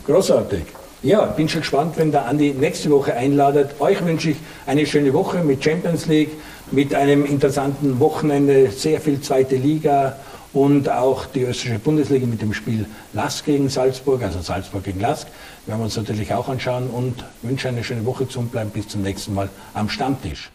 Großartig. 0.06 0.64
Ja, 1.04 1.26
bin 1.26 1.48
schon 1.48 1.62
gespannt, 1.62 1.94
wenn 1.98 2.12
der 2.12 2.26
Andi 2.26 2.56
nächste 2.58 2.90
Woche 2.90 3.14
einladet. 3.14 3.80
Euch 3.80 4.04
wünsche 4.04 4.32
ich 4.32 4.38
eine 4.66 4.86
schöne 4.86 5.14
Woche 5.14 5.44
mit 5.44 5.64
Champions 5.64 6.08
League, 6.08 6.32
mit 6.72 6.96
einem 6.96 7.26
interessanten 7.26 8.00
Wochenende, 8.00 8.72
sehr 8.72 9.00
viel 9.00 9.22
zweite 9.22 9.56
Liga 9.56 10.16
und 10.54 10.90
auch 10.90 11.26
die 11.26 11.42
österreichische 11.42 11.80
Bundesliga 11.80 12.26
mit 12.26 12.42
dem 12.42 12.54
Spiel 12.54 12.86
Lask 13.14 13.46
gegen 13.46 13.70
Salzburg, 13.70 14.24
also 14.24 14.42
Salzburg 14.42 14.84
gegen 14.84 15.00
Lask. 15.00 15.28
Werden 15.66 15.80
wir 15.80 15.86
uns 15.86 15.98
natürlich 15.98 16.34
auch 16.34 16.48
anschauen 16.48 16.90
und 16.90 17.24
wünsche 17.42 17.68
eine 17.68 17.84
schöne 17.84 18.06
Woche 18.06 18.28
zum 18.28 18.48
Bleiben 18.48 18.70
bis 18.70 18.88
zum 18.88 19.02
nächsten 19.02 19.34
Mal 19.34 19.50
am 19.74 19.90
Stammtisch. 19.90 20.50